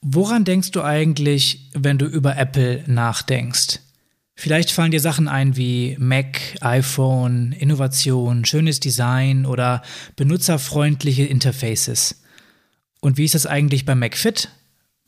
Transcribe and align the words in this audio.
Woran 0.00 0.44
denkst 0.44 0.70
du 0.70 0.82
eigentlich, 0.82 1.70
wenn 1.74 1.98
du 1.98 2.06
über 2.06 2.36
Apple 2.36 2.84
nachdenkst? 2.86 3.80
Vielleicht 4.36 4.70
fallen 4.70 4.92
dir 4.92 5.00
Sachen 5.00 5.26
ein 5.26 5.56
wie 5.56 5.96
Mac, 5.98 6.38
iPhone, 6.60 7.50
Innovation, 7.50 8.44
schönes 8.44 8.78
Design 8.78 9.44
oder 9.44 9.82
benutzerfreundliche 10.14 11.24
Interfaces. 11.24 12.22
Und 13.00 13.18
wie 13.18 13.24
ist 13.24 13.34
das 13.34 13.46
eigentlich 13.46 13.84
bei 13.84 13.96
MacFit? 13.96 14.48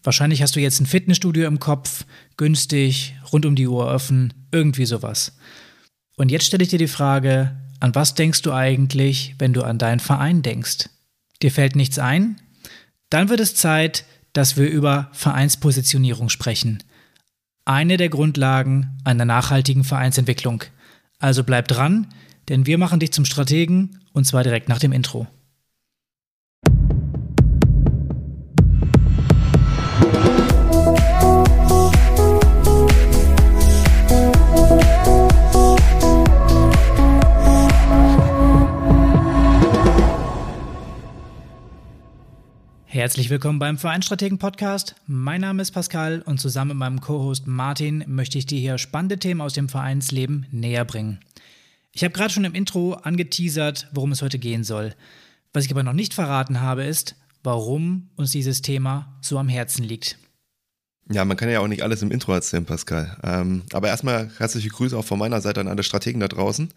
Wahrscheinlich 0.02 0.42
hast 0.42 0.56
du 0.56 0.60
jetzt 0.60 0.80
ein 0.80 0.86
Fitnessstudio 0.86 1.46
im 1.46 1.60
Kopf, 1.60 2.04
günstig, 2.36 3.14
rund 3.32 3.46
um 3.46 3.54
die 3.54 3.68
Uhr 3.68 3.86
offen, 3.86 4.34
irgendwie 4.50 4.86
sowas. 4.86 5.36
Und 6.16 6.32
jetzt 6.32 6.46
stelle 6.46 6.64
ich 6.64 6.70
dir 6.70 6.78
die 6.78 6.88
Frage, 6.88 7.56
an 7.78 7.94
was 7.94 8.14
denkst 8.14 8.42
du 8.42 8.52
eigentlich, 8.52 9.36
wenn 9.38 9.52
du 9.52 9.62
an 9.62 9.78
deinen 9.78 10.00
Verein 10.00 10.42
denkst? 10.42 10.88
Dir 11.40 11.52
fällt 11.52 11.76
nichts 11.76 12.00
ein? 12.00 12.40
Dann 13.10 13.28
wird 13.28 13.40
es 13.40 13.54
Zeit, 13.54 14.04
dass 14.32 14.56
wir 14.56 14.68
über 14.68 15.08
Vereinspositionierung 15.12 16.28
sprechen. 16.28 16.82
Eine 17.64 17.96
der 17.96 18.08
Grundlagen 18.08 18.98
einer 19.04 19.24
nachhaltigen 19.24 19.84
Vereinsentwicklung. 19.84 20.64
Also 21.18 21.44
bleib 21.44 21.68
dran, 21.68 22.08
denn 22.48 22.66
wir 22.66 22.78
machen 22.78 23.00
dich 23.00 23.12
zum 23.12 23.24
Strategen 23.24 24.00
und 24.12 24.24
zwar 24.24 24.42
direkt 24.42 24.68
nach 24.68 24.78
dem 24.78 24.92
Intro. 24.92 25.26
Herzlich 42.92 43.30
willkommen 43.30 43.60
beim 43.60 43.78
Vereinstrategen 43.78 44.38
Podcast. 44.38 44.96
Mein 45.06 45.42
Name 45.42 45.62
ist 45.62 45.70
Pascal 45.70 46.22
und 46.22 46.40
zusammen 46.40 46.70
mit 46.70 46.78
meinem 46.78 47.00
Co-Host 47.00 47.46
Martin 47.46 48.02
möchte 48.08 48.36
ich 48.36 48.46
dir 48.46 48.58
hier 48.58 48.78
spannende 48.78 49.16
Themen 49.16 49.40
aus 49.40 49.52
dem 49.52 49.68
Vereinsleben 49.68 50.48
näher 50.50 50.84
bringen. 50.84 51.20
Ich 51.92 52.02
habe 52.02 52.12
gerade 52.12 52.34
schon 52.34 52.44
im 52.44 52.52
Intro 52.56 52.94
angeteasert, 52.94 53.86
worum 53.92 54.10
es 54.10 54.22
heute 54.22 54.40
gehen 54.40 54.64
soll. 54.64 54.96
Was 55.52 55.64
ich 55.64 55.70
aber 55.70 55.84
noch 55.84 55.92
nicht 55.92 56.14
verraten 56.14 56.62
habe, 56.62 56.82
ist, 56.82 57.14
warum 57.44 58.10
uns 58.16 58.32
dieses 58.32 58.60
Thema 58.60 59.16
so 59.20 59.38
am 59.38 59.48
Herzen 59.48 59.84
liegt. 59.84 60.18
Ja, 61.12 61.24
man 61.24 61.36
kann 61.36 61.48
ja 61.48 61.60
auch 61.60 61.68
nicht 61.68 61.84
alles 61.84 62.02
im 62.02 62.10
Intro 62.10 62.32
erzählen, 62.32 62.64
Pascal. 62.64 63.16
Ähm, 63.22 63.62
aber 63.72 63.86
erstmal 63.86 64.32
herzliche 64.38 64.68
Grüße 64.68 64.98
auch 64.98 65.04
von 65.04 65.20
meiner 65.20 65.40
Seite 65.40 65.60
an 65.60 65.68
alle 65.68 65.84
Strategen 65.84 66.18
da 66.18 66.26
draußen. 66.26 66.72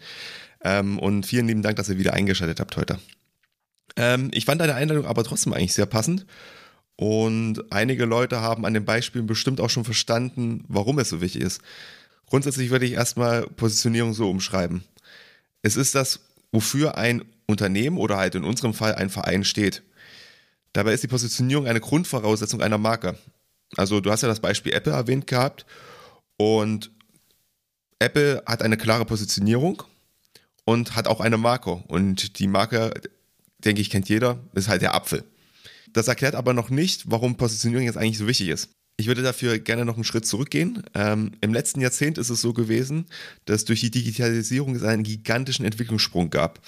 Ähm, 0.62 1.00
und 1.00 1.26
vielen 1.26 1.48
lieben 1.48 1.62
Dank, 1.62 1.74
dass 1.74 1.88
ihr 1.88 1.98
wieder 1.98 2.12
eingeschaltet 2.12 2.60
habt 2.60 2.76
heute. 2.76 3.00
Ähm, 3.96 4.30
ich 4.32 4.44
fand 4.44 4.60
deine 4.60 4.74
Einladung 4.74 5.06
aber 5.06 5.24
trotzdem 5.24 5.52
eigentlich 5.52 5.74
sehr 5.74 5.86
passend. 5.86 6.26
Und 6.96 7.72
einige 7.72 8.04
Leute 8.04 8.40
haben 8.40 8.64
an 8.66 8.74
den 8.74 8.84
Beispielen 8.84 9.26
bestimmt 9.26 9.60
auch 9.60 9.70
schon 9.70 9.84
verstanden, 9.84 10.64
warum 10.68 10.98
es 10.98 11.08
so 11.08 11.20
wichtig 11.20 11.42
ist. 11.42 11.60
Grundsätzlich 12.26 12.70
würde 12.70 12.86
ich 12.86 12.92
erstmal 12.92 13.42
Positionierung 13.42 14.14
so 14.14 14.30
umschreiben. 14.30 14.84
Es 15.62 15.76
ist 15.76 15.94
das, 15.94 16.20
wofür 16.52 16.96
ein 16.96 17.24
Unternehmen 17.46 17.98
oder 17.98 18.16
halt 18.16 18.34
in 18.34 18.44
unserem 18.44 18.74
Fall 18.74 18.94
ein 18.94 19.10
Verein 19.10 19.44
steht. 19.44 19.82
Dabei 20.72 20.92
ist 20.92 21.02
die 21.02 21.08
Positionierung 21.08 21.66
eine 21.66 21.80
Grundvoraussetzung 21.80 22.62
einer 22.62 22.78
Marke. 22.78 23.18
Also 23.76 24.00
du 24.00 24.10
hast 24.10 24.22
ja 24.22 24.28
das 24.28 24.40
Beispiel 24.40 24.72
Apple 24.72 24.92
erwähnt 24.92 25.26
gehabt 25.26 25.66
und 26.36 26.90
Apple 27.98 28.42
hat 28.46 28.62
eine 28.62 28.76
klare 28.76 29.04
Positionierung 29.04 29.82
und 30.64 30.96
hat 30.96 31.06
auch 31.06 31.20
eine 31.20 31.38
Marke 31.38 31.82
und 31.88 32.38
die 32.38 32.48
Marke 32.48 32.92
denke 33.64 33.80
ich, 33.80 33.90
kennt 33.90 34.08
jeder, 34.08 34.38
ist 34.54 34.68
halt 34.68 34.82
der 34.82 34.94
Apfel. 34.94 35.24
Das 35.92 36.08
erklärt 36.08 36.34
aber 36.34 36.54
noch 36.54 36.70
nicht, 36.70 37.10
warum 37.10 37.36
Positionierung 37.36 37.86
jetzt 37.86 37.96
eigentlich 37.96 38.18
so 38.18 38.26
wichtig 38.26 38.48
ist. 38.48 38.70
Ich 38.96 39.06
würde 39.06 39.22
dafür 39.22 39.58
gerne 39.58 39.84
noch 39.84 39.94
einen 39.94 40.04
Schritt 40.04 40.26
zurückgehen. 40.26 40.82
Ähm, 40.94 41.32
Im 41.40 41.52
letzten 41.52 41.80
Jahrzehnt 41.80 42.16
ist 42.16 42.30
es 42.30 42.40
so 42.40 42.52
gewesen, 42.52 43.06
dass 43.44 43.64
durch 43.64 43.80
die 43.80 43.90
Digitalisierung 43.90 44.76
es 44.76 44.84
einen 44.84 45.02
gigantischen 45.02 45.64
Entwicklungssprung 45.64 46.30
gab. 46.30 46.60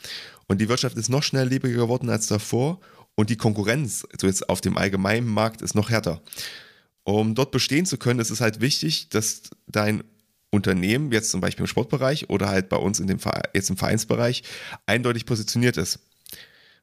Und 0.48 0.60
die 0.60 0.68
Wirtschaft 0.68 0.96
ist 0.96 1.08
noch 1.08 1.22
schnelllebiger 1.22 1.76
geworden 1.76 2.10
als 2.10 2.26
davor 2.26 2.80
und 3.14 3.30
die 3.30 3.36
Konkurrenz 3.36 4.06
also 4.12 4.26
jetzt 4.26 4.48
auf 4.48 4.60
dem 4.60 4.76
allgemeinen 4.76 5.26
Markt 5.26 5.62
ist 5.62 5.74
noch 5.74 5.90
härter. 5.90 6.20
Um 7.04 7.34
dort 7.34 7.52
bestehen 7.52 7.86
zu 7.86 7.96
können, 7.96 8.20
ist 8.20 8.30
es 8.30 8.40
halt 8.40 8.60
wichtig, 8.60 9.08
dass 9.10 9.42
dein 9.68 10.02
Unternehmen, 10.50 11.12
jetzt 11.12 11.30
zum 11.30 11.40
Beispiel 11.40 11.64
im 11.64 11.68
Sportbereich 11.68 12.28
oder 12.30 12.48
halt 12.48 12.68
bei 12.68 12.76
uns 12.76 12.98
in 12.98 13.06
dem, 13.06 13.18
jetzt 13.54 13.70
im 13.70 13.76
Vereinsbereich, 13.76 14.42
eindeutig 14.86 15.26
positioniert 15.26 15.76
ist. 15.76 16.00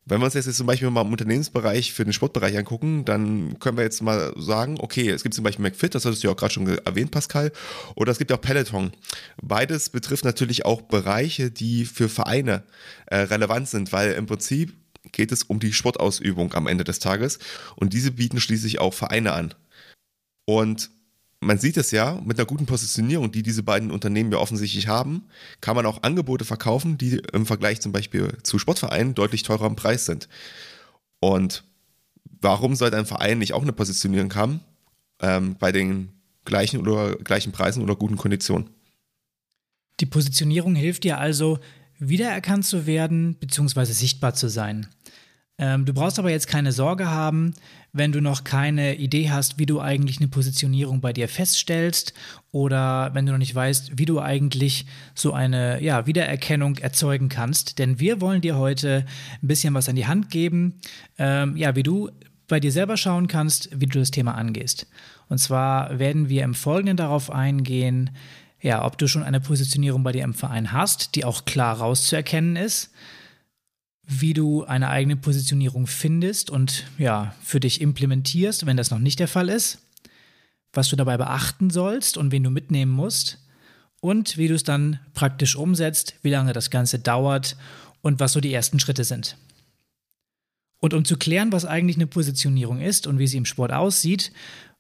Wenn 0.05 0.19
wir 0.19 0.25
uns 0.25 0.33
jetzt, 0.33 0.53
zum 0.53 0.67
Beispiel 0.67 0.89
mal 0.89 1.01
im 1.01 1.11
Unternehmensbereich 1.11 1.93
für 1.93 2.03
den 2.03 2.11
Sportbereich 2.11 2.57
angucken, 2.57 3.05
dann 3.05 3.57
können 3.59 3.77
wir 3.77 3.85
jetzt 3.85 4.01
mal 4.01 4.33
sagen, 4.37 4.77
okay, 4.79 5.09
es 5.09 5.23
gibt 5.23 5.33
zum 5.33 5.45
Beispiel 5.45 5.63
McFit, 5.63 5.95
das 5.95 6.03
hattest 6.03 6.23
du 6.23 6.27
ja 6.27 6.33
auch 6.33 6.37
gerade 6.37 6.53
schon 6.53 6.67
erwähnt, 6.67 7.11
Pascal, 7.11 7.53
oder 7.95 8.11
es 8.11 8.17
gibt 8.17 8.31
auch 8.33 8.41
Peloton. 8.41 8.91
Beides 9.41 9.89
betrifft 9.89 10.25
natürlich 10.25 10.65
auch 10.65 10.81
Bereiche, 10.81 11.51
die 11.51 11.85
für 11.85 12.09
Vereine 12.09 12.63
äh, 13.05 13.17
relevant 13.17 13.69
sind, 13.69 13.93
weil 13.93 14.11
im 14.13 14.25
Prinzip 14.25 14.73
geht 15.13 15.31
es 15.31 15.43
um 15.43 15.59
die 15.59 15.71
Sportausübung 15.71 16.53
am 16.53 16.67
Ende 16.67 16.83
des 16.83 16.99
Tages 16.99 17.39
und 17.75 17.93
diese 17.93 18.11
bieten 18.11 18.41
schließlich 18.41 18.79
auch 18.79 18.93
Vereine 18.93 19.31
an. 19.31 19.53
Und 20.45 20.89
man 21.45 21.57
sieht 21.57 21.77
es 21.77 21.91
ja, 21.91 22.19
mit 22.25 22.37
einer 22.37 22.45
guten 22.45 22.65
Positionierung, 22.65 23.31
die 23.31 23.43
diese 23.43 23.63
beiden 23.63 23.91
Unternehmen 23.91 24.31
ja 24.31 24.37
offensichtlich 24.37 24.87
haben, 24.87 25.23
kann 25.61 25.75
man 25.75 25.85
auch 25.85 26.03
Angebote 26.03 26.45
verkaufen, 26.45 26.97
die 26.97 27.21
im 27.33 27.45
Vergleich 27.45 27.81
zum 27.81 27.91
Beispiel 27.91 28.37
zu 28.43 28.59
Sportvereinen 28.59 29.15
deutlich 29.15 29.43
teurer 29.43 29.67
im 29.67 29.75
Preis 29.75 30.05
sind. 30.05 30.27
Und 31.19 31.63
warum 32.41 32.75
sollte 32.75 32.97
ein 32.97 33.05
Verein 33.05 33.39
nicht 33.39 33.53
auch 33.53 33.61
eine 33.61 33.73
Positionierung 33.73 34.33
haben 34.35 34.59
ähm, 35.21 35.55
bei 35.59 35.71
den 35.71 36.09
gleichen 36.45 36.79
oder 36.81 37.15
gleichen 37.15 37.51
Preisen 37.51 37.83
oder 37.83 37.95
guten 37.95 38.17
Konditionen? 38.17 38.69
Die 39.99 40.05
Positionierung 40.05 40.75
hilft 40.75 41.03
dir 41.03 41.17
also, 41.19 41.59
wiedererkannt 41.99 42.65
zu 42.65 42.85
werden 42.85 43.35
bzw. 43.35 43.85
sichtbar 43.85 44.33
zu 44.33 44.49
sein. 44.49 44.87
Ähm, 45.59 45.85
du 45.85 45.93
brauchst 45.93 46.17
aber 46.17 46.31
jetzt 46.31 46.47
keine 46.47 46.71
Sorge 46.71 47.09
haben, 47.09 47.53
wenn 47.91 48.11
du 48.11 48.21
noch 48.21 48.43
keine 48.43 48.95
Idee 48.95 49.29
hast, 49.29 49.59
wie 49.59 49.67
du 49.67 49.79
eigentlich 49.79 50.17
eine 50.17 50.27
Positionierung 50.27 50.99
bei 50.99 51.13
dir 51.13 51.29
feststellst 51.29 52.13
oder 52.51 53.11
wenn 53.13 53.27
du 53.27 53.31
noch 53.33 53.39
nicht 53.39 53.53
weißt, 53.53 53.91
wie 53.95 54.05
du 54.05 54.19
eigentlich 54.19 54.87
so 55.13 55.31
eine 55.31 55.81
ja, 55.81 56.07
Wiedererkennung 56.07 56.79
erzeugen 56.79 57.29
kannst. 57.29 57.77
Denn 57.77 57.99
wir 57.99 58.19
wollen 58.19 58.41
dir 58.41 58.57
heute 58.57 59.05
ein 59.43 59.47
bisschen 59.47 59.75
was 59.75 59.87
an 59.87 59.95
die 59.95 60.07
Hand 60.07 60.31
geben, 60.31 60.79
ähm, 61.19 61.55
ja, 61.55 61.75
wie 61.75 61.83
du 61.83 62.09
bei 62.47 62.59
dir 62.59 62.71
selber 62.71 62.97
schauen 62.97 63.27
kannst, 63.27 63.69
wie 63.79 63.85
du 63.85 63.99
das 63.99 64.11
Thema 64.11 64.33
angehst. 64.33 64.87
Und 65.29 65.37
zwar 65.37 65.99
werden 65.99 66.29
wir 66.29 66.43
im 66.43 66.55
Folgenden 66.55 66.97
darauf 66.97 67.29
eingehen, 67.29 68.09
ja, 68.59 68.83
ob 68.83 68.97
du 68.97 69.07
schon 69.07 69.23
eine 69.23 69.39
Positionierung 69.39 70.03
bei 70.03 70.13
dir 70.13 70.23
im 70.23 70.33
Verein 70.33 70.71
hast, 70.71 71.15
die 71.15 71.25
auch 71.25 71.45
klar 71.45 71.77
rauszuerkennen 71.77 72.55
ist 72.55 72.89
wie 74.05 74.33
du 74.33 74.65
eine 74.65 74.89
eigene 74.89 75.15
Positionierung 75.15 75.87
findest 75.87 76.49
und 76.49 76.85
ja, 76.97 77.35
für 77.41 77.59
dich 77.59 77.81
implementierst, 77.81 78.65
wenn 78.65 78.77
das 78.77 78.91
noch 78.91 78.99
nicht 78.99 79.19
der 79.19 79.27
Fall 79.27 79.49
ist, 79.49 79.79
was 80.73 80.89
du 80.89 80.95
dabei 80.95 81.17
beachten 81.17 81.69
sollst 81.69 82.17
und 82.17 82.31
wen 82.31 82.43
du 82.43 82.49
mitnehmen 82.49 82.91
musst 82.91 83.39
und 84.01 84.37
wie 84.37 84.47
du 84.47 84.55
es 84.55 84.63
dann 84.63 84.99
praktisch 85.13 85.55
umsetzt, 85.55 86.15
wie 86.21 86.29
lange 86.29 86.51
das 86.51 86.69
Ganze 86.69 86.99
dauert 86.99 87.55
und 88.01 88.19
was 88.19 88.33
so 88.33 88.41
die 88.41 88.53
ersten 88.53 88.79
Schritte 88.79 89.05
sind. 89.05 89.37
Und 90.79 90.93
um 90.93 91.05
zu 91.05 91.15
klären, 91.15 91.53
was 91.53 91.63
eigentlich 91.63 91.95
eine 91.95 92.07
Positionierung 92.07 92.81
ist 92.81 93.07
und 93.07 93.17
wie 93.17 93.27
sie 93.27 93.37
im 93.37 93.45
Sport 93.45 93.71
aussieht, 93.71 94.33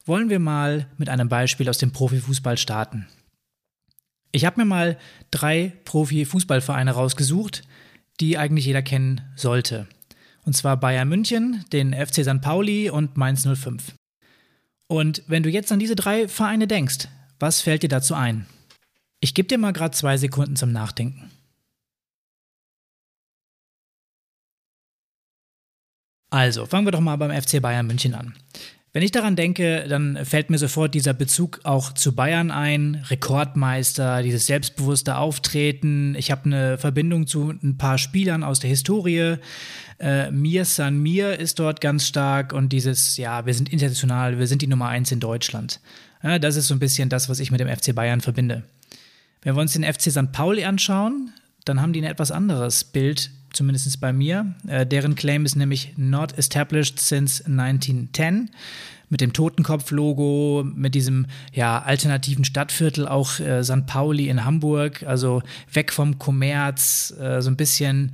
wollen 0.05 0.29
wir 0.29 0.39
mal 0.39 0.87
mit 0.97 1.07
einem 1.07 1.29
Beispiel 1.29 1.69
aus 1.69 1.77
dem 1.77 1.93
Profifußball 1.93 2.57
starten. 2.57 3.07
Ich 4.33 4.43
habe 4.43 4.59
mir 4.59 4.65
mal 4.65 4.97
drei 5.31 5.71
Profifußballvereine 5.85 6.91
rausgesucht, 6.91 7.63
die 8.19 8.37
eigentlich 8.37 8.65
jeder 8.65 8.81
kennen 8.81 9.21
sollte. 9.35 9.87
Und 10.45 10.55
zwar 10.55 10.77
Bayern 10.77 11.09
München, 11.09 11.63
den 11.71 11.93
FC 11.93 12.23
St. 12.23 12.41
Pauli 12.41 12.89
und 12.89 13.17
Mainz 13.17 13.47
05. 13.47 13.93
Und 14.87 15.23
wenn 15.27 15.43
du 15.43 15.49
jetzt 15.49 15.71
an 15.71 15.79
diese 15.79 15.95
drei 15.95 16.27
Vereine 16.27 16.67
denkst, 16.67 17.07
was 17.39 17.61
fällt 17.61 17.83
dir 17.83 17.89
dazu 17.89 18.13
ein? 18.13 18.45
Ich 19.19 19.33
gebe 19.33 19.47
dir 19.47 19.57
mal 19.57 19.73
gerade 19.73 19.95
zwei 19.95 20.17
Sekunden 20.17 20.55
zum 20.55 20.71
Nachdenken. 20.71 21.31
Also, 26.29 26.65
fangen 26.65 26.87
wir 26.87 26.91
doch 26.91 26.99
mal 26.99 27.15
beim 27.15 27.31
FC 27.31 27.61
Bayern 27.61 27.85
München 27.85 28.15
an. 28.15 28.35
Wenn 28.95 29.01
ich 29.01 29.11
daran 29.11 29.35
denke, 29.35 29.87
dann 29.89 30.23
fällt 30.23 30.51
mir 30.51 30.59
sofort 30.59 30.93
dieser 30.93 31.15
Bezug 31.15 31.61
auch 31.63 31.93
zu 31.93 32.13
Bayern 32.13 32.51
ein. 32.51 33.03
Rekordmeister, 33.09 34.21
dieses 34.21 34.45
selbstbewusste 34.45 35.17
Auftreten. 35.17 36.13
Ich 36.13 36.29
habe 36.29 36.45
eine 36.45 36.77
Verbindung 36.77 37.25
zu 37.25 37.49
ein 37.49 37.79
paar 37.79 37.97
Spielern 37.97 38.43
aus 38.43 38.59
der 38.59 38.69
Historie. 38.69 39.37
Äh, 39.99 40.29
Mir 40.29 40.63
San 40.65 40.99
Mir 40.99 41.39
ist 41.39 41.57
dort 41.57 41.81
ganz 41.81 42.05
stark 42.05 42.53
und 42.53 42.69
dieses, 42.69 43.17
ja, 43.17 43.47
wir 43.47 43.55
sind 43.55 43.73
international, 43.73 44.37
wir 44.37 44.45
sind 44.45 44.61
die 44.61 44.67
Nummer 44.67 44.89
eins 44.89 45.11
in 45.11 45.19
Deutschland. 45.19 45.79
Ja, 46.21 46.37
das 46.37 46.55
ist 46.55 46.67
so 46.67 46.75
ein 46.75 46.79
bisschen 46.79 47.09
das, 47.09 47.29
was 47.29 47.39
ich 47.39 47.49
mit 47.49 47.59
dem 47.59 47.75
FC 47.75 47.95
Bayern 47.95 48.21
verbinde. 48.21 48.61
Wenn 49.41 49.55
wir 49.55 49.61
uns 49.61 49.73
den 49.73 49.91
FC 49.91 50.11
St. 50.11 50.31
Pauli 50.31 50.65
anschauen, 50.65 51.31
dann 51.65 51.81
haben 51.81 51.93
die 51.93 52.01
ein 52.01 52.11
etwas 52.11 52.31
anderes 52.31 52.83
Bild 52.83 53.31
zumindest 53.53 53.99
bei 54.01 54.11
mir. 54.11 54.53
Äh, 54.67 54.85
deren 54.85 55.15
Claim 55.15 55.45
ist 55.45 55.55
nämlich 55.55 55.93
not 55.95 56.37
established 56.37 56.99
since 56.99 57.43
1910. 57.45 58.49
mit 59.09 59.21
dem 59.21 59.31
Totenkopf-Logo, 59.31 60.63
mit 60.75 60.95
diesem 60.95 61.27
ja, 61.53 61.81
alternativen 61.81 62.45
Stadtviertel, 62.45 63.07
auch 63.07 63.39
äh, 63.39 63.63
St. 63.63 63.85
Pauli 63.85 64.27
in 64.27 64.43
Hamburg, 64.43 65.03
also 65.03 65.43
weg 65.71 65.91
vom 65.93 66.17
Kommerz, 66.17 67.13
äh, 67.19 67.41
so 67.41 67.51
ein 67.51 67.55
bisschen 67.55 68.13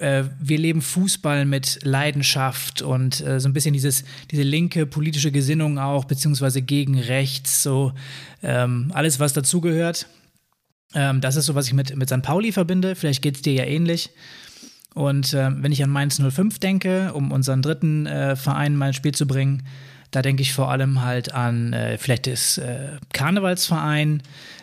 äh, 0.00 0.24
wir 0.40 0.58
leben 0.58 0.82
Fußball 0.82 1.44
mit 1.44 1.80
Leidenschaft 1.82 2.82
und 2.82 3.20
äh, 3.20 3.40
so 3.40 3.48
ein 3.48 3.52
bisschen 3.52 3.72
dieses, 3.72 4.04
diese 4.30 4.42
linke 4.42 4.86
politische 4.86 5.32
Gesinnung 5.32 5.78
auch, 5.78 6.04
beziehungsweise 6.04 6.62
gegen 6.62 6.98
rechts, 6.98 7.62
so 7.62 7.92
ähm, 8.42 8.90
alles, 8.94 9.20
was 9.20 9.32
dazugehört. 9.32 10.06
Ähm, 10.94 11.20
das 11.20 11.36
ist 11.36 11.46
so, 11.46 11.54
was 11.54 11.66
ich 11.66 11.72
mit, 11.72 11.96
mit 11.96 12.08
St. 12.08 12.22
Pauli 12.22 12.52
verbinde. 12.52 12.94
Vielleicht 12.94 13.22
geht 13.22 13.36
es 13.36 13.42
dir 13.42 13.54
ja 13.54 13.64
ähnlich. 13.64 14.10
Und 14.96 15.34
äh, 15.34 15.50
wenn 15.62 15.72
ich 15.72 15.84
an 15.84 15.90
Mainz 15.90 16.22
05 16.26 16.58
denke, 16.58 17.12
um 17.12 17.30
unseren 17.30 17.60
dritten 17.60 18.06
äh, 18.06 18.34
Verein 18.34 18.74
mal 18.74 18.86
ins 18.86 18.96
Spiel 18.96 19.12
zu 19.12 19.26
bringen, 19.26 19.62
da 20.10 20.22
denke 20.22 20.40
ich 20.40 20.54
vor 20.54 20.70
allem 20.70 21.02
halt 21.02 21.34
an 21.34 21.74
äh, 21.74 21.98
vielleicht 21.98 22.26
das 22.26 22.56
äh, 22.56 22.96
Karnevalsverein. 23.12 24.22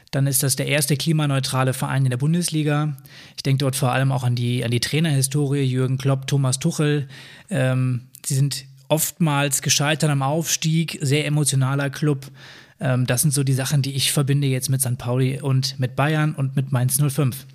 Dann 0.10 0.26
ist 0.26 0.42
das 0.42 0.56
der 0.56 0.66
erste 0.66 0.98
klimaneutrale 0.98 1.74
Verein 1.74 2.06
in 2.06 2.10
der 2.10 2.18
Bundesliga. 2.18 2.98
Ich 3.38 3.44
denke 3.44 3.60
dort 3.60 3.76
vor 3.76 3.92
allem 3.92 4.12
auch 4.12 4.24
an 4.24 4.34
die, 4.34 4.66
an 4.66 4.72
die 4.72 4.80
Trainerhistorie, 4.80 5.62
Jürgen 5.62 6.00
Klopp, 6.00 6.26
Thomas 6.26 6.58
Tuchel. 6.58 7.08
Ähm, 7.52 8.08
sie 8.26 8.34
sind 8.34 8.66
oftmals 8.88 9.62
gescheitert 9.62 10.10
am 10.10 10.24
Aufstieg, 10.24 10.98
sehr 11.00 11.28
emotionaler 11.28 11.92
Club. 11.92 12.32
Ähm, 12.80 13.06
das 13.06 13.22
sind 13.22 13.36
so 13.36 13.44
die 13.44 13.54
Sachen, 13.54 13.84
die 13.84 13.94
ich 13.94 14.12
verbinde 14.12 14.48
jetzt 14.48 14.72
mit 14.72 14.82
St. 14.82 14.98
Pauli 14.98 15.40
und 15.40 15.80
mit 15.80 15.96
Bayern 15.96 16.34
und 16.34 16.56
mit 16.56 16.72
Mainz 16.72 17.00
05. 17.00 17.46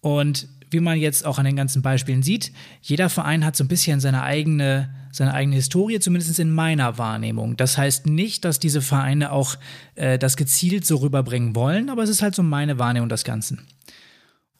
Und 0.00 0.48
wie 0.70 0.80
man 0.80 0.98
jetzt 0.98 1.24
auch 1.24 1.38
an 1.38 1.44
den 1.44 1.56
ganzen 1.56 1.82
Beispielen 1.82 2.22
sieht, 2.22 2.52
jeder 2.82 3.08
Verein 3.08 3.44
hat 3.44 3.56
so 3.56 3.64
ein 3.64 3.68
bisschen 3.68 4.00
seine 4.00 4.22
eigene, 4.22 4.90
seine 5.12 5.34
eigene 5.34 5.56
Historie, 5.56 6.00
zumindest 6.00 6.38
in 6.38 6.50
meiner 6.50 6.98
Wahrnehmung. 6.98 7.56
Das 7.56 7.78
heißt 7.78 8.06
nicht, 8.06 8.44
dass 8.44 8.58
diese 8.58 8.82
Vereine 8.82 9.32
auch 9.32 9.56
äh, 9.94 10.18
das 10.18 10.36
gezielt 10.36 10.86
so 10.86 10.96
rüberbringen 10.96 11.54
wollen, 11.54 11.90
aber 11.90 12.02
es 12.02 12.10
ist 12.10 12.22
halt 12.22 12.34
so 12.34 12.42
meine 12.42 12.78
Wahrnehmung 12.78 13.08
des 13.08 13.24
Ganzen. 13.24 13.66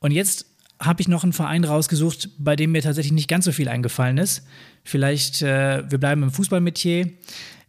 Und 0.00 0.12
jetzt 0.12 0.46
habe 0.80 1.00
ich 1.00 1.08
noch 1.08 1.24
einen 1.24 1.32
Verein 1.32 1.64
rausgesucht, 1.64 2.30
bei 2.38 2.54
dem 2.54 2.72
mir 2.72 2.82
tatsächlich 2.82 3.12
nicht 3.12 3.28
ganz 3.28 3.44
so 3.44 3.52
viel 3.52 3.68
eingefallen 3.68 4.18
ist. 4.18 4.46
Vielleicht, 4.84 5.42
äh, 5.42 5.90
wir 5.90 5.98
bleiben 5.98 6.22
im 6.22 6.30
Fußballmetier. 6.30 7.10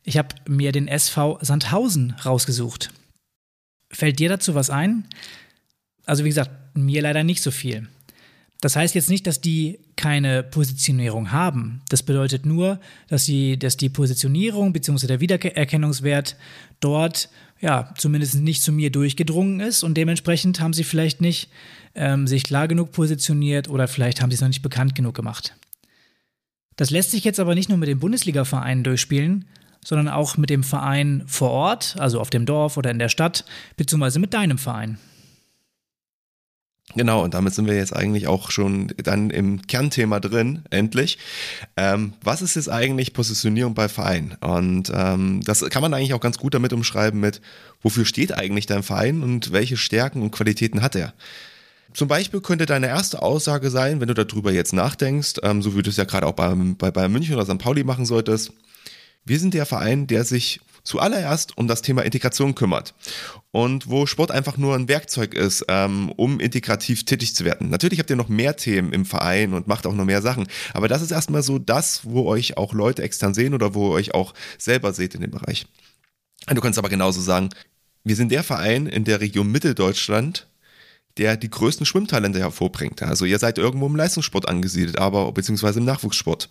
Ich 0.03 0.17
habe 0.17 0.35
mir 0.47 0.71
den 0.71 0.87
SV 0.87 1.39
Sandhausen 1.41 2.15
rausgesucht. 2.23 2.91
Fällt 3.91 4.19
dir 4.19 4.29
dazu 4.29 4.53
was 4.53 4.69
ein? 4.69 5.05
Also 6.05 6.23
wie 6.23 6.29
gesagt, 6.29 6.51
mir 6.75 7.01
leider 7.01 7.23
nicht 7.23 7.41
so 7.41 7.51
viel. 7.51 7.87
Das 8.61 8.75
heißt 8.75 8.93
jetzt 8.93 9.09
nicht, 9.09 9.25
dass 9.25 9.39
die 9.39 9.79
keine 9.95 10.43
Positionierung 10.43 11.31
haben. 11.31 11.81
Das 11.89 12.03
bedeutet 12.03 12.45
nur, 12.45 12.79
dass 13.07 13.25
die, 13.25 13.57
dass 13.57 13.77
die 13.77 13.89
Positionierung 13.89 14.73
bzw. 14.73 15.07
der 15.07 15.21
Wiedererkennungswert 15.21 16.35
dort 16.81 17.29
ja 17.61 17.93
zumindest 17.97 18.35
nicht 18.35 18.61
zu 18.61 18.71
mir 18.71 18.91
durchgedrungen 18.91 19.59
ist 19.61 19.83
und 19.83 19.95
dementsprechend 19.95 20.59
haben 20.59 20.73
sie 20.73 20.83
vielleicht 20.83 21.21
nicht 21.21 21.49
ähm, 21.95 22.27
sich 22.27 22.43
klar 22.43 22.67
genug 22.67 22.91
positioniert 22.91 23.69
oder 23.69 23.87
vielleicht 23.87 24.21
haben 24.21 24.29
sie 24.29 24.35
es 24.35 24.41
noch 24.41 24.47
nicht 24.49 24.61
bekannt 24.61 24.95
genug 24.95 25.15
gemacht. 25.15 25.55
Das 26.75 26.89
lässt 26.89 27.11
sich 27.11 27.23
jetzt 27.23 27.39
aber 27.39 27.55
nicht 27.55 27.69
nur 27.69 27.77
mit 27.77 27.89
den 27.89 27.99
Bundesliga-Vereinen 27.99 28.83
durchspielen, 28.83 29.45
sondern 29.83 30.07
auch 30.07 30.37
mit 30.37 30.49
dem 30.49 30.63
Verein 30.63 31.23
vor 31.27 31.51
Ort, 31.51 31.95
also 31.97 32.19
auf 32.19 32.29
dem 32.29 32.45
Dorf 32.45 32.77
oder 32.77 32.91
in 32.91 32.99
der 32.99 33.09
Stadt, 33.09 33.45
beziehungsweise 33.75 34.19
mit 34.19 34.33
deinem 34.33 34.57
Verein. 34.57 34.97
Genau, 36.95 37.23
und 37.23 37.35
damit 37.35 37.53
sind 37.53 37.67
wir 37.67 37.75
jetzt 37.75 37.95
eigentlich 37.95 38.27
auch 38.27 38.49
schon 38.49 38.91
dann 39.03 39.29
im 39.29 39.61
Kernthema 39.67 40.19
drin, 40.19 40.63
endlich. 40.71 41.19
Ähm, 41.77 42.13
was 42.23 42.41
ist 42.41 42.55
jetzt 42.55 42.69
eigentlich 42.69 43.13
Positionierung 43.13 43.75
bei 43.75 43.87
Verein? 43.87 44.37
Und 44.41 44.91
ähm, 44.93 45.41
das 45.43 45.61
kann 45.69 45.83
man 45.83 45.93
eigentlich 45.93 46.15
auch 46.15 46.19
ganz 46.19 46.39
gut 46.39 46.55
damit 46.55 46.73
umschreiben 46.73 47.19
mit, 47.19 47.41
wofür 47.83 48.05
steht 48.05 48.33
eigentlich 48.33 48.65
dein 48.65 48.81
Verein 48.81 49.21
und 49.21 49.51
welche 49.51 49.77
Stärken 49.77 50.23
und 50.23 50.31
Qualitäten 50.31 50.81
hat 50.81 50.95
er? 50.95 51.13
Zum 51.93 52.07
Beispiel 52.07 52.41
könnte 52.41 52.65
deine 52.65 52.87
erste 52.87 53.21
Aussage 53.21 53.69
sein, 53.69 53.99
wenn 53.99 54.07
du 54.07 54.13
darüber 54.13 54.51
jetzt 54.51 54.73
nachdenkst, 54.73 55.35
ähm, 55.43 55.61
so 55.61 55.75
wie 55.77 55.83
du 55.83 55.91
es 55.91 55.97
ja 55.97 56.05
gerade 56.05 56.25
auch 56.25 56.33
bei, 56.33 56.53
bei 56.55 56.89
Bayern 56.89 57.11
München 57.11 57.35
oder 57.35 57.45
St. 57.45 57.59
Pauli 57.59 57.83
machen 57.83 58.05
solltest, 58.05 58.51
wir 59.25 59.39
sind 59.39 59.53
der 59.53 59.65
Verein, 59.67 60.07
der 60.07 60.23
sich 60.23 60.59
zuallererst 60.83 61.57
um 61.57 61.67
das 61.67 61.81
Thema 61.81 62.03
Integration 62.03 62.55
kümmert 62.55 62.93
und 63.51 63.89
wo 63.89 64.05
Sport 64.05 64.31
einfach 64.31 64.57
nur 64.57 64.75
ein 64.75 64.87
Werkzeug 64.87 65.33
ist, 65.33 65.65
ähm, 65.67 66.11
um 66.15 66.39
integrativ 66.39 67.05
tätig 67.05 67.35
zu 67.35 67.45
werden. 67.45 67.69
Natürlich 67.69 67.99
habt 67.99 68.09
ihr 68.09 68.15
noch 68.15 68.29
mehr 68.29 68.55
Themen 68.55 68.93
im 68.93 69.05
Verein 69.05 69.53
und 69.53 69.67
macht 69.67 69.85
auch 69.87 69.93
noch 69.93 70.05
mehr 70.05 70.21
Sachen, 70.21 70.47
aber 70.73 70.87
das 70.87 71.01
ist 71.01 71.11
erstmal 71.11 71.43
so 71.43 71.59
das, 71.59 72.01
wo 72.03 72.27
euch 72.27 72.57
auch 72.57 72.73
Leute 72.73 73.03
extern 73.03 73.33
sehen 73.33 73.53
oder 73.53 73.73
wo 73.73 73.89
ihr 73.89 73.95
euch 73.95 74.13
auch 74.13 74.33
selber 74.57 74.93
seht 74.93 75.15
in 75.15 75.21
dem 75.21 75.31
Bereich. 75.31 75.65
Du 76.47 76.61
kannst 76.61 76.79
aber 76.79 76.89
genauso 76.89 77.21
sagen, 77.21 77.49
wir 78.03 78.15
sind 78.15 78.31
der 78.31 78.43
Verein 78.43 78.87
in 78.87 79.03
der 79.03 79.21
Region 79.21 79.51
Mitteldeutschland, 79.51 80.47
der 81.17 81.37
die 81.37 81.49
größten 81.49 81.85
Schwimmtalente 81.85 82.39
hervorbringt. 82.39 83.03
Also 83.03 83.25
ihr 83.25 83.39
seid 83.39 83.57
irgendwo 83.57 83.87
im 83.87 83.95
Leistungssport 83.95 84.47
angesiedelt, 84.47 84.97
aber 84.97 85.31
beziehungsweise 85.31 85.79
im 85.79 85.85
Nachwuchssport. 85.85 86.49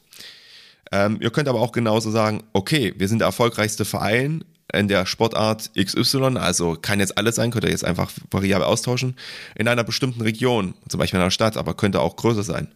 Ähm, 0.92 1.18
ihr 1.20 1.30
könnt 1.30 1.48
aber 1.48 1.60
auch 1.60 1.72
genauso 1.72 2.10
sagen, 2.10 2.42
okay, 2.52 2.94
wir 2.96 3.08
sind 3.08 3.18
der 3.18 3.26
erfolgreichste 3.26 3.84
Verein 3.84 4.44
in 4.72 4.88
der 4.88 5.06
Sportart 5.06 5.70
XY, 5.74 6.36
also 6.36 6.76
kann 6.80 7.00
jetzt 7.00 7.16
alles 7.16 7.36
sein, 7.36 7.50
könnt 7.50 7.64
ihr 7.64 7.70
jetzt 7.70 7.84
einfach 7.84 8.10
variabel 8.30 8.66
austauschen, 8.66 9.16
in 9.56 9.68
einer 9.68 9.84
bestimmten 9.84 10.20
Region, 10.20 10.74
zum 10.88 10.98
Beispiel 10.98 11.18
in 11.18 11.22
einer 11.22 11.30
Stadt, 11.30 11.56
aber 11.56 11.74
könnte 11.74 12.00
auch 12.00 12.16
größer 12.16 12.42
sein. 12.42 12.68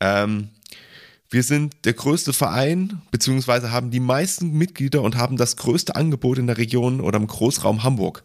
Ähm, 0.00 0.48
wir 1.28 1.42
sind 1.42 1.76
der 1.84 1.92
größte 1.92 2.32
Verein, 2.32 3.02
beziehungsweise 3.10 3.70
haben 3.70 3.90
die 3.90 4.00
meisten 4.00 4.52
Mitglieder 4.52 5.02
und 5.02 5.16
haben 5.16 5.36
das 5.36 5.56
größte 5.56 5.94
Angebot 5.94 6.38
in 6.38 6.46
der 6.46 6.58
Region 6.58 7.00
oder 7.00 7.18
im 7.18 7.26
Großraum 7.26 7.84
Hamburg. 7.84 8.24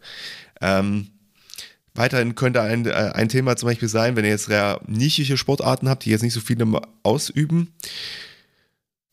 Ähm, 0.60 1.08
weiterhin 1.94 2.34
könnte 2.34 2.62
ein, 2.62 2.86
äh, 2.86 3.12
ein 3.14 3.28
Thema 3.28 3.56
zum 3.56 3.68
Beispiel 3.68 3.88
sein, 3.88 4.16
wenn 4.16 4.24
ihr 4.24 4.30
jetzt 4.30 4.48
eher 4.48 4.80
nischige 4.86 5.36
Sportarten 5.36 5.88
habt, 5.88 6.04
die 6.04 6.10
jetzt 6.10 6.22
nicht 6.22 6.32
so 6.32 6.40
viele 6.40 6.66
ausüben, 7.04 7.72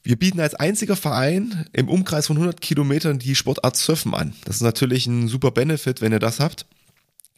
wir 0.04 0.18
bieten 0.18 0.42
als 0.42 0.54
einziger 0.56 0.96
Verein 0.96 1.66
im 1.72 1.88
Umkreis 1.88 2.28
von 2.28 2.36
100 2.36 2.60
Kilometern 2.60 3.20
die 3.20 3.36
Sportart 3.36 3.78
Surfen 3.78 4.14
an. 4.14 4.34
Das 4.44 4.58
ist 4.58 4.62
natürlich 4.62 5.08
ein 5.08 5.30
super 5.30 5.52
Benefit, 5.52 6.02
wenn 6.02 6.12
ihr 6.12 6.20
das 6.20 6.42
habt, 6.42 6.66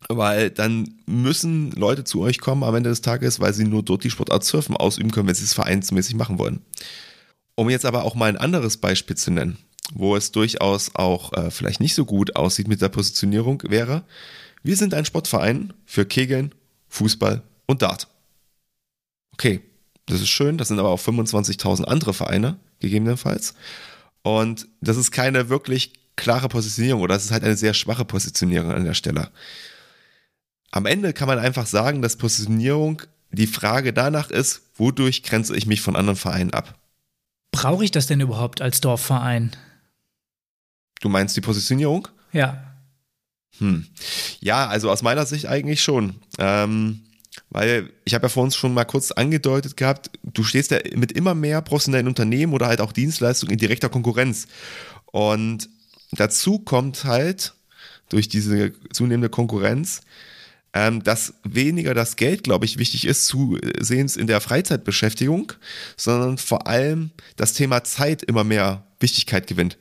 weil 0.10 0.50
dann 0.50 0.96
müssen 1.06 1.72
Leute 1.72 2.04
zu 2.04 2.22
euch 2.22 2.40
kommen 2.40 2.64
am 2.64 2.76
Ende 2.76 2.90
des 2.90 3.02
Tages, 3.02 3.40
weil 3.40 3.54
sie 3.54 3.66
nur 3.66 3.84
dort 3.84 4.04
die 4.04 4.10
Sportart 4.10 4.44
Surfen 4.44 4.76
ausüben 4.76 5.12
können, 5.12 5.28
wenn 5.28 5.36
sie 5.36 5.44
es 5.44 5.54
vereinsmäßig 5.54 6.16
machen 6.16 6.40
wollen. 6.40 6.62
Um 7.54 7.70
jetzt 7.70 7.86
aber 7.86 8.04
auch 8.04 8.16
mal 8.16 8.30
ein 8.30 8.38
anderes 8.38 8.78
Beispiel 8.78 9.16
zu 9.16 9.32
nennen, 9.32 9.58
wo 9.94 10.16
es 10.16 10.32
durchaus 10.32 10.96
auch 10.96 11.34
äh, 11.34 11.52
vielleicht 11.52 11.80
nicht 11.80 11.94
so 11.94 12.06
gut 12.06 12.36
aussieht 12.36 12.68
mit 12.68 12.82
der 12.82 12.90
Positionierung, 12.90 13.62
wäre, 13.68 14.04
wir 14.64 14.76
sind 14.76 14.96
ein 14.96 15.06
Sportverein 15.06 15.74
für 15.86 16.06
Kegeln, 16.06 16.54
Fußball 16.90 17.44
und 17.68 17.84
Dart. 17.84 18.08
Okay, 19.34 19.62
das 20.06 20.22
ist 20.22 20.30
schön, 20.30 20.58
das 20.58 20.68
sind 20.68 20.80
aber 20.80 20.90
auch 20.90 21.00
25.000 21.00 21.84
andere 21.86 22.14
Vereine, 22.14 22.58
gegebenenfalls. 22.80 23.56
Und 24.22 24.68
das 24.82 24.98
ist 24.98 25.12
keine 25.12 25.50
wirklich 25.50 25.94
klare 26.16 26.48
Positionierung 26.48 27.02
oder 27.02 27.16
es 27.16 27.26
ist 27.26 27.32
halt 27.32 27.44
eine 27.44 27.58
sehr 27.58 27.74
schwache 27.74 28.06
Positionierung 28.06 28.72
an 28.72 28.86
der 28.86 28.94
Stelle. 28.94 29.30
Am 30.72 30.86
Ende 30.86 31.14
kann 31.14 31.28
man 31.28 31.40
einfach 31.40 31.66
sagen, 31.66 32.02
dass 32.02 32.18
Positionierung 32.18 33.02
die 33.32 33.48
Frage 33.48 33.94
danach 33.94 34.30
ist, 34.30 34.62
wodurch 34.76 35.24
grenze 35.24 35.56
ich 35.56 35.66
mich 35.66 35.82
von 35.82 35.96
anderen 35.96 36.18
Vereinen 36.18 36.54
ab? 36.54 36.78
Brauche 37.52 37.84
ich 37.84 37.92
das 37.92 38.08
denn 38.08 38.22
überhaupt 38.22 38.62
als 38.62 38.82
Dorfverein? 38.82 39.52
Du 41.02 41.10
meinst 41.10 41.36
die 41.36 41.42
Positionierung? 41.42 42.08
Ja. 42.32 42.76
Hm. 43.60 43.86
Ja, 44.40 44.68
also 44.68 44.90
aus 44.92 45.02
meiner 45.02 45.26
Sicht 45.26 45.46
eigentlich 45.48 45.82
schon. 45.84 46.16
Ähm, 46.38 47.02
weil 47.50 47.90
ich 48.06 48.14
habe 48.14 48.26
ja 48.26 48.30
vor 48.30 48.44
uns 48.44 48.56
schon 48.56 48.74
mal 48.74 48.86
kurz 48.86 49.12
angedeutet 49.12 49.78
gehabt, 49.78 50.12
du 50.24 50.44
stehst 50.44 50.72
ja 50.72 50.80
mit 50.96 51.12
immer 51.12 51.36
mehr 51.36 51.62
professionellen 51.62 52.08
Unternehmen 52.08 52.54
oder 52.54 52.68
halt 52.68 52.82
auch 52.82 52.92
Dienstleistungen 52.92 53.54
in 53.54 53.60
direkter 53.60 53.90
Konkurrenz. 53.90 54.48
Und 55.06 55.70
dazu 56.12 56.60
kommt 56.60 57.06
halt 57.06 57.54
durch 58.10 58.30
diese 58.30 58.74
zunehmende 58.92 59.30
Konkurrenz, 59.30 60.02
ähm, 60.74 61.04
dass 61.04 61.34
weniger 61.44 61.94
das 61.94 62.18
Geld, 62.18 62.44
glaube 62.44 62.66
ich, 62.66 62.78
wichtig 62.78 63.06
ist, 63.06 63.26
zusehends 63.26 64.18
in 64.18 64.28
der 64.28 64.42
Freizeitbeschäftigung, 64.42 65.54
sondern 65.96 66.38
vor 66.38 66.68
allem 66.68 67.12
das 67.38 67.54
Thema 67.54 67.84
Zeit 67.84 68.24
immer 68.24 68.44
mehr 68.44 68.86
Wichtigkeit 69.00 69.48
gewinnt. 69.48 69.78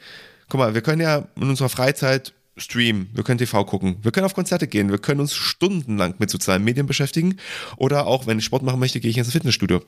Guck 0.48 0.58
mal, 0.58 0.74
wir 0.74 0.82
können 0.82 1.00
ja 1.00 1.26
in 1.36 1.48
unserer 1.48 1.68
Freizeit 1.68 2.32
streamen, 2.56 3.10
wir 3.12 3.24
können 3.24 3.38
TV 3.38 3.64
gucken, 3.64 3.96
wir 4.02 4.12
können 4.12 4.26
auf 4.26 4.34
Konzerte 4.34 4.68
gehen, 4.68 4.90
wir 4.90 4.98
können 4.98 5.20
uns 5.20 5.34
stundenlang 5.34 6.14
mit 6.18 6.30
sozialen 6.30 6.64
Medien 6.64 6.86
beschäftigen. 6.86 7.36
Oder 7.76 8.06
auch, 8.06 8.26
wenn 8.26 8.38
ich 8.38 8.44
Sport 8.44 8.62
machen 8.62 8.80
möchte, 8.80 9.00
gehe 9.00 9.10
ich 9.10 9.18
ins 9.18 9.32
Fitnessstudio. 9.32 9.82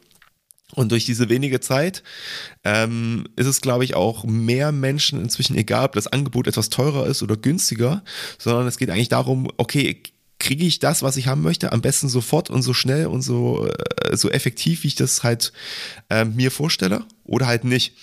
Und 0.74 0.90
durch 0.90 1.04
diese 1.04 1.28
wenige 1.28 1.60
Zeit 1.60 2.02
ähm, 2.64 3.28
ist 3.36 3.46
es, 3.46 3.60
glaube 3.60 3.84
ich, 3.84 3.94
auch 3.94 4.24
mehr 4.24 4.72
Menschen 4.72 5.20
inzwischen 5.20 5.56
egal, 5.56 5.86
ob 5.86 5.92
das 5.92 6.08
Angebot 6.08 6.48
etwas 6.48 6.70
teurer 6.70 7.06
ist 7.06 7.22
oder 7.22 7.36
günstiger, 7.36 8.02
sondern 8.36 8.66
es 8.66 8.76
geht 8.76 8.90
eigentlich 8.90 9.08
darum, 9.08 9.48
okay, 9.58 10.02
kriege 10.38 10.64
ich 10.64 10.78
das, 10.78 11.02
was 11.02 11.16
ich 11.16 11.28
haben 11.28 11.42
möchte, 11.42 11.72
am 11.72 11.80
besten 11.80 12.08
sofort 12.08 12.50
und 12.50 12.62
so 12.62 12.74
schnell 12.74 13.06
und 13.06 13.22
so, 13.22 13.66
äh, 13.66 14.16
so 14.16 14.30
effektiv, 14.30 14.82
wie 14.82 14.88
ich 14.88 14.94
das 14.94 15.22
halt 15.22 15.52
äh, 16.10 16.24
mir 16.24 16.50
vorstelle 16.50 17.04
oder 17.24 17.46
halt 17.46 17.64
nicht. 17.64 17.94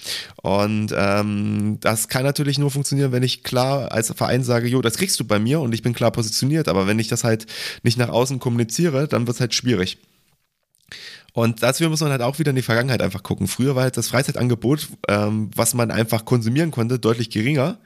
Und 0.42 0.94
ähm, 0.96 1.78
das 1.80 2.08
kann 2.08 2.24
natürlich 2.24 2.58
nur 2.58 2.72
funktionieren, 2.72 3.12
wenn 3.12 3.24
ich 3.24 3.44
klar 3.44 3.92
als 3.92 4.12
Verein 4.12 4.44
sage, 4.44 4.68
jo, 4.68 4.82
das 4.82 4.98
kriegst 4.98 5.20
du 5.20 5.26
bei 5.26 5.40
mir 5.40 5.60
und 5.60 5.74
ich 5.74 5.84
bin 5.84 5.94
klar 5.94 6.12
positioniert, 6.12 6.68
aber 6.68 6.88
wenn 6.88 7.00
ich 7.00 7.08
das 7.08 7.24
halt 7.24 7.46
nicht 7.84 7.98
nach 7.98 8.10
außen 8.10 8.40
kommuniziere, 8.40 9.08
dann 9.08 9.28
wird 9.28 9.36
es 9.36 9.42
halt 9.42 9.54
schwierig. 9.54 9.98
Und 11.34 11.64
dafür 11.64 11.90
muss 11.90 12.02
man 12.02 12.12
halt 12.12 12.22
auch 12.22 12.38
wieder 12.38 12.52
in 12.52 12.56
die 12.56 12.62
Vergangenheit 12.62 13.02
einfach 13.02 13.24
gucken. 13.24 13.48
Früher 13.48 13.76
war 13.76 13.84
halt 13.84 13.98
das 13.98 14.10
Freizeitangebot, 14.10 14.88
ähm, 15.08 15.50
was 15.56 15.74
man 15.74 15.90
einfach 15.90 16.26
konsumieren 16.26 16.70
konnte, 16.70 17.00
deutlich 17.00 17.32
geringer. 17.32 17.80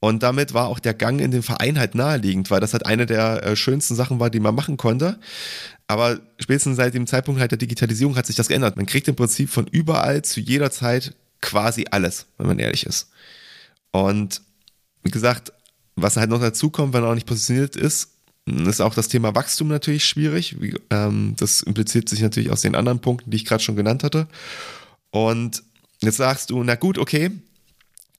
Und 0.00 0.22
damit 0.22 0.54
war 0.54 0.66
auch 0.68 0.78
der 0.78 0.94
Gang 0.94 1.20
in 1.20 1.30
den 1.30 1.42
Verein 1.42 1.78
halt 1.78 1.94
naheliegend, 1.94 2.50
weil 2.50 2.60
das 2.60 2.72
halt 2.72 2.86
eine 2.86 3.04
der 3.04 3.44
äh, 3.44 3.56
schönsten 3.56 3.94
Sachen 3.94 4.18
war, 4.18 4.30
die 4.30 4.40
man 4.40 4.54
machen 4.54 4.78
konnte. 4.78 5.18
Aber 5.86 6.18
spätestens 6.38 6.76
seit 6.76 6.94
dem 6.94 7.06
Zeitpunkt 7.06 7.40
halt 7.40 7.50
der 7.50 7.58
Digitalisierung 7.58 8.16
hat 8.16 8.26
sich 8.26 8.36
das 8.36 8.48
geändert. 8.48 8.76
Man 8.76 8.86
kriegt 8.86 9.08
im 9.08 9.16
Prinzip 9.16 9.50
von 9.50 9.66
überall 9.66 10.22
zu 10.22 10.40
jeder 10.40 10.70
Zeit 10.70 11.14
quasi 11.42 11.86
alles, 11.90 12.26
wenn 12.38 12.46
man 12.46 12.58
ehrlich 12.58 12.86
ist. 12.86 13.10
Und 13.90 14.40
wie 15.02 15.10
gesagt, 15.10 15.52
was 15.96 16.16
halt 16.16 16.30
noch 16.30 16.40
dazu 16.40 16.70
kommt, 16.70 16.94
wenn 16.94 17.02
man 17.02 17.10
auch 17.10 17.14
nicht 17.14 17.26
positioniert 17.26 17.76
ist, 17.76 18.10
ist 18.46 18.80
auch 18.80 18.94
das 18.94 19.08
Thema 19.08 19.34
Wachstum 19.34 19.68
natürlich 19.68 20.04
schwierig. 20.04 20.56
Ähm, 20.90 21.34
das 21.38 21.60
impliziert 21.60 22.08
sich 22.08 22.20
natürlich 22.20 22.50
aus 22.50 22.62
den 22.62 22.74
anderen 22.74 23.00
Punkten, 23.00 23.30
die 23.30 23.36
ich 23.36 23.44
gerade 23.44 23.62
schon 23.62 23.76
genannt 23.76 24.02
hatte. 24.02 24.28
Und 25.10 25.62
jetzt 26.00 26.16
sagst 26.16 26.50
du, 26.50 26.62
na 26.64 26.74
gut, 26.74 26.98
okay, 26.98 27.30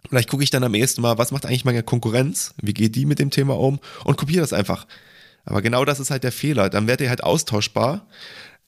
Vielleicht 0.10 0.29
gucke 0.29 0.43
ich 0.43 0.50
dann 0.50 0.63
am 0.63 0.74
ehesten 0.74 1.01
mal, 1.01 1.17
was 1.17 1.31
macht 1.31 1.46
eigentlich 1.46 1.65
meine 1.65 1.84
Konkurrenz? 1.84 2.53
Wie 2.62 2.74
geht 2.74 2.96
die 2.96 3.05
mit 3.05 3.20
dem 3.20 3.29
Thema 3.29 3.58
um? 3.58 3.79
Und 4.03 4.17
kopiere 4.17 4.41
das 4.41 4.53
einfach. 4.53 4.88
Aber 5.46 5.62
genau 5.62 5.86
das 5.86 6.00
ist 6.00 6.12
halt 6.12 6.24
der 6.24 6.31
Fehler. 6.31 6.70
Dann 6.70 6.88
werdet 6.88 7.05
ihr 7.05 7.10
halt 7.10 7.24
austauschbar. 7.24 8.08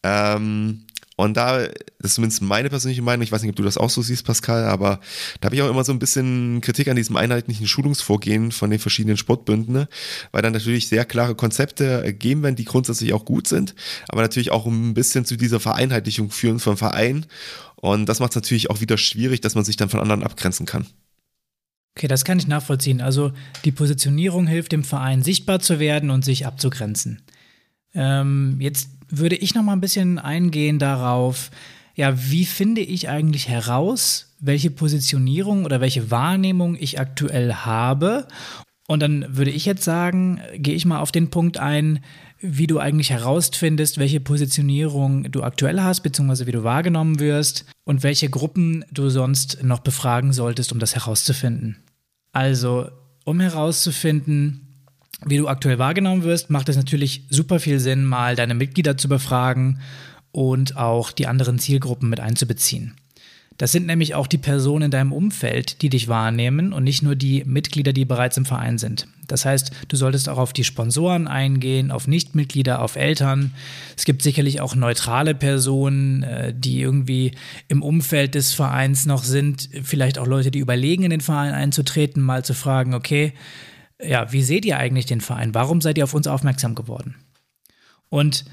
Ähm, 0.03 0.85
und 1.15 1.37
da, 1.37 1.59
das 1.59 1.73
ist 2.01 2.13
zumindest 2.15 2.41
meine 2.41 2.69
persönliche 2.69 3.03
Meinung, 3.03 3.23
ich 3.23 3.31
weiß 3.31 3.43
nicht, 3.43 3.51
ob 3.51 3.55
du 3.55 3.63
das 3.63 3.77
auch 3.77 3.89
so 3.89 4.01
siehst, 4.01 4.25
Pascal, 4.25 4.65
aber 4.65 4.99
da 5.39 5.45
habe 5.45 5.55
ich 5.55 5.61
auch 5.61 5.69
immer 5.69 5.83
so 5.83 5.91
ein 5.91 5.99
bisschen 5.99 6.59
Kritik 6.61 6.87
an 6.87 6.95
diesem 6.95 7.17
einheitlichen 7.17 7.67
Schulungsvorgehen 7.67 8.51
von 8.51 8.71
den 8.71 8.79
verschiedenen 8.79 9.17
Sportbünden, 9.17 9.73
ne? 9.73 9.87
weil 10.31 10.41
dann 10.41 10.53
natürlich 10.53 10.87
sehr 10.87 11.05
klare 11.05 11.35
Konzepte 11.35 12.13
geben 12.13 12.41
werden, 12.41 12.55
die 12.55 12.65
grundsätzlich 12.65 13.13
auch 13.13 13.25
gut 13.25 13.47
sind, 13.47 13.75
aber 14.09 14.23
natürlich 14.23 14.51
auch 14.51 14.65
ein 14.65 14.95
bisschen 14.95 15.23
zu 15.23 15.37
dieser 15.37 15.59
Vereinheitlichung 15.59 16.31
führen 16.31 16.59
von 16.59 16.77
Verein. 16.77 17.27
Und 17.75 18.07
das 18.07 18.19
macht 18.19 18.31
es 18.31 18.35
natürlich 18.35 18.69
auch 18.69 18.81
wieder 18.81 18.97
schwierig, 18.97 19.41
dass 19.41 19.55
man 19.55 19.65
sich 19.65 19.75
dann 19.75 19.89
von 19.89 19.99
anderen 19.99 20.23
abgrenzen 20.23 20.65
kann. 20.65 20.87
Okay, 21.95 22.07
das 22.07 22.25
kann 22.25 22.39
ich 22.39 22.47
nachvollziehen. 22.47 23.01
Also 23.01 23.31
die 23.65 23.71
Positionierung 23.71 24.47
hilft 24.47 24.71
dem 24.71 24.83
Verein 24.83 25.21
sichtbar 25.21 25.59
zu 25.59 25.79
werden 25.79 26.09
und 26.09 26.25
sich 26.25 26.45
abzugrenzen. 26.45 27.21
Ähm, 27.93 28.57
jetzt 28.59 28.89
würde 29.09 29.35
ich 29.35 29.53
noch 29.53 29.63
mal 29.63 29.73
ein 29.73 29.81
bisschen 29.81 30.17
eingehen 30.17 30.79
darauf, 30.79 31.51
ja, 31.95 32.15
wie 32.31 32.45
finde 32.45 32.81
ich 32.81 33.09
eigentlich 33.09 33.47
heraus, 33.47 34.33
welche 34.39 34.71
Positionierung 34.71 35.65
oder 35.65 35.79
welche 35.79 36.09
Wahrnehmung 36.09 36.75
ich 36.79 36.99
aktuell 36.99 37.53
habe? 37.53 38.27
Und 38.87 38.99
dann 38.99 39.25
würde 39.29 39.51
ich 39.51 39.65
jetzt 39.65 39.83
sagen, 39.83 40.41
gehe 40.55 40.73
ich 40.73 40.85
mal 40.85 40.99
auf 40.99 41.11
den 41.11 41.29
Punkt 41.29 41.57
ein, 41.57 41.99
wie 42.41 42.67
du 42.67 42.79
eigentlich 42.79 43.11
herausfindest, 43.11 43.99
welche 43.99 44.19
Positionierung 44.19 45.31
du 45.31 45.43
aktuell 45.43 45.81
hast, 45.81 46.01
beziehungsweise 46.01 46.47
wie 46.47 46.51
du 46.51 46.63
wahrgenommen 46.63 47.19
wirst 47.19 47.65
und 47.85 48.03
welche 48.03 48.29
Gruppen 48.29 48.83
du 48.91 49.09
sonst 49.09 49.63
noch 49.63 49.79
befragen 49.79 50.33
solltest, 50.33 50.73
um 50.73 50.79
das 50.79 50.95
herauszufinden. 50.95 51.82
Also, 52.33 52.89
um 53.23 53.39
herauszufinden, 53.39 54.67
wie 55.25 55.37
du 55.37 55.47
aktuell 55.47 55.79
wahrgenommen 55.79 56.23
wirst, 56.23 56.49
macht 56.49 56.67
es 56.67 56.75
natürlich 56.75 57.25
super 57.29 57.59
viel 57.59 57.79
Sinn, 57.79 58.03
mal 58.03 58.35
deine 58.35 58.55
Mitglieder 58.55 58.97
zu 58.97 59.07
befragen 59.07 59.79
und 60.31 60.75
auch 60.75 61.11
die 61.11 61.27
anderen 61.27 61.59
Zielgruppen 61.59 62.09
mit 62.09 62.19
einzubeziehen. 62.19 62.95
Das 63.57 63.71
sind 63.71 63.85
nämlich 63.85 64.15
auch 64.15 64.27
die 64.27 64.37
Personen 64.37 64.85
in 64.85 64.91
deinem 64.91 65.11
Umfeld, 65.11 65.81
die 65.81 65.89
dich 65.89 66.07
wahrnehmen 66.07 66.73
und 66.73 66.83
nicht 66.83 67.03
nur 67.03 67.15
die 67.15 67.43
Mitglieder, 67.45 67.93
die 67.93 68.05
bereits 68.05 68.37
im 68.37 68.45
Verein 68.45 68.77
sind. 68.77 69.07
Das 69.27 69.45
heißt, 69.45 69.71
du 69.87 69.95
solltest 69.95 70.27
auch 70.27 70.37
auf 70.37 70.53
die 70.53 70.63
Sponsoren 70.63 71.27
eingehen, 71.27 71.91
auf 71.91 72.07
Nichtmitglieder, 72.07 72.81
auf 72.81 72.95
Eltern. 72.95 73.53
Es 73.95 74.05
gibt 74.05 74.21
sicherlich 74.21 74.59
auch 74.59 74.75
neutrale 74.75 75.35
Personen, 75.35 76.23
äh, 76.23 76.53
die 76.55 76.81
irgendwie 76.81 77.31
im 77.67 77.83
Umfeld 77.83 78.35
des 78.35 78.53
Vereins 78.53 79.05
noch 79.05 79.23
sind. 79.23 79.69
Vielleicht 79.83 80.17
auch 80.17 80.27
Leute, 80.27 80.51
die 80.51 80.59
überlegen, 80.59 81.03
in 81.03 81.11
den 81.11 81.21
Verein 81.21 81.53
einzutreten, 81.53 82.21
mal 82.21 82.43
zu 82.43 82.53
fragen, 82.53 82.93
okay, 82.93 83.33
ja, 84.01 84.31
wie 84.31 84.43
seht 84.43 84.65
ihr 84.65 84.77
eigentlich 84.77 85.05
den 85.05 85.21
Verein? 85.21 85.53
Warum 85.53 85.79
seid 85.79 85.97
ihr 85.97 86.03
auf 86.03 86.13
uns 86.13 86.27
aufmerksam 86.27 86.75
geworden? 86.75 87.15
Und 88.09 88.45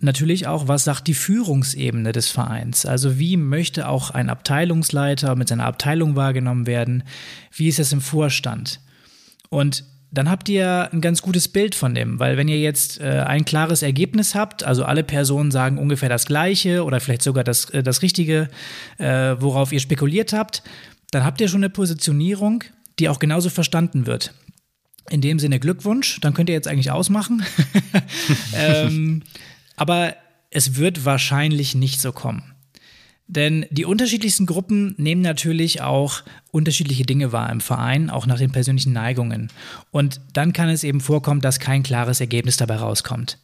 Natürlich 0.00 0.46
auch, 0.46 0.68
was 0.68 0.84
sagt 0.84 1.06
die 1.06 1.14
Führungsebene 1.14 2.12
des 2.12 2.28
Vereins? 2.28 2.84
Also 2.84 3.18
wie 3.18 3.36
möchte 3.36 3.88
auch 3.88 4.10
ein 4.10 4.28
Abteilungsleiter 4.28 5.36
mit 5.36 5.48
seiner 5.48 5.66
Abteilung 5.66 6.16
wahrgenommen 6.16 6.66
werden? 6.66 7.04
Wie 7.52 7.68
ist 7.68 7.78
es 7.78 7.92
im 7.92 8.00
Vorstand? 8.00 8.80
Und 9.50 9.84
dann 10.14 10.30
habt 10.30 10.48
ihr 10.48 10.92
ein 10.92 11.00
ganz 11.00 11.22
gutes 11.22 11.48
Bild 11.48 11.74
von 11.74 11.94
dem, 11.94 12.20
weil 12.20 12.36
wenn 12.36 12.46
ihr 12.46 12.60
jetzt 12.60 13.00
äh, 13.00 13.24
ein 13.26 13.44
klares 13.44 13.82
Ergebnis 13.82 14.36
habt, 14.36 14.62
also 14.62 14.84
alle 14.84 15.02
Personen 15.02 15.50
sagen 15.50 15.76
ungefähr 15.76 16.08
das 16.08 16.26
Gleiche 16.26 16.84
oder 16.84 17.00
vielleicht 17.00 17.22
sogar 17.22 17.42
das, 17.42 17.70
äh, 17.70 17.82
das 17.82 18.02
Richtige, 18.02 18.48
äh, 18.98 19.34
worauf 19.38 19.72
ihr 19.72 19.80
spekuliert 19.80 20.32
habt, 20.32 20.62
dann 21.10 21.24
habt 21.24 21.40
ihr 21.40 21.48
schon 21.48 21.60
eine 21.60 21.70
Positionierung, 21.70 22.62
die 23.00 23.08
auch 23.08 23.18
genauso 23.18 23.50
verstanden 23.50 24.06
wird. 24.06 24.34
In 25.10 25.20
dem 25.20 25.40
Sinne 25.40 25.58
Glückwunsch, 25.58 26.20
dann 26.20 26.32
könnt 26.32 26.48
ihr 26.48 26.54
jetzt 26.54 26.68
eigentlich 26.68 26.92
ausmachen. 26.92 27.44
ähm, 28.56 29.22
aber 29.76 30.14
es 30.50 30.76
wird 30.76 31.04
wahrscheinlich 31.04 31.74
nicht 31.74 32.00
so 32.00 32.12
kommen. 32.12 32.54
Denn 33.26 33.64
die 33.70 33.86
unterschiedlichsten 33.86 34.44
Gruppen 34.44 34.94
nehmen 34.98 35.22
natürlich 35.22 35.80
auch 35.80 36.22
unterschiedliche 36.50 37.04
Dinge 37.04 37.32
wahr 37.32 37.50
im 37.50 37.60
Verein, 37.60 38.10
auch 38.10 38.26
nach 38.26 38.38
den 38.38 38.52
persönlichen 38.52 38.92
Neigungen. 38.92 39.50
Und 39.90 40.20
dann 40.34 40.52
kann 40.52 40.68
es 40.68 40.84
eben 40.84 41.00
vorkommen, 41.00 41.40
dass 41.40 41.58
kein 41.58 41.82
klares 41.82 42.20
Ergebnis 42.20 42.58
dabei 42.58 42.76
rauskommt. 42.76 43.38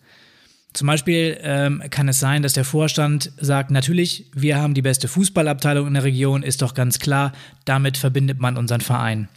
Zum 0.73 0.87
Beispiel 0.87 1.39
ähm, 1.43 1.83
kann 1.91 2.09
es 2.09 2.21
sein, 2.21 2.43
dass 2.43 2.53
der 2.53 2.65
Vorstand 2.65 3.33
sagt, 3.39 3.71
natürlich, 3.71 4.27
wir 4.35 4.59
haben 4.59 4.75
die 4.75 4.83
beste 4.83 5.09
Fußballabteilung 5.09 5.89
in 5.89 5.95
der 5.95 6.05
Region, 6.05 6.43
ist 6.43 6.63
doch 6.63 6.75
ganz 6.75 7.01
klar, 7.01 7.33
damit 7.65 7.97
verbindet 7.97 8.39
man 8.39 8.57
unseren 8.57 8.81
Verein. 8.81 9.29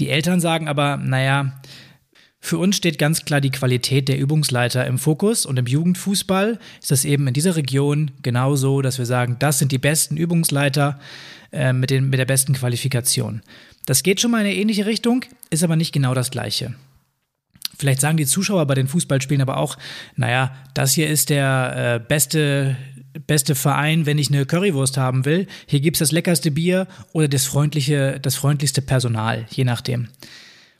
Die 0.00 0.10
Eltern 0.10 0.40
sagen 0.40 0.68
aber, 0.68 0.96
naja, 0.98 1.60
für 2.44 2.58
uns 2.58 2.76
steht 2.76 2.98
ganz 2.98 3.24
klar 3.24 3.40
die 3.40 3.50
Qualität 3.50 4.06
der 4.06 4.18
Übungsleiter 4.18 4.86
im 4.86 4.98
Fokus 4.98 5.46
und 5.46 5.58
im 5.58 5.64
Jugendfußball 5.64 6.58
ist 6.78 6.90
das 6.90 7.06
eben 7.06 7.26
in 7.26 7.32
dieser 7.32 7.56
Region 7.56 8.10
genauso, 8.20 8.82
dass 8.82 8.98
wir 8.98 9.06
sagen, 9.06 9.36
das 9.38 9.58
sind 9.58 9.72
die 9.72 9.78
besten 9.78 10.18
Übungsleiter 10.18 11.00
äh, 11.52 11.72
mit, 11.72 11.88
den, 11.88 12.10
mit 12.10 12.18
der 12.18 12.26
besten 12.26 12.52
Qualifikation. 12.52 13.40
Das 13.86 14.02
geht 14.02 14.20
schon 14.20 14.30
mal 14.30 14.40
in 14.40 14.48
eine 14.48 14.56
ähnliche 14.56 14.84
Richtung, 14.84 15.24
ist 15.48 15.64
aber 15.64 15.76
nicht 15.76 15.92
genau 15.92 16.12
das 16.12 16.30
gleiche. 16.30 16.74
Vielleicht 17.78 18.02
sagen 18.02 18.18
die 18.18 18.26
Zuschauer 18.26 18.66
bei 18.66 18.74
den 18.74 18.88
Fußballspielen 18.88 19.40
aber 19.40 19.56
auch, 19.56 19.78
naja, 20.14 20.54
das 20.74 20.92
hier 20.92 21.08
ist 21.08 21.30
der 21.30 21.94
äh, 21.94 22.06
beste, 22.06 22.76
beste 23.26 23.54
Verein, 23.54 24.04
wenn 24.04 24.18
ich 24.18 24.28
eine 24.28 24.44
Currywurst 24.44 24.98
haben 24.98 25.24
will. 25.24 25.46
Hier 25.64 25.80
gibt 25.80 25.96
es 25.96 26.00
das 26.00 26.12
leckerste 26.12 26.50
Bier 26.50 26.88
oder 27.14 27.26
das, 27.26 27.46
freundliche, 27.46 28.20
das 28.20 28.34
freundlichste 28.34 28.82
Personal, 28.82 29.46
je 29.48 29.64
nachdem. 29.64 30.08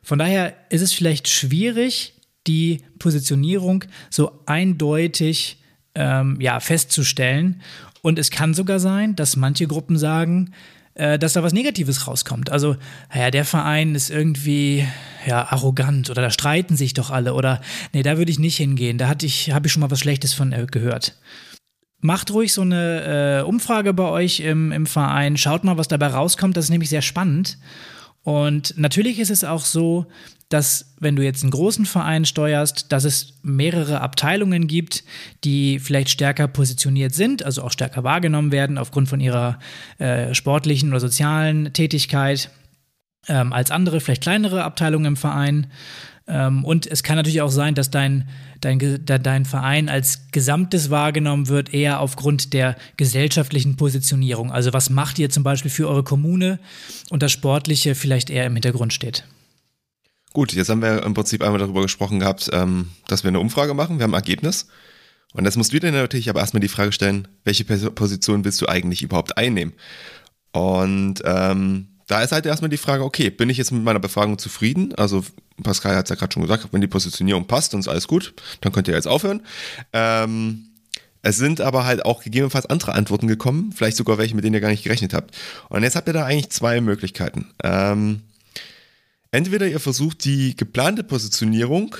Von 0.04 0.18
daher 0.18 0.54
ist 0.68 0.82
es 0.82 0.92
vielleicht 0.92 1.28
schwierig, 1.28 2.14
die 2.46 2.82
Positionierung 2.98 3.84
so 4.10 4.30
eindeutig 4.46 5.58
ähm, 5.94 6.38
ja, 6.40 6.60
festzustellen. 6.60 7.62
Und 8.02 8.18
es 8.18 8.30
kann 8.30 8.54
sogar 8.54 8.80
sein, 8.80 9.16
dass 9.16 9.36
manche 9.36 9.66
Gruppen 9.66 9.96
sagen, 9.96 10.52
äh, 10.94 11.18
dass 11.18 11.32
da 11.32 11.42
was 11.42 11.54
Negatives 11.54 12.06
rauskommt. 12.06 12.50
Also, 12.50 12.76
naja, 13.12 13.30
der 13.30 13.44
Verein 13.44 13.94
ist 13.94 14.10
irgendwie 14.10 14.86
ja, 15.26 15.50
arrogant 15.50 16.10
oder 16.10 16.22
da 16.22 16.30
streiten 16.30 16.76
sich 16.76 16.92
doch 16.92 17.10
alle 17.10 17.34
oder 17.34 17.60
nee, 17.92 18.02
da 18.02 18.18
würde 18.18 18.30
ich 18.30 18.38
nicht 18.38 18.58
hingehen. 18.58 18.98
Da 18.98 19.12
ich, 19.22 19.52
habe 19.52 19.66
ich 19.66 19.72
schon 19.72 19.80
mal 19.80 19.90
was 19.90 20.00
Schlechtes 20.00 20.34
von 20.34 20.52
äh, 20.52 20.66
gehört. 20.70 21.18
Macht 22.00 22.30
ruhig 22.30 22.52
so 22.52 22.60
eine 22.60 23.40
äh, 23.40 23.42
Umfrage 23.48 23.94
bei 23.94 24.04
euch 24.04 24.40
im, 24.40 24.70
im 24.70 24.84
Verein. 24.84 25.38
Schaut 25.38 25.64
mal, 25.64 25.78
was 25.78 25.88
dabei 25.88 26.08
rauskommt. 26.08 26.56
Das 26.56 26.66
ist 26.66 26.70
nämlich 26.70 26.90
sehr 26.90 27.00
spannend. 27.00 27.56
Und 28.24 28.74
natürlich 28.76 29.20
ist 29.20 29.30
es 29.30 29.44
auch 29.44 29.64
so, 29.64 30.06
dass 30.48 30.94
wenn 30.98 31.16
du 31.16 31.22
jetzt 31.22 31.42
einen 31.42 31.50
großen 31.50 31.86
Verein 31.86 32.24
steuerst, 32.24 32.90
dass 32.90 33.04
es 33.04 33.34
mehrere 33.42 34.00
Abteilungen 34.00 34.66
gibt, 34.66 35.04
die 35.44 35.78
vielleicht 35.78 36.10
stärker 36.10 36.48
positioniert 36.48 37.14
sind, 37.14 37.44
also 37.44 37.62
auch 37.62 37.72
stärker 37.72 38.02
wahrgenommen 38.02 38.50
werden 38.50 38.78
aufgrund 38.78 39.08
von 39.08 39.20
ihrer 39.20 39.58
äh, 39.98 40.34
sportlichen 40.34 40.90
oder 40.90 41.00
sozialen 41.00 41.72
Tätigkeit 41.72 42.50
ähm, 43.28 43.52
als 43.52 43.70
andere, 43.70 44.00
vielleicht 44.00 44.22
kleinere 44.22 44.64
Abteilungen 44.64 45.06
im 45.06 45.16
Verein. 45.16 45.66
Ähm, 46.26 46.64
und 46.64 46.86
es 46.86 47.02
kann 47.02 47.16
natürlich 47.16 47.42
auch 47.42 47.50
sein, 47.50 47.74
dass 47.74 47.90
dein, 47.90 48.28
dein, 48.60 49.04
dein 49.04 49.44
Verein 49.44 49.88
als 49.88 50.30
Gesamtes 50.32 50.90
wahrgenommen 50.90 51.48
wird, 51.48 51.74
eher 51.74 52.00
aufgrund 52.00 52.52
der 52.54 52.76
gesellschaftlichen 52.96 53.76
Positionierung. 53.76 54.50
Also 54.50 54.72
was 54.72 54.88
macht 54.90 55.18
ihr 55.18 55.28
zum 55.30 55.42
Beispiel 55.42 55.70
für 55.70 55.88
eure 55.88 56.02
Kommune 56.02 56.58
und 57.10 57.22
das 57.22 57.32
Sportliche 57.32 57.94
vielleicht 57.94 58.30
eher 58.30 58.46
im 58.46 58.54
Hintergrund 58.54 58.92
steht. 58.92 59.24
Gut, 60.32 60.52
jetzt 60.52 60.68
haben 60.68 60.82
wir 60.82 61.02
im 61.04 61.14
Prinzip 61.14 61.42
einmal 61.42 61.60
darüber 61.60 61.82
gesprochen 61.82 62.18
gehabt, 62.18 62.50
ähm, 62.52 62.88
dass 63.06 63.22
wir 63.22 63.28
eine 63.28 63.38
Umfrage 63.38 63.74
machen. 63.74 63.98
Wir 63.98 64.04
haben 64.04 64.14
ein 64.14 64.20
Ergebnis. 64.20 64.66
Und 65.32 65.44
jetzt 65.44 65.56
musst 65.56 65.72
du 65.72 65.78
dir 65.78 65.92
natürlich 65.92 66.30
aber 66.30 66.40
erstmal 66.40 66.60
die 66.60 66.68
Frage 66.68 66.92
stellen, 66.92 67.28
welche 67.44 67.64
Position 67.64 68.44
willst 68.44 68.60
du 68.60 68.66
eigentlich 68.66 69.02
überhaupt 69.02 69.36
einnehmen? 69.36 69.74
Und 70.52 71.22
ähm, 71.24 71.93
da 72.06 72.22
ist 72.22 72.32
halt 72.32 72.46
erstmal 72.46 72.68
die 72.68 72.76
Frage, 72.76 73.04
okay, 73.04 73.30
bin 73.30 73.50
ich 73.50 73.56
jetzt 73.56 73.72
mit 73.72 73.82
meiner 73.82 74.00
Befragung 74.00 74.38
zufrieden? 74.38 74.94
Also 74.94 75.24
Pascal 75.62 75.96
hat 75.96 76.06
es 76.06 76.10
ja 76.10 76.16
gerade 76.16 76.32
schon 76.32 76.42
gesagt, 76.42 76.68
wenn 76.72 76.80
die 76.80 76.86
Positionierung 76.86 77.46
passt 77.46 77.74
und 77.74 77.80
ist 77.80 77.88
alles 77.88 78.08
gut, 78.08 78.34
dann 78.60 78.72
könnt 78.72 78.88
ihr 78.88 78.94
jetzt 78.94 79.08
aufhören. 79.08 79.42
Ähm, 79.92 80.66
es 81.22 81.38
sind 81.38 81.60
aber 81.60 81.86
halt 81.86 82.04
auch 82.04 82.22
gegebenenfalls 82.22 82.66
andere 82.66 82.94
Antworten 82.94 83.26
gekommen, 83.26 83.72
vielleicht 83.74 83.96
sogar 83.96 84.18
welche, 84.18 84.34
mit 84.34 84.44
denen 84.44 84.54
ihr 84.54 84.60
gar 84.60 84.68
nicht 84.68 84.84
gerechnet 84.84 85.14
habt. 85.14 85.34
Und 85.70 85.82
jetzt 85.82 85.96
habt 85.96 86.06
ihr 86.08 86.12
da 86.12 86.26
eigentlich 86.26 86.50
zwei 86.50 86.80
Möglichkeiten. 86.80 87.50
Ähm, 87.62 88.20
Entweder 89.34 89.66
ihr 89.66 89.80
versucht 89.80 90.24
die 90.24 90.54
geplante 90.54 91.02
Positionierung, 91.02 91.96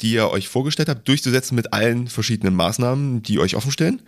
die 0.00 0.12
ihr 0.12 0.30
euch 0.30 0.46
vorgestellt 0.46 0.88
habt, 0.88 1.08
durchzusetzen 1.08 1.56
mit 1.56 1.72
allen 1.72 2.06
verschiedenen 2.06 2.54
Maßnahmen, 2.54 3.24
die 3.24 3.40
euch 3.40 3.56
offenstellen. 3.56 4.02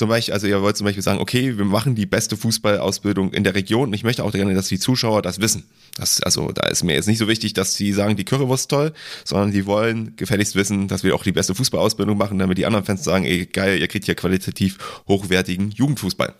Zum 0.00 0.08
Beispiel, 0.08 0.32
also 0.32 0.46
ihr 0.46 0.62
wollt 0.62 0.78
zum 0.78 0.86
Beispiel 0.86 1.02
sagen, 1.02 1.18
okay, 1.18 1.58
wir 1.58 1.64
machen 1.66 1.94
die 1.94 2.06
beste 2.06 2.34
Fußballausbildung 2.34 3.34
in 3.34 3.44
der 3.44 3.54
Region 3.54 3.88
und 3.88 3.92
ich 3.92 4.02
möchte 4.02 4.24
auch 4.24 4.32
gerne, 4.32 4.54
dass 4.54 4.68
die 4.68 4.78
Zuschauer 4.78 5.20
das 5.20 5.42
wissen. 5.42 5.64
Das, 5.94 6.22
also 6.22 6.52
da 6.52 6.68
ist 6.68 6.84
mir 6.84 6.94
jetzt 6.94 7.06
nicht 7.06 7.18
so 7.18 7.28
wichtig, 7.28 7.52
dass 7.52 7.74
sie 7.74 7.92
sagen, 7.92 8.16
die 8.16 8.24
Currywurst 8.24 8.70
toll, 8.70 8.94
sondern 9.26 9.52
die 9.52 9.66
wollen 9.66 10.16
gefälligst 10.16 10.54
wissen, 10.54 10.88
dass 10.88 11.04
wir 11.04 11.14
auch 11.14 11.22
die 11.22 11.32
beste 11.32 11.54
Fußballausbildung 11.54 12.16
machen, 12.16 12.38
damit 12.38 12.56
die 12.56 12.64
anderen 12.64 12.86
Fans 12.86 13.04
sagen, 13.04 13.26
ey 13.26 13.44
geil, 13.44 13.78
ihr 13.78 13.88
kriegt 13.88 14.06
hier 14.06 14.14
qualitativ 14.14 14.78
hochwertigen 15.06 15.70
Jugendfußball. 15.70 16.34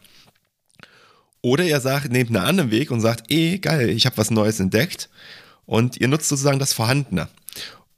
Oder 1.42 1.64
ihr 1.64 1.80
sagt, 1.80 2.10
nehmt 2.10 2.30
einen 2.30 2.42
anderen 2.42 2.70
Weg 2.70 2.90
und 2.90 3.02
sagt, 3.02 3.30
ey 3.30 3.58
geil, 3.58 3.90
ich 3.90 4.06
habe 4.06 4.16
was 4.16 4.30
Neues 4.30 4.58
entdeckt 4.58 5.10
und 5.66 6.00
ihr 6.00 6.08
nutzt 6.08 6.30
sozusagen 6.30 6.60
das 6.60 6.72
Vorhandene 6.72 7.28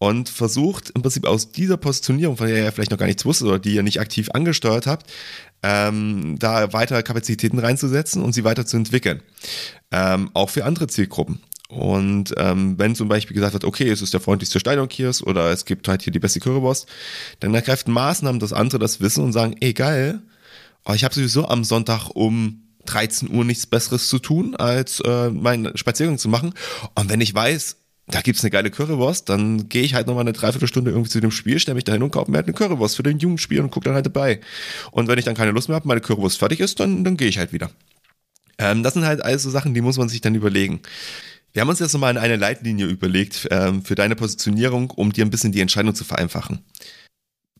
und 0.02 0.28
versucht 0.28 0.90
im 0.90 1.02
Prinzip 1.02 1.24
aus 1.24 1.52
dieser 1.52 1.76
Positionierung, 1.76 2.36
von 2.36 2.48
der 2.48 2.56
ihr 2.56 2.72
vielleicht 2.72 2.90
noch 2.90 2.98
gar 2.98 3.06
nichts 3.06 3.24
wusstet 3.24 3.46
oder 3.46 3.60
die 3.60 3.76
ihr 3.76 3.84
nicht 3.84 4.00
aktiv 4.00 4.30
angesteuert 4.32 4.88
habt, 4.88 5.08
ähm, 5.62 6.36
da 6.38 6.72
weitere 6.72 7.02
Kapazitäten 7.02 7.58
reinzusetzen 7.58 8.22
und 8.22 8.32
sie 8.32 8.44
weiterzuentwickeln. 8.44 9.22
Ähm, 9.90 10.30
auch 10.34 10.50
für 10.50 10.64
andere 10.64 10.88
Zielgruppen. 10.88 11.40
Und 11.68 12.34
ähm, 12.36 12.78
wenn 12.78 12.94
zum 12.94 13.08
Beispiel 13.08 13.34
gesagt 13.34 13.54
wird, 13.54 13.64
okay, 13.64 13.88
es 13.88 14.02
ist 14.02 14.12
der 14.12 14.20
freundlichste 14.20 14.60
Steindock 14.60 14.90
oder 15.22 15.50
es 15.50 15.64
gibt 15.64 15.88
halt 15.88 16.02
hier 16.02 16.12
die 16.12 16.18
beste 16.18 16.38
Currywurst, 16.38 16.86
dann 17.40 17.54
ergreift 17.54 17.88
Maßnahmen, 17.88 18.40
dass 18.40 18.52
andere 18.52 18.78
das 18.78 19.00
wissen 19.00 19.24
und 19.24 19.32
sagen, 19.32 19.56
ey 19.60 19.72
geil, 19.72 20.20
oh, 20.84 20.92
ich 20.92 21.04
habe 21.04 21.14
sowieso 21.14 21.48
am 21.48 21.64
Sonntag 21.64 22.10
um 22.10 22.62
13 22.84 23.30
Uhr 23.30 23.44
nichts 23.44 23.66
Besseres 23.66 24.08
zu 24.08 24.18
tun, 24.18 24.54
als 24.54 25.00
äh, 25.00 25.30
meinen 25.30 25.74
Spaziergang 25.76 26.18
zu 26.18 26.28
machen. 26.28 26.52
Und 26.94 27.08
wenn 27.08 27.22
ich 27.22 27.34
weiß, 27.34 27.76
da 28.08 28.20
gibt's 28.20 28.42
eine 28.42 28.50
geile 28.50 28.70
Currywurst, 28.70 29.28
dann 29.28 29.68
gehe 29.68 29.82
ich 29.82 29.94
halt 29.94 30.06
nochmal 30.06 30.22
eine 30.22 30.32
Dreiviertelstunde 30.32 30.90
irgendwie 30.90 31.10
zu 31.10 31.20
dem 31.20 31.30
Spiel, 31.30 31.58
stelle 31.58 31.76
mich 31.76 31.84
dahin 31.84 32.02
und 32.02 32.10
kaufe 32.10 32.30
mir 32.30 32.38
halt 32.38 32.46
eine 32.46 32.54
Currywurst 32.54 32.96
für 32.96 33.02
den 33.02 33.18
Jugendspiel 33.18 33.60
und 33.60 33.70
gucke 33.70 33.84
dann 33.84 33.94
halt 33.94 34.06
dabei. 34.06 34.40
Und 34.90 35.08
wenn 35.08 35.18
ich 35.18 35.24
dann 35.24 35.34
keine 35.34 35.52
Lust 35.52 35.68
mehr 35.68 35.76
habe, 35.76 35.88
meine 35.88 36.00
Currywurst 36.00 36.38
fertig 36.38 36.60
ist, 36.60 36.80
dann, 36.80 37.04
dann 37.04 37.16
gehe 37.16 37.28
ich 37.28 37.38
halt 37.38 37.52
wieder. 37.52 37.70
Ähm, 38.58 38.82
das 38.82 38.94
sind 38.94 39.04
halt 39.04 39.24
also 39.24 39.50
Sachen, 39.50 39.74
die 39.74 39.80
muss 39.80 39.98
man 39.98 40.08
sich 40.08 40.20
dann 40.20 40.34
überlegen. 40.34 40.80
Wir 41.52 41.60
haben 41.60 41.68
uns 41.68 41.78
jetzt 41.78 41.92
nochmal 41.92 42.16
eine 42.16 42.36
Leitlinie 42.36 42.86
überlegt 42.86 43.46
ähm, 43.50 43.84
für 43.84 43.94
deine 43.94 44.16
Positionierung, 44.16 44.90
um 44.90 45.12
dir 45.12 45.24
ein 45.24 45.30
bisschen 45.30 45.52
die 45.52 45.60
Entscheidung 45.60 45.94
zu 45.94 46.04
vereinfachen. 46.04 46.64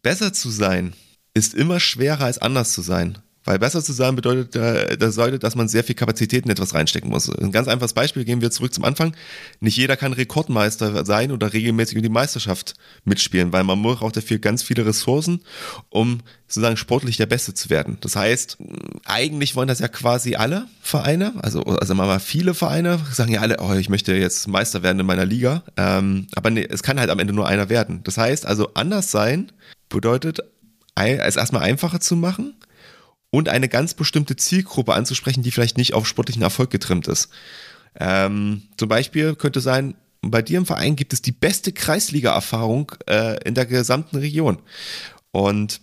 Besser 0.02 0.32
zu 0.32 0.50
sein 0.50 0.94
ist 1.34 1.54
immer 1.54 1.78
schwerer 1.78 2.24
als 2.24 2.38
anders 2.38 2.72
zu 2.72 2.82
sein. 2.82 3.18
Weil 3.44 3.58
besser 3.58 3.82
zu 3.82 3.92
sein 3.92 4.14
bedeutet, 4.14 4.54
äh, 4.54 4.96
das 4.96 5.16
bedeutet, 5.16 5.42
dass 5.42 5.56
man 5.56 5.68
sehr 5.68 5.82
viel 5.82 5.94
Kapazität 5.94 6.44
in 6.44 6.50
etwas 6.50 6.74
reinstecken 6.74 7.10
muss. 7.10 7.28
Ein 7.28 7.50
ganz 7.50 7.68
einfaches 7.68 7.92
Beispiel, 7.92 8.24
gehen 8.24 8.40
wir 8.40 8.50
zurück 8.50 8.72
zum 8.72 8.84
Anfang. 8.84 9.14
Nicht 9.60 9.76
jeder 9.76 9.96
kann 9.96 10.12
Rekordmeister 10.12 11.04
sein 11.04 11.32
oder 11.32 11.52
regelmäßig 11.52 11.96
in 11.96 12.02
die 12.02 12.08
Meisterschaft 12.08 12.74
mitspielen, 13.04 13.52
weil 13.52 13.64
man 13.64 13.82
braucht 13.82 14.16
dafür 14.16 14.38
ganz 14.38 14.62
viele 14.62 14.86
Ressourcen, 14.86 15.40
um 15.90 16.20
sozusagen 16.46 16.76
sportlich 16.76 17.16
der 17.16 17.26
Beste 17.26 17.54
zu 17.54 17.70
werden. 17.70 17.98
Das 18.00 18.14
heißt, 18.14 18.58
eigentlich 19.06 19.56
wollen 19.56 19.68
das 19.68 19.78
ja 19.78 19.88
quasi 19.88 20.36
alle 20.36 20.66
Vereine, 20.80 21.32
also, 21.42 21.62
also 21.62 21.94
mal 21.94 22.20
viele 22.20 22.54
Vereine, 22.54 23.00
sagen 23.12 23.32
ja 23.32 23.40
alle, 23.40 23.56
oh, 23.60 23.72
ich 23.74 23.88
möchte 23.88 24.14
jetzt 24.14 24.46
Meister 24.48 24.82
werden 24.82 25.00
in 25.00 25.06
meiner 25.06 25.24
Liga. 25.24 25.62
Ähm, 25.76 26.26
aber 26.34 26.50
nee, 26.50 26.66
es 26.68 26.82
kann 26.82 27.00
halt 27.00 27.10
am 27.10 27.18
Ende 27.18 27.32
nur 27.32 27.48
einer 27.48 27.68
werden. 27.70 28.02
Das 28.04 28.18
heißt, 28.18 28.46
also 28.46 28.74
anders 28.74 29.10
sein 29.10 29.50
bedeutet, 29.88 30.40
es 30.94 31.36
erstmal 31.36 31.62
einfacher 31.62 32.00
zu 32.00 32.16
machen, 32.16 32.54
und 33.32 33.48
eine 33.48 33.68
ganz 33.68 33.94
bestimmte 33.94 34.36
Zielgruppe 34.36 34.92
anzusprechen, 34.92 35.42
die 35.42 35.50
vielleicht 35.50 35.78
nicht 35.78 35.94
auf 35.94 36.06
sportlichen 36.06 36.42
Erfolg 36.42 36.70
getrimmt 36.70 37.08
ist. 37.08 37.30
Ähm, 37.98 38.64
zum 38.76 38.90
Beispiel 38.90 39.34
könnte 39.34 39.62
sein, 39.62 39.94
bei 40.20 40.42
dir 40.42 40.58
im 40.58 40.66
Verein 40.66 40.96
gibt 40.96 41.14
es 41.14 41.22
die 41.22 41.32
beste 41.32 41.72
Kreisliga-Erfahrung 41.72 42.92
äh, 43.08 43.42
in 43.44 43.54
der 43.54 43.64
gesamten 43.64 44.18
Region. 44.18 44.58
Und 45.30 45.80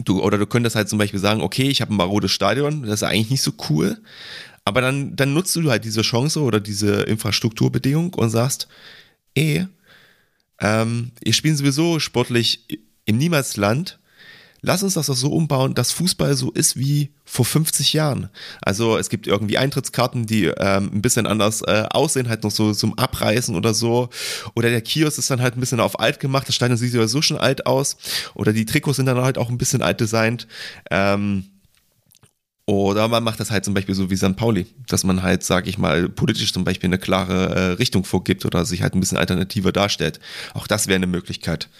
du, 0.00 0.20
oder 0.20 0.36
du 0.36 0.46
könntest 0.46 0.74
halt 0.74 0.88
zum 0.88 0.98
Beispiel 0.98 1.20
sagen, 1.20 1.42
okay, 1.42 1.68
ich 1.68 1.80
habe 1.80 1.94
ein 1.94 1.96
marodes 1.96 2.32
Stadion, 2.32 2.82
das 2.82 3.02
ist 3.02 3.02
eigentlich 3.04 3.30
nicht 3.30 3.42
so 3.42 3.52
cool. 3.70 3.96
Aber 4.64 4.80
dann, 4.80 5.14
dann 5.14 5.34
nutzt 5.34 5.54
du 5.54 5.70
halt 5.70 5.84
diese 5.84 6.02
Chance 6.02 6.40
oder 6.40 6.58
diese 6.58 7.02
Infrastrukturbedingung 7.02 8.14
und 8.14 8.30
sagst, 8.30 8.66
eh, 9.36 9.64
ähm, 10.60 11.12
ihr 11.22 11.32
spielen 11.32 11.56
sowieso 11.56 12.00
sportlich 12.00 12.64
im 13.04 13.16
Niemalsland 13.16 14.00
lass 14.60 14.82
uns 14.82 14.94
das 14.94 15.06
doch 15.06 15.16
so 15.16 15.32
umbauen, 15.32 15.74
dass 15.74 15.92
Fußball 15.92 16.34
so 16.34 16.50
ist 16.50 16.76
wie 16.76 17.10
vor 17.24 17.44
50 17.44 17.92
Jahren. 17.92 18.28
Also 18.60 18.96
es 18.96 19.08
gibt 19.08 19.26
irgendwie 19.26 19.58
Eintrittskarten, 19.58 20.26
die 20.26 20.46
ähm, 20.46 20.90
ein 20.92 21.02
bisschen 21.02 21.26
anders 21.26 21.62
äh, 21.62 21.84
aussehen, 21.90 22.28
halt 22.28 22.42
noch 22.44 22.50
so 22.50 22.72
zum 22.72 22.98
Abreißen 22.98 23.54
oder 23.54 23.74
so. 23.74 24.08
Oder 24.54 24.70
der 24.70 24.80
Kiosk 24.80 25.18
ist 25.18 25.30
dann 25.30 25.40
halt 25.40 25.56
ein 25.56 25.60
bisschen 25.60 25.80
auf 25.80 26.00
alt 26.00 26.20
gemacht, 26.20 26.48
das 26.48 26.54
Stadion 26.54 26.76
sieht 26.76 26.94
ja 26.94 27.06
so 27.06 27.22
schon 27.22 27.38
alt 27.38 27.66
aus. 27.66 27.96
Oder 28.34 28.52
die 28.52 28.64
Trikots 28.64 28.96
sind 28.96 29.06
dann 29.06 29.18
halt 29.18 29.38
auch 29.38 29.48
ein 29.48 29.58
bisschen 29.58 29.82
alt 29.82 30.00
designt. 30.00 30.46
Ähm, 30.90 31.44
oder 32.68 33.08
man 33.08 33.24
macht 33.24 33.40
das 33.40 33.50
halt 33.50 33.64
zum 33.64 33.72
Beispiel 33.72 33.94
so 33.94 34.10
wie 34.10 34.16
St. 34.16 34.36
Pauli, 34.36 34.66
dass 34.88 35.02
man 35.02 35.22
halt, 35.22 35.42
sag 35.42 35.66
ich 35.66 35.78
mal, 35.78 36.10
politisch 36.10 36.52
zum 36.52 36.64
Beispiel 36.64 36.88
eine 36.88 36.98
klare 36.98 37.54
äh, 37.54 37.60
Richtung 37.72 38.04
vorgibt 38.04 38.44
oder 38.44 38.66
sich 38.66 38.82
halt 38.82 38.94
ein 38.94 39.00
bisschen 39.00 39.16
alternativer 39.16 39.72
darstellt. 39.72 40.20
Auch 40.52 40.66
das 40.66 40.86
wäre 40.86 40.96
eine 40.96 41.06
Möglichkeit. 41.06 41.70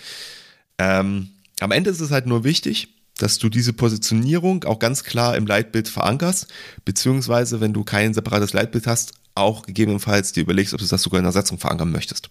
Ähm, 0.78 1.28
am 1.60 1.70
Ende 1.70 1.90
ist 1.90 2.00
es 2.00 2.10
halt 2.10 2.26
nur 2.26 2.44
wichtig, 2.44 2.88
dass 3.18 3.38
du 3.38 3.48
diese 3.48 3.72
Positionierung 3.72 4.64
auch 4.64 4.78
ganz 4.78 5.02
klar 5.02 5.36
im 5.36 5.46
Leitbild 5.46 5.88
verankerst, 5.88 6.46
beziehungsweise 6.84 7.60
wenn 7.60 7.72
du 7.72 7.84
kein 7.84 8.14
separates 8.14 8.52
Leitbild 8.52 8.86
hast, 8.86 9.12
auch 9.34 9.62
gegebenenfalls 9.62 10.32
dir 10.32 10.42
überlegst, 10.42 10.72
ob 10.74 10.80
du 10.80 10.86
das 10.86 11.02
sogar 11.02 11.18
in 11.18 11.24
der 11.24 11.32
Satzung 11.32 11.58
verankern 11.58 11.90
möchtest. 11.90 12.30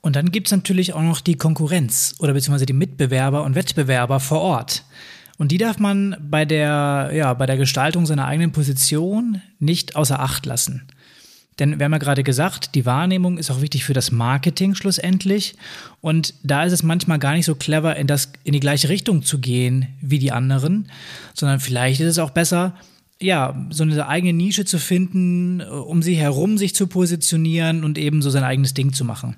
Und 0.00 0.16
dann 0.16 0.30
gibt 0.30 0.48
es 0.48 0.52
natürlich 0.52 0.92
auch 0.92 1.02
noch 1.02 1.22
die 1.22 1.36
Konkurrenz 1.36 2.14
oder 2.18 2.34
beziehungsweise 2.34 2.66
die 2.66 2.74
Mitbewerber 2.74 3.42
und 3.42 3.54
Wettbewerber 3.54 4.20
vor 4.20 4.42
Ort. 4.42 4.84
Und 5.38 5.50
die 5.50 5.58
darf 5.58 5.78
man 5.78 6.16
bei 6.20 6.44
der, 6.44 7.10
ja, 7.14 7.34
bei 7.34 7.46
der 7.46 7.56
Gestaltung 7.56 8.06
seiner 8.06 8.26
eigenen 8.26 8.52
Position 8.52 9.40
nicht 9.58 9.96
außer 9.96 10.20
Acht 10.20 10.46
lassen. 10.46 10.86
Denn 11.58 11.78
wir 11.78 11.84
haben 11.84 11.92
ja 11.92 11.98
gerade 11.98 12.24
gesagt, 12.24 12.74
die 12.74 12.84
Wahrnehmung 12.84 13.38
ist 13.38 13.50
auch 13.50 13.60
wichtig 13.60 13.84
für 13.84 13.92
das 13.92 14.10
Marketing 14.10 14.74
schlussendlich. 14.74 15.54
Und 16.00 16.34
da 16.42 16.64
ist 16.64 16.72
es 16.72 16.82
manchmal 16.82 17.18
gar 17.18 17.34
nicht 17.34 17.46
so 17.46 17.54
clever, 17.54 17.96
in, 17.96 18.06
das, 18.06 18.32
in 18.42 18.52
die 18.52 18.60
gleiche 18.60 18.88
Richtung 18.88 19.22
zu 19.22 19.38
gehen 19.38 19.86
wie 20.00 20.18
die 20.18 20.32
anderen, 20.32 20.88
sondern 21.32 21.60
vielleicht 21.60 22.00
ist 22.00 22.08
es 22.08 22.18
auch 22.18 22.30
besser, 22.30 22.74
ja, 23.20 23.54
so 23.70 23.84
eine 23.84 24.08
eigene 24.08 24.32
Nische 24.32 24.64
zu 24.64 24.78
finden, 24.78 25.60
um 25.60 26.02
sie 26.02 26.14
herum 26.14 26.58
sich 26.58 26.74
zu 26.74 26.88
positionieren 26.88 27.84
und 27.84 27.96
eben 27.96 28.20
so 28.22 28.30
sein 28.30 28.42
eigenes 28.42 28.74
Ding 28.74 28.92
zu 28.92 29.04
machen. 29.04 29.36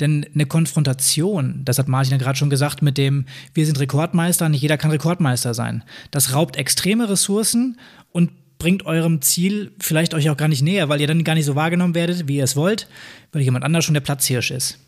Denn 0.00 0.26
eine 0.34 0.46
Konfrontation, 0.46 1.60
das 1.64 1.78
hat 1.78 1.86
Martin 1.86 2.12
ja 2.12 2.18
gerade 2.18 2.38
schon 2.38 2.50
gesagt, 2.50 2.82
mit 2.82 2.98
dem, 2.98 3.26
wir 3.52 3.64
sind 3.66 3.78
Rekordmeister, 3.78 4.48
nicht 4.48 4.62
jeder 4.62 4.78
kann 4.78 4.90
Rekordmeister 4.90 5.54
sein. 5.54 5.84
Das 6.10 6.32
raubt 6.32 6.56
extreme 6.56 7.08
Ressourcen 7.08 7.78
und 8.10 8.30
bringt 8.64 8.86
eurem 8.86 9.20
Ziel 9.20 9.72
vielleicht 9.78 10.14
euch 10.14 10.30
auch 10.30 10.38
gar 10.38 10.48
nicht 10.48 10.62
näher, 10.62 10.88
weil 10.88 10.98
ihr 10.98 11.06
dann 11.06 11.22
gar 11.22 11.34
nicht 11.34 11.44
so 11.44 11.54
wahrgenommen 11.54 11.94
werdet, 11.94 12.28
wie 12.28 12.36
ihr 12.36 12.44
es 12.44 12.56
wollt, 12.56 12.88
weil 13.30 13.42
jemand 13.42 13.62
anders 13.62 13.84
schon 13.84 13.92
der 13.92 14.00
Platzhirsch 14.00 14.50
ist. 14.50 14.78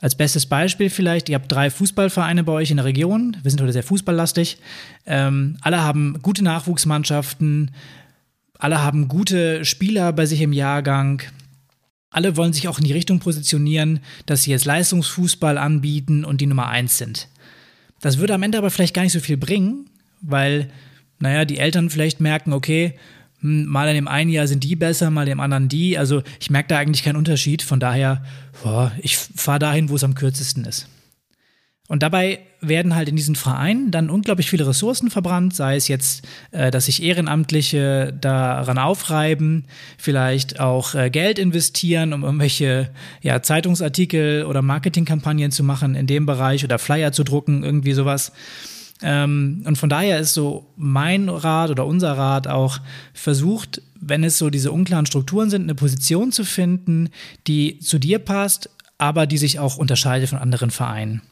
Als 0.00 0.14
bestes 0.14 0.46
Beispiel 0.46 0.88
vielleicht, 0.88 1.28
ihr 1.28 1.34
habt 1.34 1.50
drei 1.50 1.68
Fußballvereine 1.68 2.44
bei 2.44 2.52
euch 2.52 2.70
in 2.70 2.76
der 2.76 2.86
Region, 2.86 3.36
wir 3.42 3.50
sind 3.50 3.60
heute 3.60 3.72
sehr 3.72 3.82
fußballlastig, 3.82 4.58
ähm, 5.04 5.56
alle 5.62 5.82
haben 5.82 6.20
gute 6.22 6.44
Nachwuchsmannschaften, 6.44 7.72
alle 8.56 8.80
haben 8.84 9.08
gute 9.08 9.64
Spieler 9.64 10.12
bei 10.12 10.24
sich 10.24 10.40
im 10.40 10.52
Jahrgang, 10.52 11.22
alle 12.10 12.36
wollen 12.36 12.52
sich 12.52 12.68
auch 12.68 12.78
in 12.78 12.84
die 12.84 12.92
Richtung 12.92 13.18
positionieren, 13.18 13.98
dass 14.26 14.44
sie 14.44 14.52
jetzt 14.52 14.64
Leistungsfußball 14.64 15.58
anbieten 15.58 16.24
und 16.24 16.40
die 16.40 16.46
Nummer 16.46 16.68
eins 16.68 16.98
sind. 16.98 17.26
Das 18.00 18.18
würde 18.18 18.34
am 18.34 18.44
Ende 18.44 18.58
aber 18.58 18.70
vielleicht 18.70 18.94
gar 18.94 19.02
nicht 19.02 19.12
so 19.12 19.18
viel 19.18 19.38
bringen, 19.38 19.90
weil 20.20 20.70
naja, 21.18 21.44
die 21.44 21.58
Eltern 21.58 21.90
vielleicht 21.90 22.20
merken, 22.20 22.52
okay, 22.52 22.94
hm, 23.40 23.66
mal 23.66 23.88
in 23.88 23.94
dem 23.94 24.08
einen 24.08 24.30
Jahr 24.30 24.46
sind 24.46 24.64
die 24.64 24.76
besser, 24.76 25.10
mal 25.10 25.22
in 25.22 25.30
dem 25.30 25.40
anderen 25.40 25.68
die. 25.68 25.98
Also 25.98 26.22
ich 26.40 26.50
merke 26.50 26.68
da 26.68 26.78
eigentlich 26.78 27.04
keinen 27.04 27.16
Unterschied. 27.16 27.62
Von 27.62 27.80
daher, 27.80 28.22
boah, 28.62 28.92
ich 28.98 29.16
fahre 29.16 29.58
dahin, 29.58 29.88
wo 29.88 29.96
es 29.96 30.04
am 30.04 30.14
kürzesten 30.14 30.64
ist. 30.64 30.88
Und 31.88 32.02
dabei 32.02 32.40
werden 32.60 32.96
halt 32.96 33.08
in 33.08 33.14
diesen 33.14 33.36
Vereinen 33.36 33.92
dann 33.92 34.10
unglaublich 34.10 34.50
viele 34.50 34.66
Ressourcen 34.66 35.08
verbrannt, 35.08 35.54
sei 35.54 35.76
es 35.76 35.86
jetzt, 35.86 36.26
äh, 36.50 36.72
dass 36.72 36.86
sich 36.86 37.00
Ehrenamtliche 37.00 38.12
daran 38.20 38.78
aufreiben, 38.78 39.66
vielleicht 39.96 40.58
auch 40.58 40.94
äh, 40.94 41.10
Geld 41.10 41.38
investieren, 41.38 42.12
um 42.12 42.24
irgendwelche 42.24 42.90
ja, 43.22 43.40
Zeitungsartikel 43.40 44.44
oder 44.46 44.62
Marketingkampagnen 44.62 45.52
zu 45.52 45.62
machen 45.62 45.94
in 45.94 46.08
dem 46.08 46.26
Bereich 46.26 46.64
oder 46.64 46.80
Flyer 46.80 47.12
zu 47.12 47.22
drucken, 47.22 47.62
irgendwie 47.62 47.92
sowas. 47.92 48.32
Ähm, 49.02 49.62
und 49.66 49.76
von 49.76 49.88
daher 49.88 50.18
ist 50.18 50.34
so 50.34 50.66
mein 50.76 51.28
Rat 51.28 51.70
oder 51.70 51.86
unser 51.86 52.16
Rat 52.16 52.48
auch 52.48 52.78
versucht, 53.12 53.82
wenn 54.00 54.24
es 54.24 54.38
so 54.38 54.50
diese 54.50 54.72
unklaren 54.72 55.06
Strukturen 55.06 55.50
sind, 55.50 55.62
eine 55.62 55.74
Position 55.74 56.32
zu 56.32 56.44
finden, 56.44 57.10
die 57.46 57.78
zu 57.78 57.98
dir 57.98 58.18
passt, 58.18 58.70
aber 58.98 59.26
die 59.26 59.38
sich 59.38 59.58
auch 59.58 59.76
unterscheidet 59.76 60.30
von 60.30 60.38
anderen 60.38 60.70
Vereinen. 60.70 61.22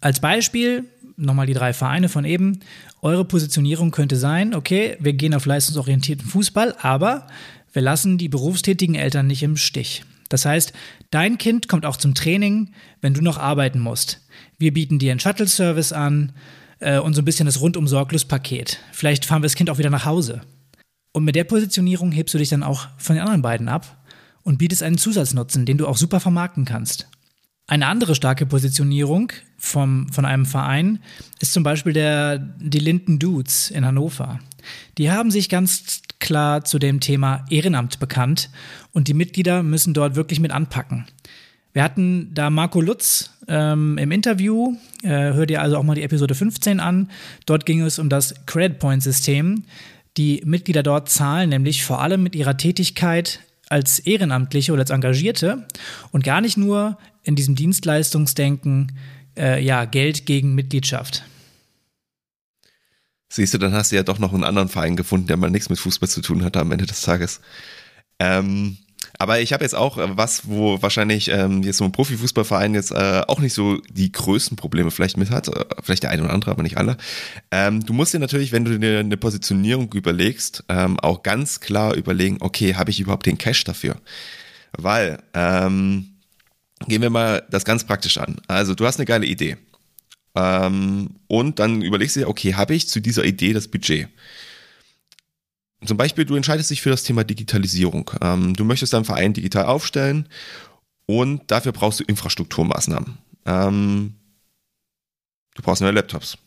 Als 0.00 0.20
Beispiel, 0.20 0.84
nochmal 1.16 1.46
die 1.46 1.54
drei 1.54 1.72
Vereine 1.72 2.08
von 2.08 2.24
eben, 2.24 2.60
eure 3.02 3.24
Positionierung 3.24 3.90
könnte 3.90 4.16
sein, 4.16 4.54
okay, 4.54 4.96
wir 5.00 5.14
gehen 5.14 5.34
auf 5.34 5.46
leistungsorientierten 5.46 6.26
Fußball, 6.26 6.76
aber 6.80 7.26
wir 7.72 7.82
lassen 7.82 8.18
die 8.18 8.28
berufstätigen 8.28 8.94
Eltern 8.94 9.26
nicht 9.26 9.42
im 9.42 9.56
Stich. 9.56 10.04
Das 10.28 10.46
heißt, 10.46 10.72
dein 11.10 11.38
Kind 11.38 11.68
kommt 11.68 11.86
auch 11.86 11.96
zum 11.96 12.14
Training, 12.14 12.70
wenn 13.00 13.14
du 13.14 13.20
noch 13.20 13.38
arbeiten 13.38 13.80
musst. 13.80 14.20
Wir 14.58 14.72
bieten 14.72 14.98
dir 14.98 15.10
einen 15.10 15.20
Shuttle-Service 15.20 15.92
an 15.92 16.32
äh, 16.84 16.98
und 16.98 17.14
so 17.14 17.22
ein 17.22 17.24
bisschen 17.24 17.46
das 17.46 17.60
rundum 17.60 17.88
sorglos 17.88 18.24
Paket. 18.24 18.78
Vielleicht 18.92 19.24
fahren 19.24 19.42
wir 19.42 19.46
das 19.46 19.56
Kind 19.56 19.70
auch 19.70 19.78
wieder 19.78 19.90
nach 19.90 20.04
Hause. 20.04 20.42
Und 21.12 21.24
mit 21.24 21.36
der 21.36 21.44
Positionierung 21.44 22.12
hebst 22.12 22.34
du 22.34 22.38
dich 22.38 22.48
dann 22.48 22.62
auch 22.62 22.88
von 22.98 23.16
den 23.16 23.22
anderen 23.22 23.42
beiden 23.42 23.68
ab 23.68 24.04
und 24.42 24.58
bietest 24.58 24.82
einen 24.82 24.98
Zusatznutzen, 24.98 25.64
den 25.64 25.78
du 25.78 25.86
auch 25.86 25.96
super 25.96 26.20
vermarkten 26.20 26.64
kannst. 26.64 27.08
Eine 27.66 27.86
andere 27.86 28.14
starke 28.14 28.44
Positionierung 28.44 29.32
vom, 29.56 30.12
von 30.12 30.26
einem 30.26 30.44
Verein 30.44 30.98
ist 31.40 31.52
zum 31.52 31.62
Beispiel 31.62 31.94
der, 31.94 32.38
die 32.38 32.78
Linden 32.78 33.18
Dudes 33.18 33.70
in 33.70 33.86
Hannover. 33.86 34.38
Die 34.98 35.10
haben 35.10 35.30
sich 35.30 35.48
ganz 35.48 36.02
klar 36.18 36.64
zu 36.64 36.78
dem 36.78 37.00
Thema 37.00 37.44
Ehrenamt 37.48 38.00
bekannt 38.00 38.50
und 38.92 39.08
die 39.08 39.14
Mitglieder 39.14 39.62
müssen 39.62 39.94
dort 39.94 40.14
wirklich 40.14 40.40
mit 40.40 40.50
anpacken. 40.50 41.06
Wir 41.72 41.82
hatten 41.82 42.32
da 42.34 42.50
Marco 42.50 42.80
Lutz 42.80 43.30
ähm, 43.48 43.98
im 43.98 44.10
Interview, 44.10 44.76
äh, 45.02 45.08
hört 45.08 45.50
ihr 45.50 45.60
also 45.60 45.76
auch 45.76 45.82
mal 45.82 45.94
die 45.94 46.02
Episode 46.02 46.34
15 46.34 46.80
an. 46.80 47.10
Dort 47.46 47.66
ging 47.66 47.80
es 47.82 47.98
um 47.98 48.08
das 48.08 48.34
Credit 48.46 48.78
Point 48.78 49.02
System. 49.02 49.64
Die 50.16 50.42
Mitglieder 50.44 50.82
dort 50.82 51.08
zahlen 51.08 51.50
nämlich 51.50 51.84
vor 51.84 52.00
allem 52.00 52.22
mit 52.22 52.34
ihrer 52.34 52.56
Tätigkeit 52.56 53.40
als 53.68 53.98
Ehrenamtliche 53.98 54.72
oder 54.72 54.82
als 54.82 54.90
Engagierte 54.90 55.66
und 56.12 56.24
gar 56.24 56.40
nicht 56.40 56.56
nur 56.56 56.98
in 57.22 57.34
diesem 57.34 57.54
Dienstleistungsdenken 57.54 58.92
äh, 59.36 59.62
ja, 59.62 59.84
Geld 59.84 60.26
gegen 60.26 60.54
Mitgliedschaft. 60.54 61.24
Siehst 63.28 63.52
du, 63.54 63.58
dann 63.58 63.72
hast 63.72 63.90
du 63.90 63.96
ja 63.96 64.04
doch 64.04 64.20
noch 64.20 64.32
einen 64.32 64.44
anderen 64.44 64.68
Verein 64.68 64.94
gefunden, 64.94 65.26
der 65.26 65.36
mal 65.36 65.50
nichts 65.50 65.70
mit 65.70 65.78
Fußball 65.78 66.08
zu 66.08 66.20
tun 66.20 66.44
hat 66.44 66.56
am 66.56 66.70
Ende 66.70 66.86
des 66.86 67.00
Tages. 67.00 67.40
Ähm, 68.20 68.78
aber 69.18 69.40
ich 69.40 69.52
habe 69.52 69.64
jetzt 69.64 69.74
auch 69.74 69.98
äh, 69.98 70.16
was, 70.16 70.48
wo 70.48 70.80
wahrscheinlich 70.82 71.28
ähm, 71.28 71.62
jetzt 71.62 71.78
so 71.78 71.84
ein 71.84 71.92
Profifußballverein 71.92 72.74
jetzt 72.74 72.90
äh, 72.90 73.22
auch 73.26 73.40
nicht 73.40 73.54
so 73.54 73.80
die 73.90 74.10
größten 74.10 74.56
Probleme 74.56 74.90
vielleicht 74.90 75.16
mit 75.16 75.30
hat, 75.30 75.48
äh, 75.48 75.64
vielleicht 75.82 76.02
der 76.02 76.10
eine 76.10 76.22
oder 76.24 76.32
andere, 76.32 76.50
aber 76.50 76.62
nicht 76.62 76.76
alle. 76.76 76.96
Ähm, 77.50 77.84
du 77.84 77.92
musst 77.92 78.14
dir 78.14 78.18
natürlich, 78.18 78.52
wenn 78.52 78.64
du 78.64 78.78
dir 78.78 79.00
eine 79.00 79.16
Positionierung 79.16 79.92
überlegst, 79.92 80.64
ähm, 80.68 80.98
auch 81.00 81.22
ganz 81.22 81.60
klar 81.60 81.94
überlegen, 81.94 82.38
okay, 82.40 82.74
habe 82.74 82.90
ich 82.90 83.00
überhaupt 83.00 83.26
den 83.26 83.38
Cash 83.38 83.64
dafür? 83.64 83.96
Weil, 84.76 85.22
ähm, 85.34 86.10
gehen 86.88 87.02
wir 87.02 87.10
mal 87.10 87.44
das 87.50 87.64
ganz 87.64 87.84
praktisch 87.84 88.18
an. 88.18 88.40
Also 88.48 88.74
du 88.74 88.86
hast 88.86 88.98
eine 88.98 89.06
geile 89.06 89.26
Idee. 89.26 89.56
Ähm, 90.34 91.10
und 91.28 91.58
dann 91.58 91.82
überlegst 91.82 92.16
du 92.16 92.20
dir, 92.20 92.28
okay, 92.28 92.54
habe 92.54 92.74
ich 92.74 92.88
zu 92.88 93.00
dieser 93.00 93.24
Idee 93.24 93.52
das 93.52 93.68
Budget? 93.68 94.08
Zum 95.86 95.96
Beispiel, 95.96 96.24
du 96.24 96.36
entscheidest 96.36 96.70
dich 96.70 96.82
für 96.82 96.90
das 96.90 97.02
Thema 97.02 97.24
Digitalisierung. 97.24 98.10
Ähm, 98.22 98.54
du 98.54 98.64
möchtest 98.64 98.92
deinen 98.92 99.04
Verein 99.04 99.32
digital 99.32 99.66
aufstellen 99.66 100.28
und 101.06 101.42
dafür 101.50 101.72
brauchst 101.72 102.00
du 102.00 102.04
Infrastrukturmaßnahmen. 102.04 103.18
Ähm, 103.46 104.14
du 105.54 105.62
brauchst 105.62 105.82
neue 105.82 105.92
Laptops. 105.92 106.38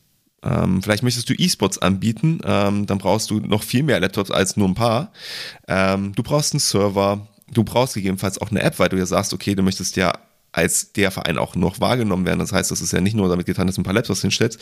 Ähm, 0.44 0.82
vielleicht 0.82 1.04
möchtest 1.04 1.30
du 1.30 1.34
E-Sports 1.34 1.80
anbieten, 1.80 2.40
ähm, 2.44 2.86
dann 2.86 3.00
brauchst 3.00 3.32
du 3.32 3.40
noch 3.40 3.64
viel 3.64 3.84
mehr 3.84 4.00
Laptops 4.00 4.32
als 4.32 4.56
nur 4.56 4.68
ein 4.68 4.76
paar. 4.76 5.12
Ähm, 5.68 6.14
du 6.14 6.24
brauchst 6.24 6.54
einen 6.54 6.60
Server, 6.60 7.28
du 7.52 7.64
brauchst 7.64 7.96
gegebenenfalls 7.96 8.40
auch 8.40 8.52
eine 8.52 8.62
App, 8.62 8.78
weil 8.80 8.90
du 8.90 8.98
ja 8.98 9.06
sagst, 9.06 9.34
okay, 9.34 9.56
du 9.56 9.64
möchtest 9.64 9.96
ja 9.96 10.14
als 10.58 10.92
der 10.92 11.12
Verein 11.12 11.38
auch 11.38 11.56
noch 11.56 11.80
wahrgenommen 11.80 12.26
werden. 12.26 12.40
Das 12.40 12.52
heißt, 12.52 12.72
das 12.72 12.82
ist 12.82 12.92
ja 12.92 13.00
nicht 13.00 13.16
nur 13.16 13.30
damit 13.30 13.46
getan, 13.46 13.68
dass 13.68 13.76
du 13.76 13.82
ein 13.82 13.84
paar 13.84 13.94
Laptops 13.94 14.22
hinstellst. 14.22 14.60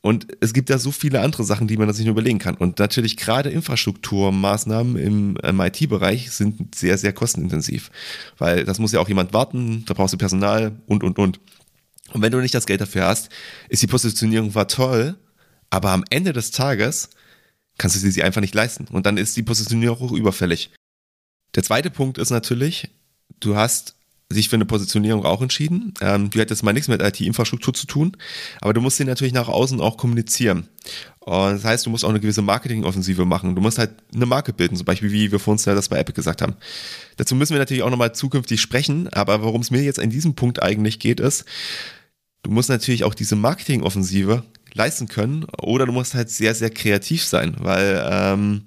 Und 0.00 0.28
es 0.40 0.52
gibt 0.52 0.70
ja 0.70 0.78
so 0.78 0.92
viele 0.92 1.20
andere 1.20 1.42
Sachen, 1.42 1.66
die 1.66 1.76
man 1.76 1.92
sich 1.92 2.06
nur 2.06 2.12
überlegen 2.12 2.38
kann. 2.38 2.54
Und 2.54 2.78
natürlich 2.78 3.16
gerade 3.16 3.50
Infrastrukturmaßnahmen 3.50 4.96
im, 4.96 5.36
im 5.36 5.60
IT-Bereich 5.60 6.30
sind 6.30 6.76
sehr, 6.76 6.96
sehr 6.96 7.12
kostenintensiv. 7.12 7.90
Weil 8.38 8.64
das 8.64 8.78
muss 8.78 8.92
ja 8.92 9.00
auch 9.00 9.08
jemand 9.08 9.32
warten, 9.32 9.84
da 9.86 9.94
brauchst 9.94 10.14
du 10.14 10.18
Personal 10.18 10.80
und, 10.86 11.02
und, 11.02 11.18
und. 11.18 11.40
Und 12.12 12.22
wenn 12.22 12.30
du 12.30 12.38
nicht 12.38 12.54
das 12.54 12.66
Geld 12.66 12.80
dafür 12.80 13.06
hast, 13.06 13.28
ist 13.68 13.82
die 13.82 13.88
Positionierung 13.88 14.54
war 14.54 14.68
toll, 14.68 15.16
aber 15.70 15.90
am 15.90 16.04
Ende 16.08 16.32
des 16.32 16.52
Tages 16.52 17.10
kannst 17.78 17.96
du 17.96 18.10
sie 18.10 18.22
einfach 18.22 18.40
nicht 18.40 18.54
leisten. 18.54 18.86
Und 18.92 19.06
dann 19.06 19.16
ist 19.16 19.36
die 19.36 19.42
Positionierung 19.42 20.08
auch 20.08 20.12
überfällig. 20.12 20.70
Der 21.56 21.64
zweite 21.64 21.90
Punkt 21.90 22.16
ist 22.16 22.30
natürlich, 22.30 22.90
du 23.40 23.56
hast 23.56 23.95
sich 24.28 24.48
für 24.48 24.56
eine 24.56 24.64
Positionierung 24.64 25.24
auch 25.24 25.40
entschieden. 25.40 25.94
Ähm, 26.00 26.30
die 26.30 26.40
hat 26.40 26.50
jetzt 26.50 26.62
mal 26.62 26.72
nichts 26.72 26.88
mit 26.88 27.00
IT-Infrastruktur 27.00 27.74
zu 27.74 27.86
tun, 27.86 28.16
aber 28.60 28.72
du 28.72 28.80
musst 28.80 28.96
sie 28.96 29.04
natürlich 29.04 29.32
nach 29.32 29.48
außen 29.48 29.80
auch 29.80 29.96
kommunizieren. 29.96 30.68
Und 31.20 31.52
das 31.54 31.64
heißt, 31.64 31.86
du 31.86 31.90
musst 31.90 32.04
auch 32.04 32.10
eine 32.10 32.20
gewisse 32.20 32.42
Marketingoffensive 32.42 33.24
machen. 33.24 33.54
Du 33.54 33.62
musst 33.62 33.78
halt 33.78 33.90
eine 34.14 34.26
Marke 34.26 34.52
bilden, 34.52 34.76
zum 34.76 34.84
Beispiel 34.84 35.12
wie 35.12 35.30
wir 35.30 35.38
vorhin 35.38 35.62
ja 35.64 35.74
das 35.74 35.88
bei 35.88 35.98
Epic 35.98 36.14
gesagt 36.14 36.42
haben. 36.42 36.56
Dazu 37.16 37.34
müssen 37.34 37.52
wir 37.52 37.58
natürlich 37.58 37.82
auch 37.82 37.90
nochmal 37.90 38.14
zukünftig 38.14 38.60
sprechen, 38.60 39.08
aber 39.12 39.42
worum 39.42 39.60
es 39.60 39.70
mir 39.70 39.82
jetzt 39.82 40.00
an 40.00 40.10
diesem 40.10 40.34
Punkt 40.34 40.62
eigentlich 40.62 40.98
geht, 40.98 41.20
ist, 41.20 41.44
du 42.42 42.50
musst 42.50 42.68
natürlich 42.68 43.04
auch 43.04 43.14
diese 43.14 43.36
Marketingoffensive 43.36 44.42
leisten 44.74 45.08
können 45.08 45.44
oder 45.60 45.86
du 45.86 45.92
musst 45.92 46.14
halt 46.14 46.30
sehr, 46.30 46.54
sehr 46.54 46.70
kreativ 46.70 47.24
sein, 47.24 47.56
weil 47.58 48.04
ähm, 48.10 48.66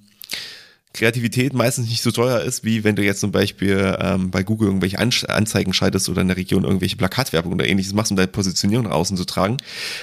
Kreativität 1.00 1.54
meistens 1.54 1.88
nicht 1.88 2.04
so 2.04 2.12
teuer 2.12 2.42
ist, 2.42 2.66
wie 2.66 2.84
wenn 2.84 2.98
du 2.98 3.04
jetzt 3.04 3.22
zum 3.22 3.32
Beispiel 3.32 3.98
ähm, 4.02 4.32
bei 4.32 4.44
Google 4.44 4.68
irgendwelche 4.68 5.00
Anzeigen 5.00 5.72
schaltest 5.74 6.10
oder 6.10 6.22
in 6.22 6.28
der 6.28 6.36
Region 6.36 6.66
irgendwelche 6.66 6.98
Plakatwerbung 6.98 7.54
oder 7.54 7.66
ähnliches 7.66 7.94
machst, 7.94 8.12
um 8.12 8.18
deine 8.18 8.28
Positionierung 8.28 8.86
nach 8.86 8.92
außen 8.92 9.16
zu 9.16 9.24
tragen. 9.24 9.58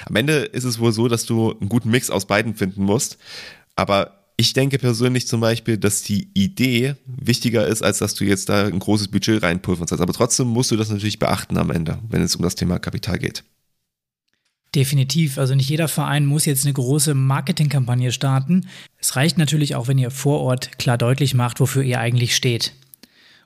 Am 0.06 0.16
Ende 0.16 0.36
ist 0.36 0.64
es 0.64 0.78
wohl 0.78 0.92
so, 0.92 1.06
dass 1.06 1.26
du 1.26 1.52
einen 1.52 1.68
guten 1.68 1.90
Mix 1.90 2.08
aus 2.08 2.24
beiden 2.24 2.54
finden 2.54 2.82
musst. 2.82 3.18
Aber 3.74 4.24
ich 4.38 4.54
denke 4.54 4.78
persönlich 4.78 5.28
zum 5.28 5.40
Beispiel, 5.40 5.76
dass 5.76 6.00
die 6.02 6.30
Idee 6.32 6.94
wichtiger 7.06 7.66
ist, 7.66 7.82
als 7.82 7.98
dass 7.98 8.14
du 8.14 8.24
jetzt 8.24 8.48
da 8.48 8.66
ein 8.66 8.78
großes 8.78 9.08
Budget 9.08 9.42
reinpulverst. 9.42 9.92
Aber 9.92 10.12
trotzdem 10.14 10.48
musst 10.48 10.70
du 10.70 10.76
das 10.76 10.88
natürlich 10.88 11.18
beachten 11.18 11.58
am 11.58 11.70
Ende, 11.70 11.98
wenn 12.08 12.22
es 12.22 12.36
um 12.36 12.42
das 12.42 12.54
Thema 12.54 12.78
Kapital 12.78 13.18
geht. 13.18 13.44
Definitiv. 14.76 15.38
Also 15.38 15.54
nicht 15.54 15.70
jeder 15.70 15.88
Verein 15.88 16.26
muss 16.26 16.44
jetzt 16.44 16.66
eine 16.66 16.74
große 16.74 17.14
Marketingkampagne 17.14 18.12
starten. 18.12 18.68
Es 18.98 19.16
reicht 19.16 19.38
natürlich 19.38 19.74
auch, 19.74 19.88
wenn 19.88 19.96
ihr 19.96 20.10
vor 20.10 20.40
Ort 20.40 20.78
klar 20.78 20.98
deutlich 20.98 21.32
macht, 21.32 21.60
wofür 21.60 21.82
ihr 21.82 21.98
eigentlich 21.98 22.36
steht. 22.36 22.74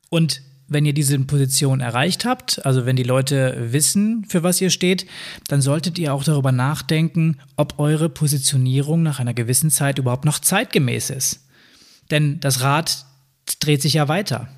Und 0.08 0.42
wenn 0.66 0.84
ihr 0.84 0.92
diese 0.92 1.16
Position 1.20 1.78
erreicht 1.80 2.24
habt, 2.24 2.66
also 2.66 2.84
wenn 2.84 2.96
die 2.96 3.04
Leute 3.04 3.56
wissen, 3.72 4.24
für 4.28 4.42
was 4.42 4.60
ihr 4.60 4.70
steht, 4.70 5.06
dann 5.46 5.62
solltet 5.62 6.00
ihr 6.00 6.12
auch 6.14 6.24
darüber 6.24 6.50
nachdenken, 6.50 7.38
ob 7.56 7.78
eure 7.78 8.08
Positionierung 8.08 9.04
nach 9.04 9.20
einer 9.20 9.34
gewissen 9.34 9.70
Zeit 9.70 10.00
überhaupt 10.00 10.24
noch 10.24 10.40
zeitgemäß 10.40 11.10
ist. 11.10 11.46
Denn 12.10 12.40
das 12.40 12.62
Rad 12.62 13.06
dreht 13.60 13.82
sich 13.82 13.94
ja 13.94 14.08
weiter. 14.08 14.48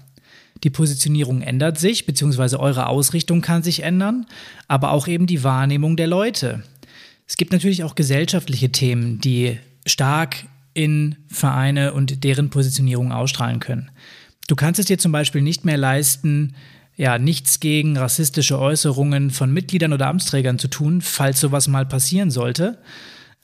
Die 0.64 0.70
Positionierung 0.70 1.42
ändert 1.42 1.78
sich, 1.78 2.06
beziehungsweise 2.06 2.60
eure 2.60 2.86
Ausrichtung 2.86 3.40
kann 3.40 3.62
sich 3.62 3.82
ändern, 3.82 4.26
aber 4.68 4.92
auch 4.92 5.08
eben 5.08 5.26
die 5.26 5.42
Wahrnehmung 5.42 5.96
der 5.96 6.06
Leute. 6.06 6.62
Es 7.26 7.36
gibt 7.36 7.52
natürlich 7.52 7.82
auch 7.84 7.94
gesellschaftliche 7.94 8.70
Themen, 8.70 9.20
die 9.20 9.58
stark 9.86 10.44
in 10.74 11.16
Vereine 11.28 11.92
und 11.92 12.24
deren 12.24 12.50
Positionierung 12.50 13.12
ausstrahlen 13.12 13.60
können. 13.60 13.90
Du 14.48 14.56
kannst 14.56 14.80
es 14.80 14.86
dir 14.86 14.98
zum 14.98 15.12
Beispiel 15.12 15.42
nicht 15.42 15.64
mehr 15.64 15.76
leisten, 15.76 16.54
ja, 16.96 17.18
nichts 17.18 17.60
gegen 17.60 17.96
rassistische 17.96 18.58
Äußerungen 18.58 19.30
von 19.30 19.52
Mitgliedern 19.52 19.92
oder 19.92 20.08
Amtsträgern 20.08 20.58
zu 20.58 20.68
tun, 20.68 21.00
falls 21.00 21.40
sowas 21.40 21.68
mal 21.68 21.86
passieren 21.86 22.30
sollte. 22.30 22.78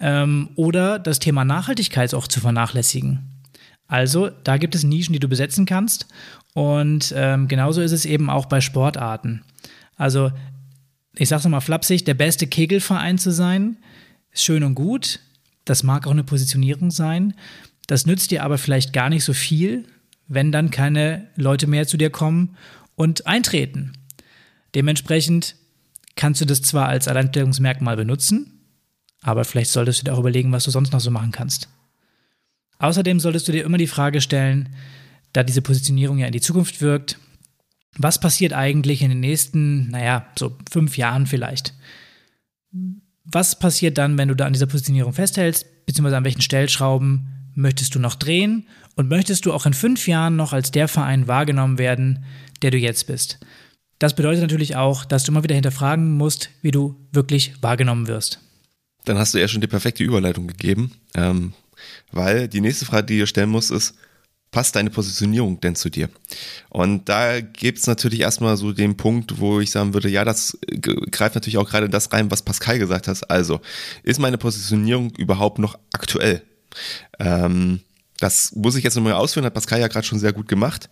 Ähm, 0.00 0.50
oder 0.54 0.98
das 0.98 1.18
Thema 1.18 1.44
Nachhaltigkeit 1.44 2.14
auch 2.14 2.28
zu 2.28 2.40
vernachlässigen. 2.40 3.37
Also, 3.88 4.30
da 4.44 4.58
gibt 4.58 4.74
es 4.74 4.84
Nischen, 4.84 5.14
die 5.14 5.18
du 5.18 5.28
besetzen 5.28 5.66
kannst. 5.66 6.06
Und 6.54 7.12
ähm, 7.16 7.48
genauso 7.48 7.80
ist 7.80 7.92
es 7.92 8.04
eben 8.04 8.30
auch 8.30 8.46
bei 8.46 8.60
Sportarten. 8.60 9.42
Also, 9.96 10.30
ich 11.16 11.28
sag's 11.28 11.44
nochmal 11.44 11.62
flapsig, 11.62 12.04
der 12.04 12.14
beste 12.14 12.46
Kegelverein 12.46 13.18
zu 13.18 13.32
sein, 13.32 13.78
ist 14.30 14.44
schön 14.44 14.62
und 14.62 14.74
gut. 14.74 15.20
Das 15.64 15.82
mag 15.82 16.06
auch 16.06 16.12
eine 16.12 16.24
Positionierung 16.24 16.90
sein. 16.90 17.34
Das 17.86 18.06
nützt 18.06 18.30
dir 18.30 18.44
aber 18.44 18.58
vielleicht 18.58 18.92
gar 18.92 19.08
nicht 19.08 19.24
so 19.24 19.32
viel, 19.32 19.86
wenn 20.28 20.52
dann 20.52 20.70
keine 20.70 21.28
Leute 21.36 21.66
mehr 21.66 21.86
zu 21.86 21.96
dir 21.96 22.10
kommen 22.10 22.56
und 22.94 23.26
eintreten. 23.26 23.94
Dementsprechend 24.74 25.56
kannst 26.14 26.40
du 26.40 26.44
das 26.44 26.60
zwar 26.62 26.88
als 26.88 27.08
Alleinstellungsmerkmal 27.08 27.96
benutzen, 27.96 28.60
aber 29.22 29.44
vielleicht 29.44 29.70
solltest 29.70 30.00
du 30.00 30.04
dir 30.04 30.14
auch 30.14 30.18
überlegen, 30.18 30.52
was 30.52 30.64
du 30.64 30.70
sonst 30.70 30.92
noch 30.92 31.00
so 31.00 31.10
machen 31.10 31.32
kannst. 31.32 31.68
Außerdem 32.78 33.20
solltest 33.20 33.48
du 33.48 33.52
dir 33.52 33.64
immer 33.64 33.78
die 33.78 33.86
Frage 33.86 34.20
stellen, 34.20 34.74
da 35.32 35.42
diese 35.42 35.62
Positionierung 35.62 36.18
ja 36.18 36.26
in 36.26 36.32
die 36.32 36.40
Zukunft 36.40 36.80
wirkt, 36.80 37.18
was 37.96 38.20
passiert 38.20 38.52
eigentlich 38.52 39.02
in 39.02 39.10
den 39.10 39.20
nächsten, 39.20 39.90
naja, 39.90 40.26
so 40.38 40.56
fünf 40.70 40.96
Jahren 40.96 41.26
vielleicht? 41.26 41.74
Was 43.24 43.58
passiert 43.58 43.98
dann, 43.98 44.16
wenn 44.16 44.28
du 44.28 44.36
da 44.36 44.46
an 44.46 44.52
dieser 44.52 44.66
Positionierung 44.66 45.12
festhältst, 45.12 45.66
beziehungsweise 45.86 46.16
an 46.16 46.24
welchen 46.24 46.40
Stellschrauben 46.40 47.50
möchtest 47.54 47.94
du 47.94 47.98
noch 47.98 48.14
drehen 48.14 48.68
und 48.94 49.08
möchtest 49.08 49.46
du 49.46 49.52
auch 49.52 49.66
in 49.66 49.74
fünf 49.74 50.06
Jahren 50.06 50.36
noch 50.36 50.52
als 50.52 50.70
der 50.70 50.86
Verein 50.86 51.26
wahrgenommen 51.26 51.78
werden, 51.78 52.24
der 52.62 52.70
du 52.70 52.78
jetzt 52.78 53.06
bist? 53.06 53.40
Das 53.98 54.14
bedeutet 54.14 54.42
natürlich 54.42 54.76
auch, 54.76 55.04
dass 55.04 55.24
du 55.24 55.32
immer 55.32 55.42
wieder 55.42 55.56
hinterfragen 55.56 56.12
musst, 56.12 56.50
wie 56.62 56.70
du 56.70 56.94
wirklich 57.10 57.60
wahrgenommen 57.62 58.06
wirst. 58.06 58.40
Dann 59.04 59.18
hast 59.18 59.34
du 59.34 59.38
ja 59.38 59.48
schon 59.48 59.60
die 59.60 59.66
perfekte 59.66 60.04
Überleitung 60.04 60.46
gegeben, 60.46 60.92
ähm, 61.14 61.52
weil 62.12 62.48
die 62.48 62.60
nächste 62.60 62.84
Frage, 62.84 63.06
die 63.06 63.18
du 63.18 63.26
stellen 63.26 63.50
musst, 63.50 63.70
ist, 63.70 63.94
passt 64.50 64.76
deine 64.76 64.90
Positionierung 64.90 65.60
denn 65.60 65.74
zu 65.74 65.90
dir? 65.90 66.08
Und 66.70 67.08
da 67.08 67.40
gibt 67.40 67.78
es 67.78 67.86
natürlich 67.86 68.20
erstmal 68.20 68.56
so 68.56 68.72
den 68.72 68.96
Punkt, 68.96 69.40
wo 69.40 69.60
ich 69.60 69.70
sagen 69.70 69.94
würde, 69.94 70.08
ja, 70.08 70.24
das 70.24 70.58
greift 71.10 71.34
natürlich 71.34 71.58
auch 71.58 71.68
gerade 71.68 71.88
das 71.88 72.12
rein, 72.12 72.30
was 72.30 72.42
Pascal 72.42 72.78
gesagt 72.78 73.08
hat. 73.08 73.30
Also, 73.30 73.60
ist 74.02 74.20
meine 74.20 74.38
Positionierung 74.38 75.10
überhaupt 75.16 75.58
noch 75.58 75.78
aktuell? 75.92 76.42
Ähm, 77.18 77.80
das 78.18 78.52
muss 78.54 78.76
ich 78.76 78.84
jetzt 78.84 78.96
nochmal 78.96 79.12
ausführen, 79.12 79.46
hat 79.46 79.54
Pascal 79.54 79.80
ja 79.80 79.88
gerade 79.88 80.06
schon 80.06 80.18
sehr 80.18 80.32
gut 80.32 80.48
gemacht. 80.48 80.88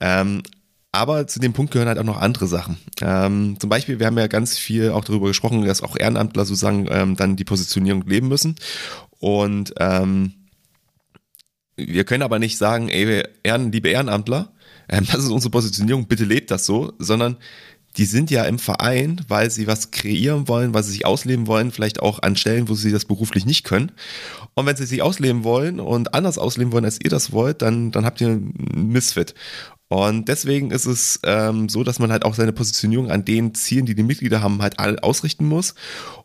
Ähm, 0.00 0.42
aber 0.90 1.26
zu 1.26 1.40
dem 1.40 1.54
Punkt 1.54 1.72
gehören 1.72 1.88
halt 1.88 1.98
auch 1.98 2.04
noch 2.04 2.20
andere 2.20 2.46
Sachen. 2.46 2.76
Ähm, 3.00 3.56
zum 3.58 3.70
Beispiel, 3.70 3.98
wir 3.98 4.06
haben 4.06 4.18
ja 4.18 4.26
ganz 4.26 4.58
viel 4.58 4.90
auch 4.90 5.04
darüber 5.04 5.28
gesprochen, 5.28 5.64
dass 5.64 5.82
auch 5.82 5.96
Ehrenamtler 5.96 6.44
sozusagen 6.44 6.86
ähm, 6.90 7.16
dann 7.16 7.36
die 7.36 7.44
Positionierung 7.44 8.06
leben 8.06 8.28
müssen. 8.28 8.56
Und 9.22 9.72
ähm, 9.78 10.32
wir 11.76 12.02
können 12.02 12.24
aber 12.24 12.40
nicht 12.40 12.58
sagen, 12.58 12.88
ey, 12.88 13.22
Ehren, 13.44 13.70
liebe 13.70 13.88
Ehrenamtler, 13.88 14.52
ähm, 14.88 15.06
das 15.12 15.22
ist 15.22 15.30
unsere 15.30 15.52
Positionierung, 15.52 16.08
bitte 16.08 16.24
lebt 16.24 16.50
das 16.50 16.66
so, 16.66 16.92
sondern 16.98 17.36
die 17.96 18.04
sind 18.04 18.32
ja 18.32 18.42
im 18.44 18.58
Verein, 18.58 19.20
weil 19.28 19.48
sie 19.48 19.68
was 19.68 19.92
kreieren 19.92 20.48
wollen, 20.48 20.74
weil 20.74 20.82
sie 20.82 20.90
sich 20.90 21.06
ausleben 21.06 21.46
wollen, 21.46 21.70
vielleicht 21.70 22.02
auch 22.02 22.20
an 22.20 22.34
Stellen, 22.34 22.68
wo 22.68 22.74
sie 22.74 22.90
das 22.90 23.04
beruflich 23.04 23.46
nicht 23.46 23.62
können. 23.62 23.92
Und 24.54 24.66
wenn 24.66 24.74
sie 24.74 24.86
sich 24.86 25.02
ausleben 25.02 25.44
wollen 25.44 25.78
und 25.78 26.14
anders 26.14 26.36
ausleben 26.36 26.72
wollen, 26.72 26.86
als 26.86 26.98
ihr 27.00 27.10
das 27.10 27.30
wollt, 27.30 27.62
dann, 27.62 27.92
dann 27.92 28.04
habt 28.04 28.20
ihr 28.20 28.28
einen 28.28 28.88
Missfit. 28.90 29.34
Und 29.86 30.26
deswegen 30.26 30.72
ist 30.72 30.86
es 30.86 31.20
ähm, 31.22 31.68
so, 31.68 31.84
dass 31.84 32.00
man 32.00 32.10
halt 32.10 32.24
auch 32.24 32.34
seine 32.34 32.54
Positionierung 32.54 33.10
an 33.10 33.24
den 33.24 33.54
Zielen, 33.54 33.86
die 33.86 33.94
die 33.94 34.02
Mitglieder 34.02 34.42
haben, 34.42 34.62
halt 34.62 34.80
ausrichten 34.80 35.44
muss 35.44 35.74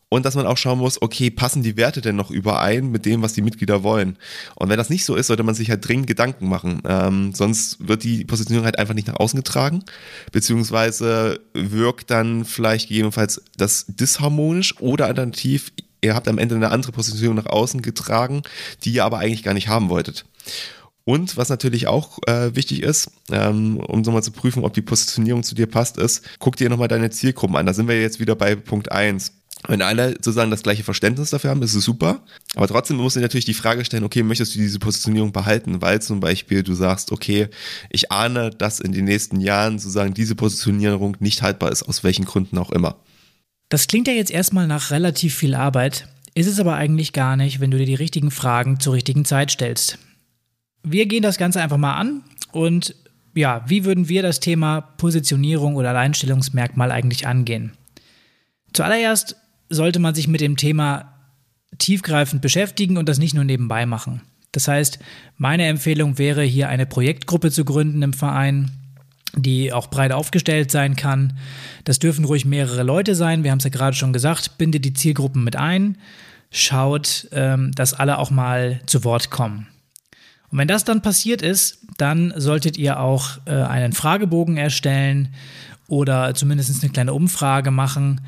und 0.10 0.26
dass 0.26 0.36
man 0.36 0.48
auch 0.48 0.58
schauen 0.58 0.80
muss, 0.80 1.02
okay, 1.02 1.30
passen 1.30 1.64
die 1.64 1.76
Werte 1.76 2.02
denn 2.02 2.16
noch 2.16 2.32
überein 2.32 2.92
mit 2.92 3.06
dem, 3.06 3.22
was 3.22 3.34
die 3.34 3.42
Mitglieder 3.42 3.84
wollen? 3.84 4.18
Und 4.56 4.70
wenn 4.70 4.78
das 4.78 4.90
nicht 4.90 5.06
so 5.06 5.16
ist, 5.16 5.28
sollte 5.28 5.44
man 5.44 5.56
sich 5.56 5.70
halt 5.70 5.86
dringend 5.88 6.08
Gedanken 6.08 6.48
machen. 6.48 6.82
Ähm, 6.88 7.34
sonst 7.34 7.88
wird 7.88 8.04
die 8.04 8.24
Positionierung 8.24 8.66
halt 8.66 8.80
einfach 8.80 8.94
nicht 8.94 9.08
nach 9.08 9.20
außen 9.20 9.38
getragen, 9.38 9.84
beziehungsweise 10.32 11.42
wirkt 11.54 12.10
dann 12.10 12.46
vielleicht 12.46 12.88
gegebenenfalls 12.88 13.42
das 13.58 13.86
disharmonisch 13.88 14.80
oder 14.80 15.08
alternativ, 15.08 15.74
ihr 16.02 16.16
habt 16.16 16.28
am 16.28 16.38
Ende 16.38 16.56
eine 16.56 16.72
andere 16.72 16.92
Positionierung 16.94 17.36
nach 17.36 17.48
außen 17.48 17.82
getragen, 17.82 18.44
die 18.84 18.94
ihr 18.94 19.06
aber 19.06 19.20
eigentlich 19.20 19.44
gar 19.44 19.54
nicht 19.54 19.68
haben 19.68 19.90
wolltet. 19.90 20.26
Und 21.04 21.38
was 21.38 21.48
natürlich 21.48 21.88
auch 21.88 22.20
äh, 22.28 22.54
wichtig 22.54 22.84
ist, 22.84 23.10
ähm, 23.32 23.78
um 23.78 24.04
so 24.04 24.12
mal 24.12 24.22
zu 24.22 24.32
prüfen, 24.32 24.66
ob 24.66 24.74
die 24.74 24.82
Positionierung 24.82 25.42
zu 25.42 25.56
dir 25.56 25.66
passt, 25.66 25.98
ist, 25.98 26.22
guck 26.38 26.58
dir 26.58 26.70
nochmal 26.70 26.90
deine 26.90 27.10
Zielgruppen 27.10 27.56
an. 27.56 27.66
Da 27.66 27.74
sind 27.74 27.88
wir 27.88 28.02
jetzt 28.02 28.20
wieder 28.20 28.36
bei 28.36 28.58
Punkt 28.58 28.92
eins. 28.92 29.32
Wenn 29.68 29.82
alle 29.82 30.12
sozusagen 30.12 30.52
das 30.52 30.64
gleiche 30.64 30.84
Verständnis 30.84 31.32
dafür 31.32 31.50
haben, 31.50 31.64
ist 31.64 31.74
es 31.74 31.84
super. 31.84 32.22
Aber 32.56 32.68
trotzdem 32.68 32.98
muss 32.98 33.16
ich 33.16 33.22
natürlich 33.22 33.46
die 33.46 33.54
Frage 33.54 33.84
stellen, 33.84 34.04
okay, 34.04 34.24
möchtest 34.24 34.56
du 34.56 34.60
diese 34.60 34.80
Positionierung 34.80 35.32
behalten? 35.32 35.82
Weil 35.82 36.02
zum 36.02 36.20
Beispiel 36.20 36.64
du 36.64 36.74
sagst, 36.74 37.12
okay, 37.12 37.48
ich 37.90 38.12
ahne, 38.12 38.52
dass 38.52 38.80
in 38.80 38.92
den 38.92 39.06
nächsten 39.06 39.40
Jahren 39.40 39.80
sozusagen 39.80 40.14
diese 40.14 40.36
Positionierung 40.36 41.18
nicht 41.20 41.42
haltbar 41.42 41.72
ist, 41.72 41.84
aus 41.84 42.04
welchen 42.04 42.26
Gründen 42.26 42.58
auch 42.58 42.72
immer. 42.72 42.98
Das 43.70 43.88
klingt 43.88 44.08
ja 44.08 44.14
jetzt 44.14 44.32
erstmal 44.32 44.68
nach 44.68 44.92
relativ 44.92 45.36
viel 45.36 45.56
Arbeit, 45.56 46.08
ist 46.36 46.48
es 46.48 46.60
aber 46.60 46.76
eigentlich 46.76 47.12
gar 47.12 47.36
nicht, 47.36 47.60
wenn 47.60 47.72
du 47.72 47.78
dir 47.78 47.86
die 47.86 47.96
richtigen 47.96 48.32
Fragen 48.32 48.80
zur 48.80 48.94
richtigen 48.94 49.26
Zeit 49.26 49.52
stellst. 49.52 49.98
Wir 50.84 51.08
gehen 51.08 51.24
das 51.24 51.38
Ganze 51.38 51.62
einfach 51.62 51.78
mal 51.78 51.96
an 51.96 52.24
und 52.52 52.96
ja, 53.34 53.66
wie 53.68 53.86
würden 53.86 54.08
wir 54.08 54.22
das 54.22 54.40
Thema 54.40 54.82
Positionierung 54.82 55.76
oder 55.76 55.90
Alleinstellungsmerkmal 55.90 56.92
eigentlich 56.92 57.28
angehen? 57.28 57.74
Zuallererst 58.74 59.36
sollte 59.70 60.00
man 60.00 60.16
sich 60.16 60.28
mit 60.28 60.42
dem 60.42 60.58
Thema 60.58 61.14
tiefgreifend 61.78 62.42
beschäftigen 62.42 62.98
und 62.98 63.10
das 63.10 63.20
nicht 63.20 63.34
nur 63.34 63.44
nebenbei 63.44 63.86
machen. 63.86 64.22
Das 64.52 64.68
heißt, 64.68 65.00
meine 65.36 65.68
Empfehlung 65.68 66.18
wäre 66.18 66.44
hier 66.44 66.70
eine 66.70 66.86
Projektgruppe 66.86 67.52
zu 67.52 67.66
gründen 67.66 68.02
im 68.02 68.14
Verein, 68.14 68.72
die 69.36 69.74
auch 69.74 69.88
breit 69.88 70.12
aufgestellt 70.12 70.72
sein 70.72 70.96
kann. 70.96 71.38
Das 71.84 72.00
dürfen 72.00 72.26
ruhig 72.26 72.46
mehrere 72.46 72.84
Leute 72.84 73.14
sein. 73.14 73.44
Wir 73.44 73.52
haben 73.52 73.60
es 73.60 73.66
ja 73.66 73.70
gerade 73.70 73.96
schon 73.96 74.14
gesagt, 74.14 74.58
bindet 74.58 74.86
die 74.86 74.94
Zielgruppen 74.94 75.44
mit 75.44 75.56
ein, 75.56 75.98
schaut, 76.50 77.28
ähm, 77.34 77.72
dass 77.74 77.94
alle 77.94 78.18
auch 78.18 78.32
mal 78.32 78.80
zu 78.86 79.04
Wort 79.04 79.30
kommen. 79.30 79.68
Und 80.50 80.58
wenn 80.58 80.68
das 80.68 80.86
dann 80.86 81.02
passiert 81.02 81.42
ist, 81.42 81.80
dann 81.98 82.34
solltet 82.38 82.78
ihr 82.78 83.00
auch 83.00 83.38
äh, 83.46 83.52
einen 83.52 83.92
Fragebogen 83.92 84.58
erstellen 84.58 85.34
oder 85.88 86.34
zumindest 86.34 86.82
eine 86.82 86.92
kleine 86.92 87.14
Umfrage 87.14 87.72
machen, 87.72 88.22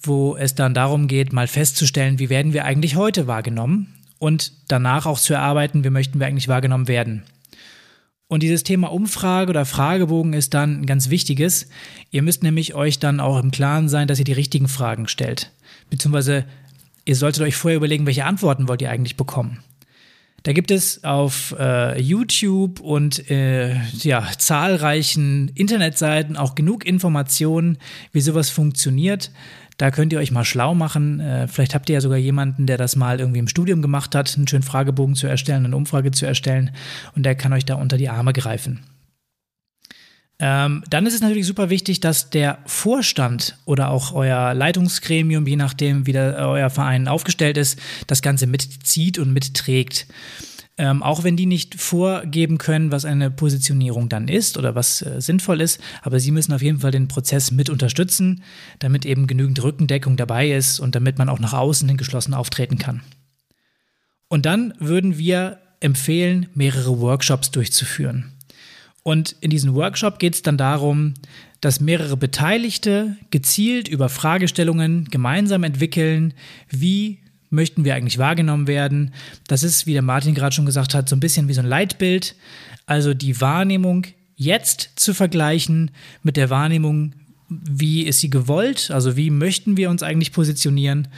wo 0.00 0.36
es 0.36 0.54
dann 0.54 0.74
darum 0.74 1.08
geht, 1.08 1.32
mal 1.32 1.46
festzustellen, 1.46 2.18
wie 2.18 2.30
werden 2.30 2.52
wir 2.52 2.64
eigentlich 2.64 2.96
heute 2.96 3.26
wahrgenommen 3.26 3.94
und 4.18 4.52
danach 4.68 5.06
auch 5.06 5.18
zu 5.18 5.34
erarbeiten, 5.34 5.84
wie 5.84 5.90
möchten 5.90 6.20
wir 6.20 6.26
eigentlich 6.26 6.48
wahrgenommen 6.48 6.88
werden. 6.88 7.22
Und 8.26 8.42
dieses 8.42 8.62
Thema 8.62 8.90
Umfrage 8.90 9.50
oder 9.50 9.64
Fragebogen 9.64 10.32
ist 10.32 10.54
dann 10.54 10.80
ein 10.80 10.86
ganz 10.86 11.10
wichtiges. 11.10 11.68
Ihr 12.10 12.22
müsst 12.22 12.42
nämlich 12.42 12.74
euch 12.74 12.98
dann 12.98 13.20
auch 13.20 13.38
im 13.38 13.50
Klaren 13.50 13.88
sein, 13.88 14.08
dass 14.08 14.18
ihr 14.18 14.24
die 14.24 14.32
richtigen 14.32 14.68
Fragen 14.68 15.08
stellt. 15.08 15.50
Beziehungsweise 15.90 16.44
ihr 17.04 17.16
solltet 17.16 17.42
euch 17.42 17.54
vorher 17.54 17.76
überlegen, 17.76 18.06
welche 18.06 18.24
Antworten 18.24 18.66
wollt 18.66 18.82
ihr 18.82 18.90
eigentlich 18.90 19.16
bekommen. 19.16 19.62
Da 20.44 20.52
gibt 20.52 20.70
es 20.70 21.02
auf 21.04 21.56
äh, 21.58 21.98
YouTube 21.98 22.78
und 22.80 23.30
äh, 23.30 23.76
ja, 24.02 24.28
zahlreichen 24.36 25.48
Internetseiten 25.54 26.36
auch 26.36 26.54
genug 26.54 26.84
Informationen, 26.84 27.78
wie 28.12 28.20
sowas 28.20 28.50
funktioniert. 28.50 29.30
Da 29.78 29.90
könnt 29.90 30.12
ihr 30.12 30.18
euch 30.18 30.32
mal 30.32 30.44
schlau 30.44 30.74
machen. 30.74 31.18
Äh, 31.20 31.48
vielleicht 31.48 31.74
habt 31.74 31.88
ihr 31.88 31.94
ja 31.94 32.02
sogar 32.02 32.18
jemanden, 32.18 32.66
der 32.66 32.76
das 32.76 32.94
mal 32.94 33.20
irgendwie 33.20 33.38
im 33.38 33.48
Studium 33.48 33.80
gemacht 33.80 34.14
hat, 34.14 34.36
einen 34.36 34.46
schönen 34.46 34.62
Fragebogen 34.62 35.14
zu 35.14 35.26
erstellen, 35.26 35.64
eine 35.64 35.76
Umfrage 35.76 36.10
zu 36.10 36.26
erstellen 36.26 36.72
und 37.16 37.24
der 37.24 37.36
kann 37.36 37.54
euch 37.54 37.64
da 37.64 37.76
unter 37.76 37.96
die 37.96 38.10
Arme 38.10 38.34
greifen. 38.34 38.80
Ähm, 40.40 40.82
dann 40.90 41.06
ist 41.06 41.14
es 41.14 41.20
natürlich 41.20 41.46
super 41.46 41.70
wichtig, 41.70 42.00
dass 42.00 42.30
der 42.30 42.58
Vorstand 42.66 43.56
oder 43.66 43.90
auch 43.90 44.12
euer 44.12 44.52
Leitungsgremium, 44.52 45.46
je 45.46 45.56
nachdem, 45.56 46.06
wie 46.06 46.12
der, 46.12 46.36
euer 46.48 46.70
Verein 46.70 47.06
aufgestellt 47.06 47.56
ist, 47.56 47.78
das 48.08 48.20
Ganze 48.20 48.46
mitzieht 48.46 49.18
und 49.18 49.32
mitträgt. 49.32 50.06
Ähm, 50.76 51.04
auch 51.04 51.22
wenn 51.22 51.36
die 51.36 51.46
nicht 51.46 51.80
vorgeben 51.80 52.58
können, 52.58 52.90
was 52.90 53.04
eine 53.04 53.30
Positionierung 53.30 54.08
dann 54.08 54.26
ist 54.26 54.58
oder 54.58 54.74
was 54.74 55.02
äh, 55.02 55.20
sinnvoll 55.20 55.60
ist, 55.60 55.80
aber 56.02 56.18
sie 56.18 56.32
müssen 56.32 56.52
auf 56.52 56.62
jeden 56.62 56.80
Fall 56.80 56.90
den 56.90 57.06
Prozess 57.06 57.52
mit 57.52 57.70
unterstützen, 57.70 58.42
damit 58.80 59.06
eben 59.06 59.28
genügend 59.28 59.62
Rückendeckung 59.62 60.16
dabei 60.16 60.50
ist 60.50 60.80
und 60.80 60.96
damit 60.96 61.16
man 61.16 61.28
auch 61.28 61.38
nach 61.38 61.52
außen 61.52 61.88
hin 61.88 61.96
geschlossen 61.96 62.34
auftreten 62.34 62.76
kann. 62.76 63.02
Und 64.26 64.46
dann 64.46 64.74
würden 64.80 65.16
wir 65.16 65.60
empfehlen, 65.78 66.48
mehrere 66.54 66.98
Workshops 66.98 67.52
durchzuführen. 67.52 68.33
Und 69.04 69.36
in 69.40 69.50
diesem 69.50 69.74
Workshop 69.74 70.18
geht 70.18 70.34
es 70.34 70.42
dann 70.42 70.56
darum, 70.56 71.14
dass 71.60 71.78
mehrere 71.78 72.16
Beteiligte 72.16 73.16
gezielt 73.30 73.86
über 73.86 74.08
Fragestellungen 74.08 75.04
gemeinsam 75.04 75.62
entwickeln, 75.62 76.34
wie 76.70 77.20
möchten 77.50 77.84
wir 77.84 77.94
eigentlich 77.94 78.18
wahrgenommen 78.18 78.66
werden. 78.66 79.14
Das 79.46 79.62
ist, 79.62 79.86
wie 79.86 79.92
der 79.92 80.02
Martin 80.02 80.34
gerade 80.34 80.54
schon 80.54 80.66
gesagt 80.66 80.94
hat, 80.94 81.08
so 81.08 81.14
ein 81.14 81.20
bisschen 81.20 81.48
wie 81.48 81.54
so 81.54 81.60
ein 81.60 81.66
Leitbild. 81.66 82.34
Also 82.86 83.14
die 83.14 83.40
Wahrnehmung 83.40 84.06
jetzt 84.36 84.90
zu 84.96 85.14
vergleichen 85.14 85.90
mit 86.22 86.36
der 86.36 86.50
Wahrnehmung, 86.50 87.12
wie 87.48 88.02
ist 88.02 88.20
sie 88.20 88.30
gewollt, 88.30 88.90
also 88.90 89.16
wie 89.16 89.30
möchten 89.30 89.76
wir 89.76 89.90
uns 89.90 90.02
eigentlich 90.02 90.32
positionieren. 90.32 91.08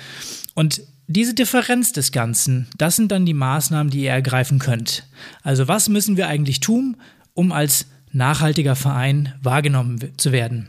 Und 0.55 0.83
diese 1.07 1.35
Differenz 1.35 1.93
des 1.93 2.11
Ganzen, 2.11 2.67
das 2.77 2.97
sind 2.97 3.13
dann 3.13 3.27
die 3.27 3.35
Maßnahmen, 3.35 3.91
die 3.91 4.03
ihr 4.03 4.11
ergreifen 4.11 4.59
könnt. 4.59 5.05
Also 5.43 5.69
was 5.69 5.89
müssen 5.89 6.17
wir 6.17 6.27
eigentlich 6.27 6.59
tun, 6.59 6.97
um 7.37 7.53
als 7.53 7.87
nachhaltiger 8.11 8.75
Verein 8.75 9.35
wahrgenommen 9.43 10.01
zu 10.17 10.33
werden? 10.33 10.69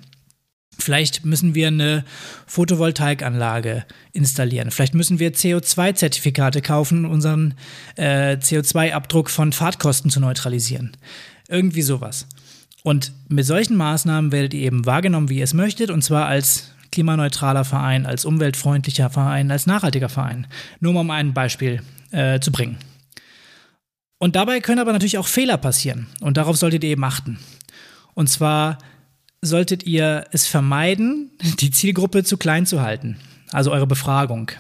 Vielleicht 0.80 1.25
müssen 1.25 1.56
wir 1.56 1.67
eine 1.67 2.06
Photovoltaikanlage 2.45 3.84
installieren. 4.13 4.69
Vielleicht 4.69 4.93
müssen 4.93 5.17
wir 5.17 5.34
CO2-Zertifikate 5.34 6.62
kaufen, 6.62 7.06
um 7.06 7.12
unseren 7.12 7.56
äh, 7.95 8.36
CO2-Abdruck 8.36 9.32
von 9.32 9.53
Fahrtkosten 9.53 10.12
zu 10.12 10.19
neutralisieren. 10.19 10.95
Irgendwie 11.47 11.82
sowas. 11.82 12.27
Und 12.84 13.12
mit 13.27 13.45
solchen 13.45 13.75
Maßnahmen 13.75 14.32
werdet 14.32 14.53
ihr 14.53 14.62
eben 14.62 14.86
wahrgenommen, 14.86 15.30
wie 15.30 15.39
ihr 15.39 15.43
es 15.43 15.56
möchtet, 15.56 15.89
und 15.89 16.03
zwar 16.03 16.27
als 16.27 16.71
klimaneutraler 16.91 17.65
Verein, 17.65 18.06
als 18.06 18.23
umweltfreundlicher 18.23 19.10
Verein, 19.10 19.51
als 19.51 19.65
nachhaltiger 19.65 20.10
Verein. 20.10 20.47
Nur 20.80 20.95
um 20.95 21.10
ein 21.10 21.34
Beispiel 21.34 21.82
äh, 22.12 22.39
zu 22.39 22.51
bringen. 22.51 22.77
Und 24.19 24.36
dabei 24.36 24.62
können 24.62 24.80
aber 24.80 24.93
natürlich 24.93 25.17
auch 25.17 25.27
Fehler 25.27 25.58
passieren. 25.58 26.08
Und 26.21 26.38
darauf 26.38 26.58
solltet 26.58 26.84
ihr 26.84 26.91
eben 26.91 27.03
achten. 27.03 27.39
Und 28.13 28.27
zwar 28.27 28.80
solltet 29.41 29.84
ihr 29.84 30.25
es 30.32 30.47
vermeiden, 30.47 31.32
die 31.60 31.71
Zielgruppe 31.71 32.23
zu 32.23 32.38
klein 32.38 32.65
zu 32.65 32.82
halten, 32.82 33.17
also 33.51 33.71
eure 33.71 33.88
Befragung. 33.88 34.51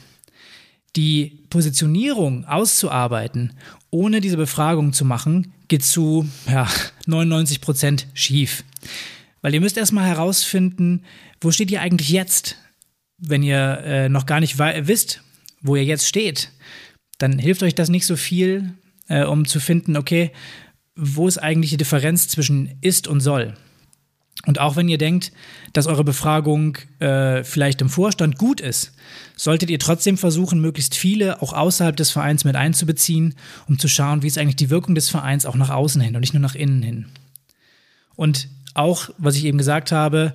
Die 0.95 1.43
Positionierung 1.49 2.45
auszuarbeiten, 2.45 3.53
ohne 3.89 4.21
diese 4.21 4.37
Befragung 4.37 4.93
zu 4.93 5.05
machen, 5.05 5.53
geht 5.67 5.83
zu 5.83 6.27
ja, 6.47 6.67
99 7.05 7.61
Prozent 7.61 8.07
schief. 8.13 8.63
Weil 9.41 9.53
ihr 9.53 9.61
müsst 9.61 9.77
erstmal 9.77 10.05
herausfinden, 10.05 11.03
wo 11.41 11.51
steht 11.51 11.71
ihr 11.71 11.81
eigentlich 11.81 12.09
jetzt? 12.09 12.57
Wenn 13.19 13.43
ihr 13.43 13.79
äh, 13.83 14.09
noch 14.09 14.25
gar 14.25 14.39
nicht 14.39 14.59
wisst, 14.59 15.21
wo 15.61 15.75
ihr 15.75 15.83
jetzt 15.83 16.07
steht, 16.07 16.51
dann 17.17 17.39
hilft 17.39 17.63
euch 17.63 17.73
das 17.73 17.89
nicht 17.89 18.05
so 18.05 18.15
viel, 18.15 18.73
äh, 19.07 19.23
um 19.23 19.45
zu 19.45 19.59
finden, 19.59 19.97
okay, 19.97 20.31
wo 20.95 21.27
ist 21.27 21.37
eigentlich 21.37 21.71
die 21.71 21.77
Differenz 21.77 22.27
zwischen 22.27 22.77
ist 22.81 23.07
und 23.07 23.21
soll? 23.21 23.53
Und 24.45 24.59
auch 24.59 24.75
wenn 24.75 24.87
ihr 24.87 24.97
denkt, 24.97 25.31
dass 25.73 25.87
eure 25.87 26.03
Befragung 26.03 26.77
äh, 26.99 27.43
vielleicht 27.43 27.81
im 27.81 27.89
Vorstand 27.89 28.37
gut 28.37 28.61
ist, 28.61 28.93
solltet 29.35 29.69
ihr 29.69 29.79
trotzdem 29.79 30.17
versuchen, 30.17 30.61
möglichst 30.61 30.95
viele 30.95 31.41
auch 31.41 31.53
außerhalb 31.53 31.97
des 31.97 32.11
Vereins 32.11 32.45
mit 32.45 32.55
einzubeziehen, 32.55 33.35
um 33.67 33.79
zu 33.79 33.87
schauen, 33.87 34.21
wie 34.21 34.27
ist 34.27 34.37
eigentlich 34.37 34.55
die 34.55 34.69
Wirkung 34.69 34.95
des 34.95 35.09
Vereins 35.09 35.45
auch 35.45 35.55
nach 35.55 35.69
außen 35.69 36.01
hin 36.01 36.15
und 36.15 36.21
nicht 36.21 36.33
nur 36.33 36.41
nach 36.41 36.55
innen 36.55 36.83
hin. 36.83 37.05
Und 38.15 38.47
auch, 38.73 39.09
was 39.17 39.35
ich 39.35 39.45
eben 39.45 39.57
gesagt 39.57 39.91
habe, 39.91 40.33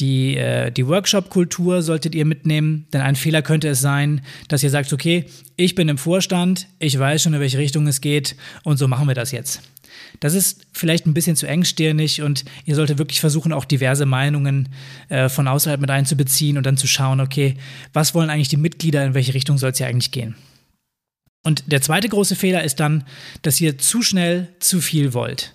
die, 0.00 0.36
äh, 0.36 0.70
die 0.70 0.86
Workshop-Kultur 0.86 1.82
solltet 1.82 2.14
ihr 2.14 2.24
mitnehmen, 2.24 2.86
denn 2.92 3.00
ein 3.00 3.16
Fehler 3.16 3.42
könnte 3.42 3.68
es 3.68 3.80
sein, 3.80 4.22
dass 4.48 4.62
ihr 4.62 4.70
sagt, 4.70 4.92
okay, 4.92 5.26
ich 5.56 5.74
bin 5.74 5.88
im 5.88 5.98
Vorstand, 5.98 6.66
ich 6.78 6.98
weiß 6.98 7.22
schon, 7.22 7.34
in 7.34 7.40
welche 7.40 7.58
Richtung 7.58 7.86
es 7.86 8.00
geht 8.00 8.36
und 8.64 8.78
so 8.78 8.88
machen 8.88 9.06
wir 9.06 9.14
das 9.14 9.30
jetzt. 9.32 9.62
Das 10.18 10.34
ist 10.34 10.66
vielleicht 10.72 11.06
ein 11.06 11.14
bisschen 11.14 11.36
zu 11.36 11.46
engstirnig 11.46 12.22
und 12.22 12.44
ihr 12.64 12.74
solltet 12.74 12.98
wirklich 12.98 13.20
versuchen, 13.20 13.52
auch 13.52 13.64
diverse 13.64 14.06
Meinungen 14.06 14.70
äh, 15.08 15.28
von 15.28 15.46
außerhalb 15.46 15.80
mit 15.80 15.90
einzubeziehen 15.90 16.56
und 16.56 16.64
dann 16.64 16.76
zu 16.76 16.86
schauen, 16.86 17.20
okay, 17.20 17.56
was 17.92 18.14
wollen 18.14 18.30
eigentlich 18.30 18.48
die 18.48 18.56
Mitglieder, 18.56 19.04
in 19.04 19.14
welche 19.14 19.34
Richtung 19.34 19.58
soll 19.58 19.70
es 19.70 19.78
ja 19.78 19.86
eigentlich 19.86 20.10
gehen. 20.10 20.34
Und 21.42 21.72
der 21.72 21.80
zweite 21.80 22.08
große 22.08 22.36
Fehler 22.36 22.64
ist 22.64 22.80
dann, 22.80 23.04
dass 23.42 23.60
ihr 23.60 23.78
zu 23.78 24.02
schnell 24.02 24.48
zu 24.58 24.80
viel 24.80 25.14
wollt. 25.14 25.54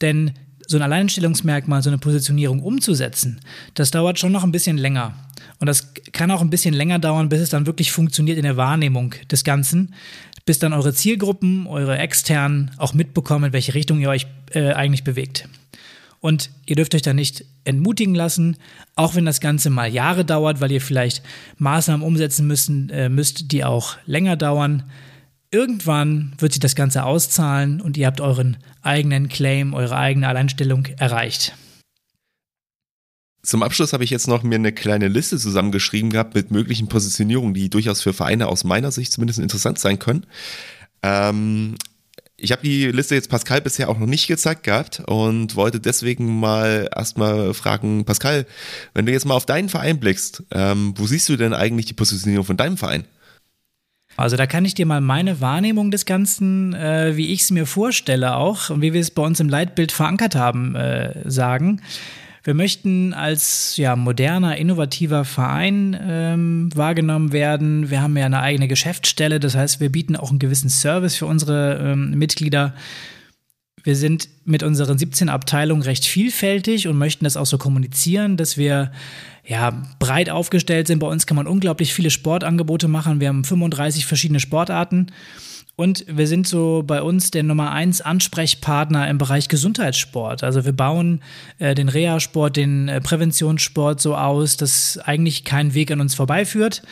Denn 0.00 0.32
so 0.68 0.76
ein 0.76 0.82
Alleinstellungsmerkmal, 0.82 1.82
so 1.82 1.90
eine 1.90 1.98
Positionierung 1.98 2.62
umzusetzen, 2.62 3.40
das 3.74 3.90
dauert 3.90 4.18
schon 4.18 4.32
noch 4.32 4.44
ein 4.44 4.52
bisschen 4.52 4.76
länger. 4.76 5.14
Und 5.58 5.66
das 5.66 5.92
kann 6.12 6.30
auch 6.30 6.42
ein 6.42 6.50
bisschen 6.50 6.74
länger 6.74 6.98
dauern, 6.98 7.28
bis 7.28 7.40
es 7.40 7.50
dann 7.50 7.66
wirklich 7.66 7.90
funktioniert 7.90 8.36
in 8.36 8.44
der 8.44 8.56
Wahrnehmung 8.56 9.14
des 9.30 9.42
Ganzen, 9.42 9.94
bis 10.44 10.58
dann 10.58 10.72
eure 10.72 10.94
Zielgruppen, 10.94 11.66
eure 11.66 11.98
externen 11.98 12.70
auch 12.76 12.94
mitbekommen, 12.94 13.46
in 13.46 13.52
welche 13.52 13.74
Richtung 13.74 13.98
ihr 14.00 14.10
euch 14.10 14.26
äh, 14.52 14.72
eigentlich 14.72 15.04
bewegt. 15.04 15.48
Und 16.20 16.50
ihr 16.66 16.76
dürft 16.76 16.94
euch 16.94 17.02
da 17.02 17.14
nicht 17.14 17.44
entmutigen 17.64 18.14
lassen, 18.14 18.56
auch 18.96 19.14
wenn 19.14 19.24
das 19.24 19.40
Ganze 19.40 19.70
mal 19.70 19.92
Jahre 19.92 20.24
dauert, 20.24 20.60
weil 20.60 20.72
ihr 20.72 20.80
vielleicht 20.80 21.22
Maßnahmen 21.58 22.06
umsetzen 22.06 22.46
müssen, 22.46 22.90
äh, 22.90 23.08
müsst, 23.08 23.52
die 23.52 23.64
auch 23.64 23.96
länger 24.06 24.36
dauern. 24.36 24.84
Irgendwann 25.50 26.34
wird 26.38 26.52
sich 26.52 26.60
das 26.60 26.74
Ganze 26.74 27.04
auszahlen 27.04 27.80
und 27.80 27.96
ihr 27.96 28.06
habt 28.06 28.20
euren 28.20 28.58
eigenen 28.82 29.28
Claim, 29.28 29.72
eure 29.72 29.96
eigene 29.96 30.28
Alleinstellung 30.28 30.86
erreicht. 30.98 31.54
Zum 33.42 33.62
Abschluss 33.62 33.94
habe 33.94 34.04
ich 34.04 34.10
jetzt 34.10 34.28
noch 34.28 34.42
mir 34.42 34.56
eine 34.56 34.72
kleine 34.72 35.08
Liste 35.08 35.38
zusammengeschrieben 35.38 36.10
gehabt 36.10 36.34
mit 36.34 36.50
möglichen 36.50 36.88
Positionierungen, 36.88 37.54
die 37.54 37.70
durchaus 37.70 38.02
für 38.02 38.12
Vereine 38.12 38.46
aus 38.48 38.64
meiner 38.64 38.90
Sicht 38.90 39.10
zumindest 39.10 39.38
interessant 39.38 39.78
sein 39.78 39.98
können. 39.98 40.26
Ähm, 41.02 41.76
ich 42.36 42.52
habe 42.52 42.62
die 42.62 42.86
Liste 42.86 43.14
jetzt 43.14 43.30
Pascal 43.30 43.62
bisher 43.62 43.88
auch 43.88 43.98
noch 43.98 44.06
nicht 44.06 44.26
gezeigt 44.26 44.64
gehabt 44.64 45.00
und 45.06 45.56
wollte 45.56 45.80
deswegen 45.80 46.38
mal 46.38 46.90
erstmal 46.94 47.54
fragen, 47.54 48.04
Pascal, 48.04 48.46
wenn 48.92 49.06
du 49.06 49.12
jetzt 49.12 49.24
mal 49.24 49.34
auf 49.34 49.46
deinen 49.46 49.70
Verein 49.70 49.98
blickst, 49.98 50.42
ähm, 50.50 50.92
wo 50.96 51.06
siehst 51.06 51.28
du 51.30 51.36
denn 51.36 51.54
eigentlich 51.54 51.86
die 51.86 51.94
Positionierung 51.94 52.44
von 52.44 52.58
deinem 52.58 52.76
Verein? 52.76 53.04
Also 54.18 54.36
da 54.36 54.48
kann 54.48 54.64
ich 54.64 54.74
dir 54.74 54.84
mal 54.84 55.00
meine 55.00 55.40
Wahrnehmung 55.40 55.92
des 55.92 56.04
Ganzen, 56.04 56.74
äh, 56.74 57.16
wie 57.16 57.28
ich 57.28 57.42
es 57.42 57.50
mir 57.52 57.66
vorstelle 57.66 58.34
auch 58.34 58.68
und 58.68 58.82
wie 58.82 58.92
wir 58.92 59.00
es 59.00 59.12
bei 59.12 59.22
uns 59.22 59.38
im 59.38 59.48
Leitbild 59.48 59.92
verankert 59.92 60.34
haben, 60.34 60.74
äh, 60.74 61.30
sagen. 61.30 61.80
Wir 62.42 62.54
möchten 62.54 63.14
als 63.14 63.76
ja, 63.76 63.94
moderner, 63.94 64.56
innovativer 64.56 65.24
Verein 65.24 65.96
ähm, 66.02 66.70
wahrgenommen 66.74 67.30
werden. 67.32 67.90
Wir 67.90 68.02
haben 68.02 68.16
ja 68.16 68.26
eine 68.26 68.40
eigene 68.40 68.66
Geschäftsstelle, 68.66 69.38
das 69.38 69.54
heißt, 69.54 69.78
wir 69.78 69.92
bieten 69.92 70.16
auch 70.16 70.30
einen 70.30 70.40
gewissen 70.40 70.68
Service 70.68 71.14
für 71.14 71.26
unsere 71.26 71.78
ähm, 71.80 72.10
Mitglieder. 72.18 72.74
Wir 73.88 73.96
sind 73.96 74.28
mit 74.44 74.62
unseren 74.62 74.98
17 74.98 75.30
Abteilungen 75.30 75.80
recht 75.80 76.04
vielfältig 76.04 76.88
und 76.88 76.98
möchten 76.98 77.24
das 77.24 77.38
auch 77.38 77.46
so 77.46 77.56
kommunizieren, 77.56 78.36
dass 78.36 78.58
wir 78.58 78.92
ja, 79.46 79.82
breit 79.98 80.28
aufgestellt 80.28 80.88
sind. 80.88 80.98
Bei 80.98 81.06
uns 81.06 81.26
kann 81.26 81.38
man 81.38 81.46
unglaublich 81.46 81.94
viele 81.94 82.10
Sportangebote 82.10 82.86
machen. 82.86 83.18
Wir 83.18 83.28
haben 83.28 83.44
35 83.44 84.04
verschiedene 84.04 84.40
Sportarten. 84.40 85.06
Und 85.74 86.04
wir 86.06 86.26
sind 86.26 86.46
so 86.46 86.84
bei 86.86 87.00
uns 87.00 87.30
der 87.30 87.44
Nummer 87.44 87.72
eins 87.72 88.02
Ansprechpartner 88.02 89.08
im 89.08 89.16
Bereich 89.16 89.48
Gesundheitssport. 89.48 90.44
Also 90.44 90.66
wir 90.66 90.72
bauen 90.72 91.22
äh, 91.58 91.74
den 91.74 91.88
Reha-Sport, 91.88 92.58
den 92.58 92.88
äh, 92.88 93.00
Präventionssport 93.00 94.02
so 94.02 94.14
aus, 94.14 94.58
dass 94.58 94.98
eigentlich 94.98 95.44
kein 95.44 95.72
Weg 95.72 95.90
an 95.90 96.02
uns 96.02 96.14
vorbeiführt. 96.14 96.82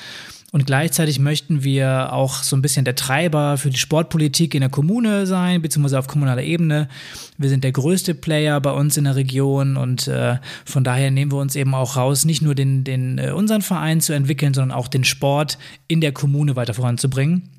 Und 0.53 0.65
gleichzeitig 0.65 1.19
möchten 1.19 1.65
wir 1.65 2.13
auch 2.13 2.43
so 2.43 2.57
ein 2.57 2.63
bisschen 2.63 2.85
der 2.85 2.95
Treiber 2.95 3.59
für 3.59 3.71
die 3.71 3.79
Sportpolitik 3.79 4.55
in 4.55 4.61
der 4.61 4.71
Kommune 4.71 5.27
sein, 5.27 5.61
beziehungsweise 5.61 5.99
auf 5.99 6.07
kommunaler 6.07 6.45
Ebene. 6.45 6.89
Wir 7.37 7.49
sind 7.49 7.65
der 7.65 7.73
größte 7.73 8.15
Player 8.15 8.61
bei 8.61 8.71
uns 8.71 8.97
in 8.97 9.05
der 9.05 9.17
Region 9.17 9.77
und 9.77 10.07
äh, 10.07 10.37
von 10.65 10.85
daher 10.85 11.11
nehmen 11.11 11.33
wir 11.33 11.39
uns 11.39 11.57
eben 11.57 11.75
auch 11.75 11.97
raus, 11.97 12.25
nicht 12.25 12.43
nur 12.43 12.55
den, 12.55 12.85
den, 12.85 13.19
äh, 13.19 13.33
unseren 13.33 13.61
Verein 13.61 14.01
zu 14.01 14.13
entwickeln, 14.13 14.55
sondern 14.55 14.77
auch 14.77 14.87
den 14.89 15.05
Sport 15.05 15.59
in 15.89 16.01
der 16.01 16.13
Kommune 16.13 16.55
weiter 16.55 16.75
voranzubringen. 16.75 17.51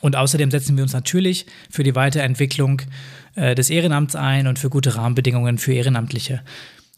Und 0.00 0.16
außerdem 0.16 0.50
setzen 0.50 0.76
wir 0.76 0.82
uns 0.82 0.92
natürlich 0.92 1.46
für 1.70 1.82
die 1.82 1.94
Weiterentwicklung 1.94 2.82
äh, 3.36 3.54
des 3.54 3.70
Ehrenamts 3.70 4.16
ein 4.16 4.48
und 4.48 4.58
für 4.58 4.70
gute 4.70 4.96
Rahmenbedingungen 4.96 5.58
für 5.58 5.72
Ehrenamtliche 5.72 6.42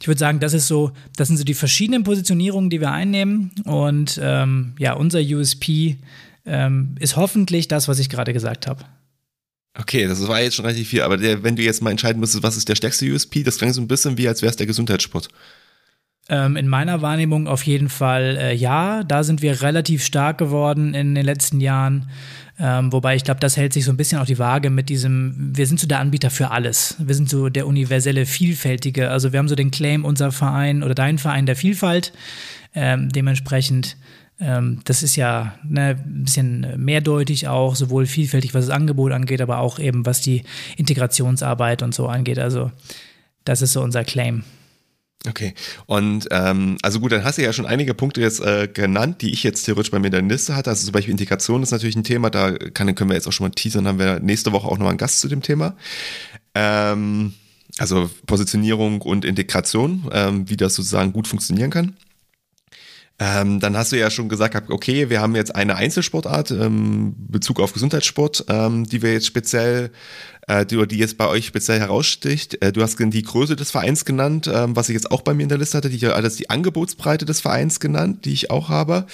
ich 0.00 0.08
würde 0.08 0.18
sagen, 0.18 0.40
das 0.40 0.54
ist 0.54 0.66
so, 0.66 0.92
das 1.16 1.28
sind 1.28 1.36
so 1.36 1.44
die 1.44 1.54
verschiedenen 1.54 2.04
Positionierungen, 2.04 2.70
die 2.70 2.80
wir 2.80 2.90
einnehmen. 2.90 3.52
Und 3.64 4.18
ähm, 4.22 4.74
ja, 4.78 4.94
unser 4.94 5.20
USP 5.20 5.98
ähm, 6.46 6.96
ist 6.98 7.16
hoffentlich 7.16 7.68
das, 7.68 7.86
was 7.86 7.98
ich 7.98 8.08
gerade 8.08 8.32
gesagt 8.32 8.66
habe. 8.66 8.84
Okay, 9.78 10.06
das 10.06 10.26
war 10.26 10.40
jetzt 10.40 10.56
schon 10.56 10.64
relativ 10.64 10.88
viel, 10.88 11.02
aber 11.02 11.16
der, 11.16 11.42
wenn 11.42 11.54
du 11.54 11.62
jetzt 11.62 11.82
mal 11.82 11.90
entscheiden 11.90 12.18
müsstest, 12.18 12.42
was 12.42 12.56
ist 12.56 12.68
der 12.68 12.74
stärkste 12.74 13.06
USP, 13.12 13.44
das 13.44 13.58
klingt 13.58 13.74
so 13.74 13.80
ein 13.80 13.88
bisschen 13.88 14.18
wie, 14.18 14.26
als 14.26 14.42
wäre 14.42 14.50
es 14.50 14.56
der 14.56 14.66
Gesundheitssport. 14.66 15.28
Ähm, 16.30 16.56
in 16.56 16.68
meiner 16.68 17.02
Wahrnehmung 17.02 17.48
auf 17.48 17.64
jeden 17.64 17.88
Fall 17.88 18.38
äh, 18.40 18.54
ja. 18.54 19.02
Da 19.02 19.24
sind 19.24 19.42
wir 19.42 19.62
relativ 19.62 20.04
stark 20.04 20.38
geworden 20.38 20.94
in 20.94 21.16
den 21.16 21.24
letzten 21.24 21.60
Jahren. 21.60 22.08
Ähm, 22.60 22.92
wobei 22.92 23.16
ich 23.16 23.24
glaube, 23.24 23.40
das 23.40 23.56
hält 23.56 23.72
sich 23.72 23.84
so 23.84 23.90
ein 23.90 23.96
bisschen 23.96 24.20
auf 24.20 24.28
die 24.28 24.38
Waage 24.38 24.70
mit 24.70 24.90
diesem, 24.90 25.56
wir 25.56 25.66
sind 25.66 25.80
so 25.80 25.88
der 25.88 25.98
Anbieter 25.98 26.30
für 26.30 26.52
alles. 26.52 26.94
Wir 26.98 27.16
sind 27.16 27.28
so 27.28 27.48
der 27.48 27.66
universelle, 27.66 28.26
vielfältige. 28.26 29.10
Also 29.10 29.32
wir 29.32 29.40
haben 29.40 29.48
so 29.48 29.56
den 29.56 29.72
Claim, 29.72 30.04
unser 30.04 30.30
Verein 30.30 30.84
oder 30.84 30.94
dein 30.94 31.18
Verein 31.18 31.46
der 31.46 31.56
Vielfalt. 31.56 32.12
Ähm, 32.74 33.08
dementsprechend, 33.08 33.96
ähm, 34.38 34.82
das 34.84 35.02
ist 35.02 35.16
ja 35.16 35.54
ne, 35.64 35.96
ein 35.98 36.22
bisschen 36.22 36.74
mehrdeutig 36.76 37.48
auch, 37.48 37.74
sowohl 37.74 38.06
vielfältig, 38.06 38.54
was 38.54 38.66
das 38.66 38.74
Angebot 38.76 39.10
angeht, 39.10 39.40
aber 39.40 39.58
auch 39.58 39.80
eben 39.80 40.06
was 40.06 40.20
die 40.20 40.44
Integrationsarbeit 40.76 41.82
und 41.82 41.92
so 41.92 42.06
angeht. 42.06 42.38
Also 42.38 42.70
das 43.44 43.62
ist 43.62 43.72
so 43.72 43.82
unser 43.82 44.04
Claim. 44.04 44.44
Okay, 45.28 45.52
und 45.84 46.28
ähm, 46.30 46.78
also 46.80 46.98
gut, 46.98 47.12
dann 47.12 47.24
hast 47.24 47.36
du 47.36 47.42
ja 47.42 47.52
schon 47.52 47.66
einige 47.66 47.92
Punkte 47.92 48.22
jetzt 48.22 48.40
äh, 48.40 48.68
genannt, 48.72 49.20
die 49.20 49.32
ich 49.32 49.42
jetzt 49.42 49.64
theoretisch 49.64 49.90
bei 49.90 49.98
mir 49.98 50.06
in 50.06 50.12
der 50.12 50.22
Liste 50.22 50.56
hatte. 50.56 50.70
Also 50.70 50.84
zum 50.86 50.92
Beispiel 50.92 51.12
Integration 51.12 51.62
ist 51.62 51.72
natürlich 51.72 51.96
ein 51.96 52.04
Thema, 52.04 52.30
da 52.30 52.52
kann, 52.52 52.94
können 52.94 53.10
wir 53.10 53.16
jetzt 53.16 53.28
auch 53.28 53.32
schon 53.32 53.46
mal 53.46 53.50
teasern, 53.50 53.86
haben 53.86 53.98
wir 53.98 54.20
nächste 54.20 54.52
Woche 54.52 54.66
auch 54.66 54.78
noch 54.78 54.88
einen 54.88 54.96
Gast 54.96 55.20
zu 55.20 55.28
dem 55.28 55.42
Thema. 55.42 55.76
Ähm, 56.54 57.34
also 57.76 58.10
Positionierung 58.26 59.02
und 59.02 59.26
Integration, 59.26 60.08
ähm, 60.10 60.48
wie 60.48 60.56
das 60.56 60.74
sozusagen 60.74 61.12
gut 61.12 61.28
funktionieren 61.28 61.70
kann. 61.70 61.96
Ähm, 63.18 63.60
dann 63.60 63.76
hast 63.76 63.92
du 63.92 63.98
ja 63.98 64.10
schon 64.10 64.30
gesagt, 64.30 64.70
okay, 64.70 65.10
wir 65.10 65.20
haben 65.20 65.36
jetzt 65.36 65.54
eine 65.54 65.76
Einzelsportart, 65.76 66.52
ähm, 66.52 67.14
Bezug 67.28 67.60
auf 67.60 67.74
Gesundheitssport, 67.74 68.46
ähm, 68.48 68.84
die 68.84 69.02
wir 69.02 69.12
jetzt 69.12 69.26
speziell 69.26 69.90
äh, 70.46 70.66
die, 70.66 70.96
jetzt 70.96 71.16
bei 71.16 71.28
euch 71.28 71.46
speziell 71.46 71.78
heraussticht? 71.78 72.62
Äh, 72.62 72.72
du 72.72 72.82
hast 72.82 72.98
die 72.98 73.22
Größe 73.22 73.56
des 73.56 73.70
Vereins 73.70 74.04
genannt, 74.04 74.50
ähm, 74.52 74.76
was 74.76 74.88
ich 74.88 74.94
jetzt 74.94 75.10
auch 75.10 75.22
bei 75.22 75.34
mir 75.34 75.44
in 75.44 75.48
der 75.48 75.58
Liste 75.58 75.78
hatte, 75.78 75.90
die 75.90 76.06
alles 76.06 76.36
die 76.36 76.50
Angebotsbreite 76.50 77.24
des 77.24 77.40
Vereins 77.40 77.80
genannt, 77.80 78.24
die 78.24 78.32
ich 78.32 78.50
auch 78.50 78.68
habe. 78.68 79.06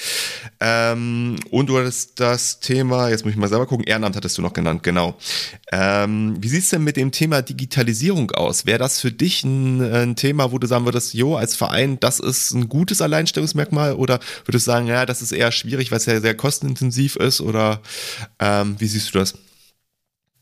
Ähm, 0.60 1.36
und 1.50 1.68
du 1.68 1.78
hattest 1.78 2.20
das 2.20 2.60
Thema, 2.60 3.08
jetzt 3.08 3.24
muss 3.24 3.32
ich 3.32 3.38
mal 3.38 3.48
selber 3.48 3.66
gucken, 3.66 3.86
Ehrenamt 3.86 4.16
hattest 4.16 4.38
du 4.38 4.42
noch 4.42 4.52
genannt, 4.52 4.82
genau. 4.82 5.16
Ähm, 5.72 6.36
wie 6.40 6.48
sieht's 6.48 6.70
denn 6.70 6.84
mit 6.84 6.96
dem 6.96 7.12
Thema 7.12 7.42
Digitalisierung 7.42 8.30
aus? 8.30 8.66
Wäre 8.66 8.78
das 8.78 9.00
für 9.00 9.12
dich 9.12 9.44
ein, 9.44 9.80
ein 9.82 10.16
Thema, 10.16 10.52
wo 10.52 10.58
du 10.58 10.66
sagen 10.66 10.84
würdest, 10.84 11.14
jo, 11.14 11.36
als 11.36 11.56
Verein, 11.56 11.98
das 12.00 12.20
ist 12.20 12.52
ein 12.52 12.68
gutes 12.68 13.00
Alleinstellungsmerkmal 13.00 13.94
oder 13.94 14.20
würdest 14.44 14.66
du 14.66 14.70
sagen, 14.70 14.86
ja, 14.86 15.06
das 15.06 15.22
ist 15.22 15.32
eher 15.32 15.52
schwierig, 15.52 15.90
weil 15.90 15.98
es 15.98 16.06
ja 16.06 16.20
sehr 16.20 16.36
kostenintensiv 16.36 17.16
ist 17.16 17.40
oder 17.40 17.80
ähm, 18.38 18.76
wie 18.78 18.86
siehst 18.86 19.14
du 19.14 19.18
das? 19.18 19.34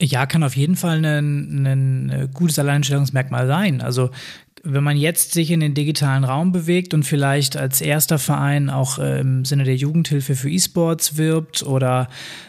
Ja, 0.00 0.26
kann 0.26 0.42
auf 0.42 0.56
jeden 0.56 0.76
Fall 0.76 1.04
ein, 1.04 1.66
ein 1.66 2.30
gutes 2.34 2.58
Alleinstellungsmerkmal 2.58 3.46
sein. 3.46 3.80
Also 3.80 4.10
wenn 4.66 4.82
man 4.82 4.96
jetzt 4.96 5.32
sich 5.32 5.50
in 5.50 5.60
den 5.60 5.74
digitalen 5.74 6.24
Raum 6.24 6.50
bewegt 6.50 6.94
und 6.94 7.04
vielleicht 7.04 7.56
als 7.56 7.82
erster 7.82 8.18
Verein 8.18 8.70
auch 8.70 8.98
äh, 8.98 9.20
im 9.20 9.44
Sinne 9.44 9.64
der 9.64 9.76
Jugendhilfe 9.76 10.34
für 10.34 10.50
E-Sports 10.50 11.18
wirbt 11.18 11.62
oder 11.62 12.08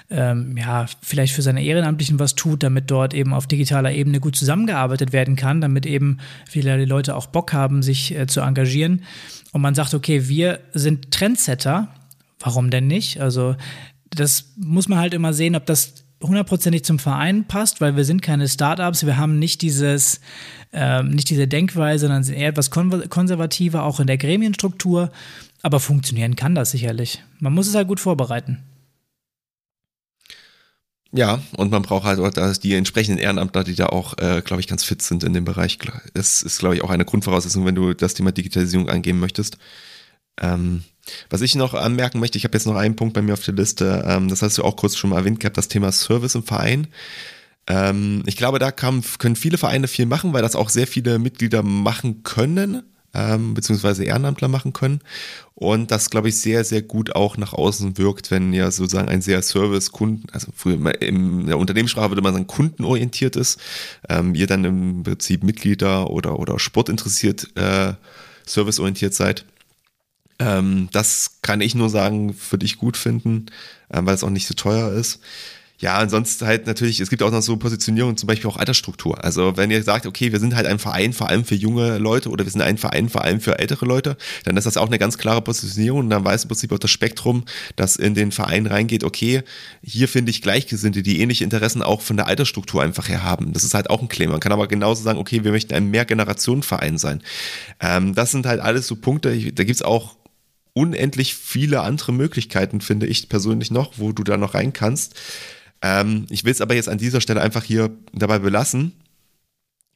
ähm, 0.10 0.56
ja, 0.58 0.86
vielleicht 1.02 1.34
für 1.34 1.42
seine 1.42 1.64
Ehrenamtlichen 1.64 2.18
was 2.18 2.36
tut, 2.36 2.64
damit 2.64 2.90
dort 2.90 3.14
eben 3.14 3.34
auf 3.34 3.48
digitaler 3.48 3.92
Ebene 3.92 4.22
gut 4.22 4.38
zusammengearbeitet 4.38 5.12
werden 5.12 5.36
kann, 5.36 5.60
damit 5.60 5.86
eben 5.86 6.20
viele 6.48 6.86
Leute 6.86 7.18
auch 7.18 7.26
Bock 7.26 7.52
haben, 7.52 7.84
sich 7.84 8.16
äh, 8.16 8.28
zu 8.28 8.40
engagieren. 8.40 9.04
Und 9.52 9.62
man 9.62 9.76
sagt, 9.76 9.94
okay, 9.94 10.30
wir 10.30 10.62
sind 10.74 11.12
Trendsetter, 11.12 11.90
warum 12.40 12.70
denn 12.70 12.88
nicht? 12.88 13.20
Also 13.20 13.58
das 14.10 14.54
muss 14.56 14.88
man 14.88 15.00
halt 15.00 15.14
immer 15.14 15.34
sehen, 15.34 15.56
ob 15.56 15.66
das 15.66 16.05
hundertprozentig 16.22 16.84
zum 16.84 17.00
Verein 17.00 17.46
passt, 17.46 17.82
weil 17.82 17.96
wir 17.96 18.06
sind 18.06 18.22
keine 18.22 18.48
Startups, 18.48 19.06
wir 19.06 19.18
haben 19.18 19.40
nicht 19.40 19.62
dieses, 19.62 20.22
ähm, 20.74 21.10
nicht 21.10 21.30
diese 21.30 21.48
Denkweise, 21.48 22.06
sondern 22.06 22.24
sind 22.24 22.36
eher 22.36 22.50
etwas 22.50 22.72
konservativer, 22.72 23.84
auch 23.84 24.00
in 24.00 24.08
der 24.08 24.18
Gremienstruktur. 24.18 25.12
Aber 25.62 25.80
funktionieren 25.80 26.36
kann 26.36 26.56
das 26.56 26.72
sicherlich. 26.72 27.24
Man 27.40 27.54
muss 27.54 27.68
es 27.68 27.76
halt 27.76 27.88
gut 27.88 28.00
vorbereiten. 28.00 28.64
Ja, 31.12 31.42
und 31.56 31.72
man 31.72 31.82
braucht 31.82 32.04
halt 32.04 32.20
dass 32.38 32.60
die 32.60 32.74
entsprechenden 32.74 33.20
Ehrenamtler, 33.20 33.64
die 33.64 33.76
da 33.76 33.88
auch, 33.88 34.18
äh, 34.18 34.42
glaube 34.44 34.60
ich, 34.60 34.68
ganz 34.68 34.84
fit 34.84 35.02
sind 35.02 35.24
in 35.24 35.34
dem 35.34 35.46
Bereich. 35.46 35.80
Es 36.14 36.42
ist, 36.42 36.60
glaube 36.60 36.76
ich, 36.76 36.84
auch 36.84 36.90
eine 36.90 37.06
Grundvoraussetzung, 37.06 37.66
wenn 37.66 37.76
du 37.76 37.94
das 37.94 38.16
Thema 38.16 38.34
Digitalisierung 38.34 38.90
angehen 38.90 39.18
möchtest. 39.18 39.58
Ähm, 40.42 40.84
was 41.30 41.42
ich 41.42 41.56
noch 41.56 41.74
anmerken 41.74 42.20
möchte, 42.20 42.38
ich 42.38 42.44
habe 42.44 42.58
jetzt 42.58 42.66
noch 42.66 42.76
einen 42.76 42.96
Punkt 42.96 43.14
bei 43.14 43.22
mir 43.22 43.34
auf 43.34 43.44
der 43.44 43.54
Liste, 43.54 44.04
ähm, 44.08 44.28
das 44.28 44.42
hast 44.42 44.58
du 44.58 44.64
auch 44.64 44.76
kurz 44.76 44.96
schon 44.96 45.10
mal 45.10 45.18
erwähnt 45.18 45.40
gehabt, 45.40 45.58
das 45.58 45.68
Thema 45.68 45.92
Service 45.92 46.36
im 46.36 46.44
Verein. 46.44 46.88
Ähm, 47.68 48.24
ich 48.26 48.38
glaube, 48.38 48.60
da 48.60 48.72
kann, 48.72 49.04
können 49.18 49.36
viele 49.36 49.58
Vereine 49.58 49.88
viel 49.88 50.06
machen, 50.06 50.34
weil 50.34 50.42
das 50.42 50.56
auch 50.56 50.70
sehr 50.70 50.88
viele 50.88 51.20
Mitglieder 51.20 51.64
machen 51.64 52.24
können, 52.24 52.84
ähm, 53.14 53.54
beziehungsweise 53.54 54.04
Ehrenamtler 54.04 54.48
machen 54.48 54.74
können. 54.74 55.02
Und 55.56 55.90
das, 55.90 56.10
glaube 56.10 56.30
ich, 56.30 56.40
sehr, 56.40 56.64
sehr 56.66 56.82
gut 56.82 57.16
auch 57.16 57.38
nach 57.38 57.54
außen 57.54 57.98
wirkt, 57.98 58.30
wenn 58.30 58.54
ja 58.54 58.70
sozusagen 58.72 59.08
ein 59.08 59.22
sehr 59.22 59.42
Service-Kunden, 59.42 60.28
also 60.32 60.48
früher 60.54 61.02
in 61.02 61.48
der 61.48 61.58
Unternehmenssprache 61.58 62.12
würde 62.12 62.22
man 62.22 62.34
sagen, 62.34 62.48
kundenorientiert 62.48 63.36
ist, 63.36 63.60
ähm, 64.10 64.36
ihr 64.36 64.48
dann 64.48 64.66
im 64.66 65.04
Prinzip 65.04 65.44
Mitglieder 65.44 66.10
oder, 66.10 66.40
oder 66.40 66.60
sportinteressiert 66.60 67.48
äh, 67.56 67.94
serviceorientiert 68.46 69.14
seid 69.14 69.46
ähm, 70.40 70.90
das 70.92 71.38
kann 71.42 71.62
ich 71.62 71.76
nur 71.76 71.90
sagen, 71.90 72.36
würde 72.50 72.66
ich 72.66 72.78
gut 72.78 72.98
finden, 72.98 73.48
äh, 73.90 74.00
weil 74.02 74.16
es 74.16 74.24
auch 74.24 74.30
nicht 74.30 74.48
so 74.48 74.54
teuer 74.54 74.92
ist. 74.92 75.20
Ja, 75.78 75.98
ansonsten 75.98 76.46
halt 76.46 76.68
natürlich, 76.68 77.02
es 77.02 77.10
gibt 77.10 77.22
auch 77.22 77.32
noch 77.32 77.42
so 77.42 77.58
Positionierungen, 77.58 78.16
zum 78.16 78.28
Beispiel 78.28 78.50
auch 78.50 78.56
Altersstruktur. 78.56 79.22
Also 79.24 79.58
wenn 79.58 79.72
ihr 79.72 79.84
sagt, 79.84 80.06
okay, 80.06 80.32
wir 80.32 80.40
sind 80.40 80.56
halt 80.56 80.68
ein 80.68 80.80
Verein 80.80 81.12
vor 81.12 81.28
allem 81.28 81.44
für 81.44 81.56
junge 81.56 81.98
Leute 81.98 82.30
oder 82.30 82.46
wir 82.46 82.52
sind 82.52 82.62
ein 82.62 82.78
Verein 82.78 83.10
vor 83.10 83.24
allem 83.26 83.42
für 83.42 83.60
ältere 83.60 83.86
Leute, 83.86 84.16
dann 84.46 84.56
ist 84.56 84.64
das 84.64 84.78
auch 84.78 84.88
eine 84.88 84.98
ganz 84.98 85.18
klare 85.18 85.42
Positionierung 85.42 86.00
und 86.00 86.10
dann 86.10 86.24
weiß 86.24 86.44
im 86.44 86.48
Prinzip 86.48 86.72
auch 86.72 86.80
das 86.80 86.92
Spektrum, 86.92 87.44
das 87.76 87.98
in 87.98 88.16
den 88.16 88.32
Verein 88.32 88.68
reingeht, 88.68 89.04
okay, 89.04 89.44
hier 89.84 90.08
finde 90.08 90.30
ich 90.30 90.42
Gleichgesinnte, 90.42 91.04
die 91.04 91.20
ähnliche 91.20 91.44
Interessen 91.44 91.82
auch 91.82 92.02
von 92.02 92.16
der 92.16 92.28
Altersstruktur 92.28 92.82
einfach 92.82 93.10
her 93.10 93.24
haben. 93.24 93.52
Das 93.52 93.66
ist 93.66 93.74
halt 93.74 93.90
auch 93.90 94.02
ein 94.02 94.08
Claim. 94.08 94.30
Man 94.30 94.40
kann 94.40 94.54
aber 94.54 94.70
genauso 94.70 95.04
sagen, 95.04 95.20
okay, 95.20 95.44
wir 95.44 95.52
möchten 95.52 95.74
ein 95.74 95.92
Mehrgenerationenverein 95.92 96.98
sein. 96.98 97.22
Ähm, 97.82 98.16
das 98.16 98.32
sind 98.32 98.46
halt 98.46 98.62
alles 98.62 98.88
so 98.88 98.96
Punkte, 98.96 99.52
da 99.52 99.64
gibt's 99.66 99.82
auch 99.82 100.16
unendlich 100.76 101.36
viele 101.36 101.82
andere 101.82 102.12
Möglichkeiten, 102.12 102.82
finde 102.82 103.08
ich 103.08 103.30
persönlich 103.30 103.72
noch, 103.72 103.94
wo 103.98 104.12
du 104.12 104.24
da 104.24 104.38
noch 104.38 104.54
rein 104.54 104.74
kannst. 104.74 105.16
Ähm, 105.82 106.26
ich 106.30 106.44
will 106.44 106.52
es 106.52 106.62
aber 106.62 106.76
jetzt 106.76 106.90
an 106.90 106.98
dieser 106.98 107.22
Stelle 107.22 107.42
einfach 107.42 107.64
hier 107.64 107.92
dabei 108.14 108.40
belassen. 108.40 108.92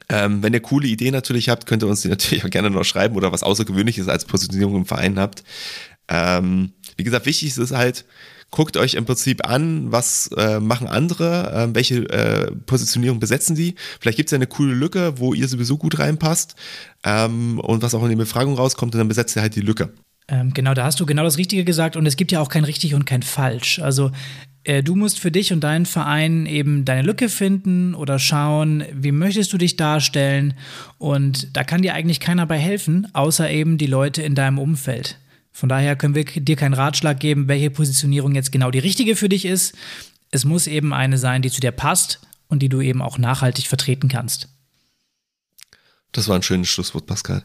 Ähm, 0.07 0.41
wenn 0.41 0.53
ihr 0.53 0.61
coole 0.61 0.87
Ideen 0.87 1.13
natürlich 1.13 1.49
habt, 1.49 1.65
könnt 1.65 1.83
ihr 1.83 1.87
uns 1.87 2.01
die 2.01 2.07
natürlich 2.09 2.45
auch 2.45 2.49
gerne 2.49 2.69
noch 2.69 2.85
schreiben 2.85 3.15
oder 3.15 3.31
was 3.31 3.43
Außergewöhnliches 3.43 4.07
als 4.07 4.25
Positionierung 4.25 4.77
im 4.77 4.85
Verein 4.85 5.19
habt. 5.19 5.43
Ähm, 6.07 6.71
wie 6.95 7.03
gesagt, 7.03 7.25
wichtig 7.25 7.49
ist 7.49 7.57
es 7.57 7.71
halt, 7.71 8.05
guckt 8.49 8.77
euch 8.77 8.93
im 8.93 9.05
Prinzip 9.05 9.47
an, 9.47 9.91
was 9.91 10.29
äh, 10.37 10.61
machen 10.61 10.87
andere, 10.87 11.51
äh, 11.51 11.75
welche 11.75 12.09
äh, 12.09 12.51
Positionierung 12.65 13.19
besetzen 13.19 13.55
die. 13.55 13.75
Vielleicht 13.99 14.17
gibt 14.17 14.27
es 14.27 14.31
ja 14.31 14.37
eine 14.37 14.47
coole 14.47 14.73
Lücke, 14.73 15.19
wo 15.19 15.33
ihr 15.33 15.47
sowieso 15.47 15.77
gut 15.77 15.99
reinpasst 15.99 16.55
ähm, 17.03 17.59
und 17.59 17.81
was 17.81 17.93
auch 17.93 18.03
in 18.03 18.09
die 18.09 18.15
Befragung 18.15 18.55
rauskommt 18.55 18.95
und 18.95 18.99
dann 18.99 19.09
besetzt 19.09 19.35
ihr 19.35 19.41
halt 19.41 19.55
die 19.55 19.61
Lücke. 19.61 19.91
Ähm, 20.29 20.53
genau, 20.53 20.75
da 20.75 20.85
hast 20.85 20.99
du 20.99 21.05
genau 21.05 21.23
das 21.23 21.37
Richtige 21.37 21.65
gesagt 21.65 21.95
und 21.95 22.05
es 22.05 22.15
gibt 22.15 22.31
ja 22.31 22.39
auch 22.39 22.49
kein 22.49 22.63
richtig 22.63 22.93
und 22.93 23.05
kein 23.05 23.23
falsch. 23.23 23.79
Also 23.79 24.11
äh, 24.63 24.83
du 24.83 24.95
musst 24.95 25.19
für 25.19 25.31
dich 25.31 25.51
und 25.51 25.61
deinen 25.61 25.87
Verein 25.87 26.45
eben 26.45 26.85
deine 26.85 27.01
Lücke 27.01 27.29
finden 27.29 27.95
oder 27.95 28.19
schauen, 28.19 28.83
wie 28.93 29.11
möchtest 29.11 29.51
du 29.53 29.57
dich 29.57 29.75
darstellen 29.75 30.53
und 30.99 31.55
da 31.57 31.63
kann 31.63 31.81
dir 31.81 31.95
eigentlich 31.95 32.19
keiner 32.19 32.45
bei 32.45 32.59
helfen, 32.59 33.07
außer 33.13 33.49
eben 33.49 33.79
die 33.79 33.87
Leute 33.87 34.21
in 34.21 34.35
deinem 34.35 34.59
Umfeld. 34.59 35.17
Von 35.51 35.67
daher 35.67 35.95
können 35.95 36.13
wir 36.13 36.25
dir 36.25 36.55
keinen 36.55 36.75
Ratschlag 36.75 37.19
geben, 37.19 37.47
welche 37.47 37.71
Positionierung 37.71 38.35
jetzt 38.35 38.51
genau 38.51 38.69
die 38.69 38.79
richtige 38.79 39.15
für 39.15 39.29
dich 39.29 39.45
ist. 39.45 39.75
Es 40.29 40.45
muss 40.45 40.67
eben 40.67 40.93
eine 40.93 41.17
sein, 41.17 41.41
die 41.41 41.49
zu 41.49 41.59
dir 41.59 41.71
passt 41.71 42.21
und 42.47 42.61
die 42.61 42.69
du 42.69 42.81
eben 42.81 43.01
auch 43.01 43.17
nachhaltig 43.17 43.67
vertreten 43.67 44.09
kannst. 44.09 44.47
Das 46.11 46.27
war 46.27 46.35
ein 46.35 46.43
schönes 46.43 46.69
Schlusswort, 46.69 47.07
Pascal. 47.07 47.43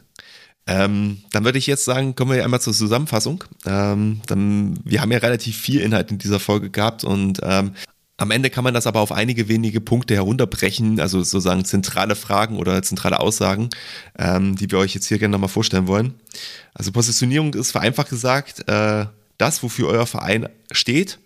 Ähm, 0.67 1.19
dann 1.31 1.45
würde 1.45 1.59
ich 1.59 1.67
jetzt 1.67 1.85
sagen, 1.85 2.15
kommen 2.15 2.31
wir 2.31 2.43
einmal 2.43 2.61
zur 2.61 2.73
Zusammenfassung. 2.73 3.43
Ähm, 3.65 4.21
dann, 4.27 4.79
wir 4.83 5.01
haben 5.01 5.11
ja 5.11 5.19
relativ 5.19 5.57
viel 5.57 5.81
Inhalt 5.81 6.11
in 6.11 6.17
dieser 6.17 6.39
Folge 6.39 6.69
gehabt 6.69 7.03
und 7.03 7.39
ähm, 7.43 7.71
am 8.17 8.31
Ende 8.31 8.49
kann 8.49 8.63
man 8.63 8.73
das 8.73 8.87
aber 8.87 9.01
auf 9.01 9.11
einige 9.11 9.49
wenige 9.49 9.81
Punkte 9.81 10.15
herunterbrechen, 10.15 10.99
also 11.01 11.21
sozusagen 11.21 11.65
zentrale 11.65 12.15
Fragen 12.15 12.57
oder 12.57 12.81
zentrale 12.81 13.19
Aussagen, 13.19 13.69
ähm, 14.17 14.55
die 14.55 14.71
wir 14.71 14.79
euch 14.79 14.95
jetzt 14.95 15.07
hier 15.07 15.19
gerne 15.19 15.33
nochmal 15.33 15.49
vorstellen 15.49 15.87
wollen. 15.87 16.13
Also 16.73 16.91
Positionierung 16.91 17.53
ist 17.53 17.71
vereinfacht 17.71 18.09
gesagt 18.09 18.67
äh, 18.69 19.05
das, 19.37 19.63
wofür 19.63 19.89
euer 19.89 20.05
Verein 20.05 20.47
steht 20.71 21.19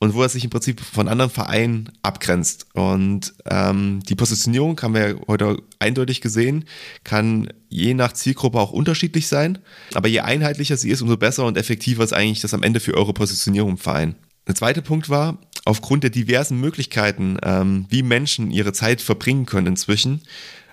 und 0.00 0.14
wo 0.14 0.22
er 0.22 0.28
sich 0.28 0.44
im 0.44 0.50
Prinzip 0.50 0.80
von 0.80 1.08
anderen 1.08 1.30
Vereinen 1.30 1.90
abgrenzt. 2.02 2.66
Und 2.74 3.34
ähm, 3.46 4.00
die 4.08 4.14
Positionierung 4.14 4.80
haben 4.80 4.94
wir 4.94 5.20
heute 5.26 5.60
eindeutig 5.80 6.20
gesehen, 6.20 6.64
kann 7.04 7.48
je 7.68 7.94
nach 7.94 8.12
Zielgruppe 8.12 8.60
auch 8.60 8.70
unterschiedlich 8.70 9.26
sein. 9.26 9.58
Aber 9.94 10.08
je 10.08 10.20
einheitlicher 10.20 10.76
sie 10.76 10.90
ist, 10.90 11.02
umso 11.02 11.16
besser 11.16 11.46
und 11.46 11.58
effektiver 11.58 12.04
ist 12.04 12.12
eigentlich 12.12 12.40
das 12.40 12.54
am 12.54 12.62
Ende 12.62 12.80
für 12.80 12.94
eure 12.94 13.12
Positionierung 13.12 13.70
im 13.72 13.78
Verein. 13.78 14.14
Der 14.46 14.54
zweite 14.54 14.82
Punkt 14.82 15.08
war, 15.10 15.38
aufgrund 15.64 16.04
der 16.04 16.10
diversen 16.10 16.58
Möglichkeiten, 16.58 17.36
ähm, 17.42 17.86
wie 17.90 18.02
Menschen 18.02 18.50
ihre 18.50 18.72
Zeit 18.72 19.02
verbringen 19.02 19.46
können 19.46 19.66
inzwischen 19.66 20.22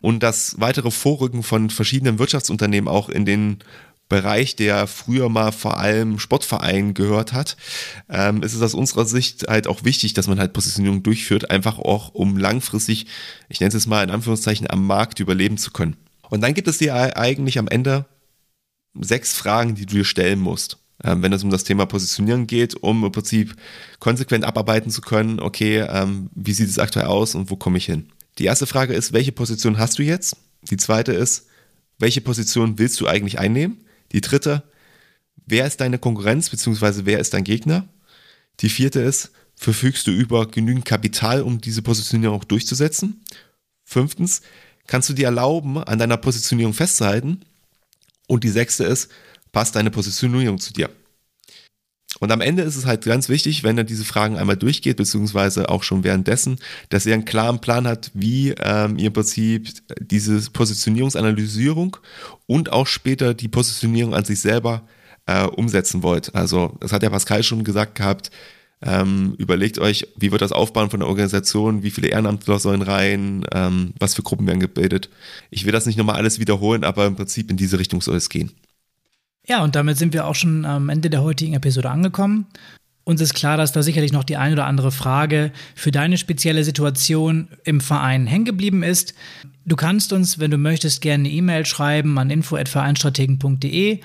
und 0.01 0.21
das 0.21 0.55
weitere 0.59 0.91
Vorrücken 0.91 1.41
von 1.41 1.69
verschiedenen 1.69 2.19
Wirtschaftsunternehmen 2.19 2.88
auch 2.88 3.09
in 3.09 3.26
den 3.26 3.57
Bereich, 4.08 4.56
der 4.56 4.86
früher 4.86 5.30
mal 5.30 5.51
vor 5.51 5.78
allem 5.78 6.20
Sportvereinen 6.20 6.93
gehört 6.93 7.34
hat, 7.34 7.58
ähm, 8.08 8.43
ist 8.43 8.53
es 8.53 8.62
aus 8.62 8.76
unserer 8.76 9.06
Sicht 9.06 9.47
halt 9.47 9.66
auch 9.66 9.84
wichtig, 9.84 10.14
dass 10.14 10.28
man 10.28 10.39
halt 10.39 10.53
Positionierung 10.53 11.01
durchführt, 11.01 11.49
einfach 11.49 11.80
auch 11.80 12.14
um 12.14 12.38
langfristig, 12.38 13.08
ich 13.49 13.60
nenne 13.60 13.70
es 13.70 13.74
jetzt 13.74 13.88
mal 13.88 14.03
in 14.03 14.12
Anführungszeichen, 14.12 14.70
am 14.70 14.86
Markt 14.86 15.20
überleben 15.20 15.58
zu 15.58 15.72
können. 15.72 15.97
Und 16.30 16.41
dann 16.41 16.53
gibt 16.53 16.68
es 16.68 16.78
dir 16.78 17.18
eigentlich 17.18 17.58
am 17.58 17.68
Ende 17.68 18.06
sechs 18.99 19.34
Fragen, 19.34 19.76
die 19.76 19.86
du 19.86 19.95
dir 19.95 20.06
stellen 20.06 20.39
musst. 20.39 20.78
Ähm, 21.03 21.22
wenn 21.22 21.34
es 21.34 21.43
um 21.43 21.49
das 21.49 21.64
Thema 21.64 21.86
Positionieren 21.86 22.47
geht, 22.47 22.76
um 22.76 23.03
im 23.03 23.12
Prinzip 23.12 23.56
konsequent 23.99 24.45
abarbeiten 24.45 24.91
zu 24.91 25.01
können, 25.01 25.39
okay, 25.39 25.80
ähm, 25.89 26.30
wie 26.36 26.53
sieht 26.53 26.70
es 26.70 26.80
aktuell 26.80 27.08
aus 27.08 27.36
und 27.36 27.49
wo 27.49 27.56
komme 27.56 27.78
ich 27.78 27.86
hin? 27.86 28.10
Die 28.38 28.45
erste 28.45 28.68
Frage 28.68 28.93
ist, 28.93 29.14
welche 29.14 29.32
Position 29.32 29.78
hast 29.78 29.99
du 29.99 30.03
jetzt? 30.03 30.38
Die 30.70 30.78
zweite 30.78 31.12
ist, 31.12 31.47
welche 31.99 32.22
Position 32.22 32.78
willst 32.78 32.99
du 33.01 33.08
eigentlich 33.08 33.39
einnehmen? 33.39 33.84
Die 34.16 34.22
dritte, 34.22 34.63
wer 35.45 35.68
ist 35.68 35.82
deine 35.82 35.99
Konkurrenz 35.99 36.49
bzw. 36.49 37.01
wer 37.03 37.20
ist 37.20 37.34
dein 37.34 37.43
Gegner? 37.43 37.86
Die 38.61 38.70
vierte 38.70 39.01
ist, 39.01 39.32
verfügst 39.57 40.07
du 40.07 40.11
über 40.11 40.47
genügend 40.47 40.86
Kapital, 40.86 41.41
um 41.41 41.59
diese 41.59 41.82
Positionierung 41.82 42.39
auch 42.39 42.45
durchzusetzen? 42.45 43.26
Fünftens, 43.84 44.41
kannst 44.88 45.09
du 45.09 45.13
dir 45.13 45.26
erlauben, 45.26 45.80
an 45.80 45.99
deiner 45.99 46.16
Positionierung 46.16 46.74
festzuhalten? 46.74 47.41
Und 48.28 48.45
die 48.45 48.49
sechste 48.49 48.86
ist, 48.86 49.11
passt 49.51 49.76
deine 49.76 49.91
Positionierung 49.91 50.59
zu 50.59 50.72
dir? 50.72 50.89
Und 52.20 52.32
am 52.32 52.41
Ende 52.41 52.63
ist 52.63 52.76
es 52.76 52.86
halt 52.86 53.03
ganz 53.03 53.30
wichtig, 53.30 53.63
wenn 53.63 53.78
er 53.78 53.84
diese 53.84 54.05
Fragen 54.05 54.38
einmal 54.38 54.57
durchgeht, 54.57 54.97
beziehungsweise 54.97 55.70
auch 55.70 55.84
schon 55.84 56.03
währenddessen, 56.03 56.59
dass 56.89 57.05
ihr 57.05 57.13
einen 57.13 57.26
klaren 57.26 57.59
Plan 57.59 57.88
hat, 57.88 58.11
wie 58.13 58.55
ähm, 58.59 58.97
ihr 58.97 59.07
im 59.07 59.13
Prinzip 59.13 59.70
diese 59.99 60.49
Positionierungsanalysierung 60.51 61.97
und 62.47 62.72
auch 62.72 62.88
später 62.88 63.34
die 63.34 63.47
Positionierung 63.49 64.13
an 64.13 64.24
sich 64.24 64.39
selber 64.39 64.84
äh, 65.26 65.45
umsetzen 65.45 66.03
wollt. 66.03 66.34
Also, 66.36 66.78
das 66.80 66.91
hat 66.91 67.03
ja 67.03 67.09
Pascal 67.09 67.43
schon 67.43 67.63
gesagt 67.63 67.95
gehabt, 67.95 68.32
ähm, 68.82 69.36
überlegt 69.38 69.80
euch, 69.80 70.07
wie 70.18 70.32
wird 70.32 70.41
das 70.41 70.51
aufbauen 70.51 70.89
von 70.89 70.99
der 70.99 71.09
Organisation, 71.09 71.82
wie 71.82 71.91
viele 71.91 72.09
Ehrenamtler 72.09 72.59
sollen 72.59 72.82
rein, 72.82 73.45
ähm, 73.53 73.93
was 73.99 74.13
für 74.13 74.22
Gruppen 74.22 74.45
werden 74.47 74.59
gebildet. 74.59 75.09
Ich 75.49 75.66
will 75.66 75.72
das 75.72 75.86
nicht 75.86 75.97
nochmal 75.97 76.18
alles 76.18 76.39
wiederholen, 76.39 76.84
aber 76.84 77.05
im 77.05 77.16
Prinzip 77.16 77.49
in 77.49 77.57
diese 77.57 77.80
Richtung 77.80 78.01
soll 78.01 78.18
es 78.18 78.30
gehen. 78.30 78.51
Ja, 79.47 79.63
und 79.63 79.75
damit 79.75 79.97
sind 79.97 80.13
wir 80.13 80.25
auch 80.25 80.35
schon 80.35 80.65
am 80.65 80.89
Ende 80.89 81.09
der 81.09 81.21
heutigen 81.21 81.53
Episode 81.53 81.89
angekommen. 81.89 82.47
Uns 83.03 83.21
ist 83.21 83.35
klar, 83.35 83.55
dass 83.55 83.71
da 83.71 83.83
sicherlich 83.83 84.11
noch 84.11 84.23
die 84.23 84.37
ein 84.37 84.53
oder 84.53 84.65
andere 84.65 84.91
Frage 84.91 85.51
für 85.75 85.91
deine 85.91 86.17
spezielle 86.17 86.63
Situation 86.63 87.49
im 87.63 87.79
Verein 87.79 88.25
hängen 88.25 88.45
geblieben 88.45 88.81
ist. 88.81 89.13
Du 89.63 89.75
kannst 89.75 90.11
uns, 90.11 90.39
wenn 90.39 90.49
du 90.49 90.57
möchtest, 90.57 91.01
gerne 91.01 91.25
eine 91.25 91.29
E-Mail 91.29 91.67
schreiben 91.67 92.17
an 92.17 92.31
info@vereinstrategen.de. 92.31 93.99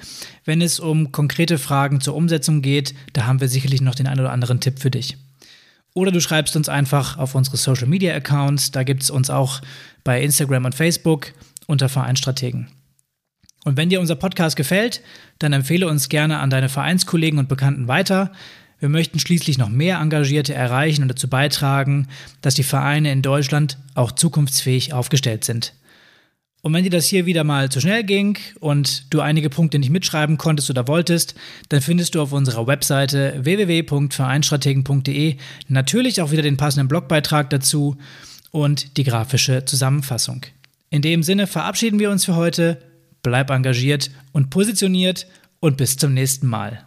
Wenn 0.45 0.61
es 0.61 0.81
um 0.81 1.13
konkrete 1.13 1.57
Fragen 1.57 2.03
zur 2.03 2.15
Umsetzung 2.15 2.61
geht, 2.61 2.95
da 3.15 3.27
haben 3.27 3.41
wir 3.41 3.49
sicherlich 3.49 3.81
noch 3.81 3.95
den 3.95 4.07
ein 4.07 4.21
oder 4.21 4.33
anderen 4.33 4.61
Tipp 4.61 4.79
für 4.79 4.91
dich. 4.91 5.17
Oder 5.95 6.13
du 6.13 6.21
schreibst 6.21 6.55
uns 6.55 6.69
einfach 6.69 7.17
auf 7.17 7.35
unsere 7.35 7.57
Social 7.57 7.89
Media 7.89 8.15
Accounts, 8.15 8.71
da 8.71 8.83
gibt 8.83 9.03
es 9.03 9.11
uns 9.11 9.31
auch 9.31 9.63
bei 10.05 10.23
Instagram 10.23 10.67
und 10.67 10.75
Facebook 10.75 11.33
unter 11.67 11.89
Vereinstrategen. 11.89 12.69
Und 13.65 13.77
wenn 13.77 13.91
dir 13.91 14.01
unser 14.01 14.17
Podcast 14.17 14.57
gefällt, 14.57 15.03
dann 15.39 15.53
empfehle 15.53 15.87
uns 15.87 16.09
gerne 16.09 16.39
an 16.39 16.51
deine 16.51 16.69
Vereinskollegen 16.69 17.39
und 17.39 17.49
Bekannten 17.49 17.89
weiter. 17.89 18.33
Wir 18.79 18.89
möchten 18.89 19.19
schließlich 19.19 19.59
noch 19.59 19.69
mehr 19.69 19.99
Engagierte 19.99 20.55
erreichen 20.55 21.03
und 21.03 21.09
dazu 21.09 21.29
beitragen, 21.29 22.09
dass 22.41 22.55
die 22.55 22.63
Vereine 22.63 23.13
in 23.13 23.21
Deutschland 23.21 23.77
auch 23.95 24.13
zukunftsfähig 24.13 24.95
aufgestellt 24.95 25.45
sind. 25.45 25.75
Und 26.63 26.75
wenn 26.75 26.85
dir 26.85 26.91
das 26.91 27.07
hier 27.07 27.25
wieder 27.25 27.43
mal 27.43 27.71
zu 27.71 27.81
schnell 27.81 28.05
ging 28.05 28.37
und 28.59 29.13
du 29.13 29.21
einige 29.21 29.49
Punkte 29.49 29.79
nicht 29.79 29.91
mitschreiben 29.91 30.37
konntest 30.37 30.69
oder 30.69 30.89
wolltest, 30.89 31.35
dann 31.71 31.81
findest 31.81 32.15
du 32.15 32.23
auf 32.23 32.33
unserer 32.33 32.67
Webseite 32.67 33.39
www.vereinstrategen.de 33.43 35.37
natürlich 35.69 36.21
auch 36.21 36.33
wieder 36.33 36.43
den 36.43 36.59
passenden 36.59 36.89
Blogbeitrag 36.89 37.49
dazu 37.49 37.97
und 38.51 38.99
die 38.99 39.05
grafische 39.05 39.65
Zusammenfassung. 39.65 40.43
In 40.91 41.03
dem 41.03 41.23
Sinne 41.23 41.47
verabschieden 41.47 41.99
wir 41.99 42.11
uns 42.11 42.25
für 42.25 42.37
heute 42.37 42.79
bleib 43.23 43.51
engagiert 43.51 44.11
und 44.33 44.51
positioniert 44.51 45.27
und 45.61 45.77
bis 45.77 45.97
zum 45.97 46.15
nächsten 46.15 46.47
Mal. 46.47 46.87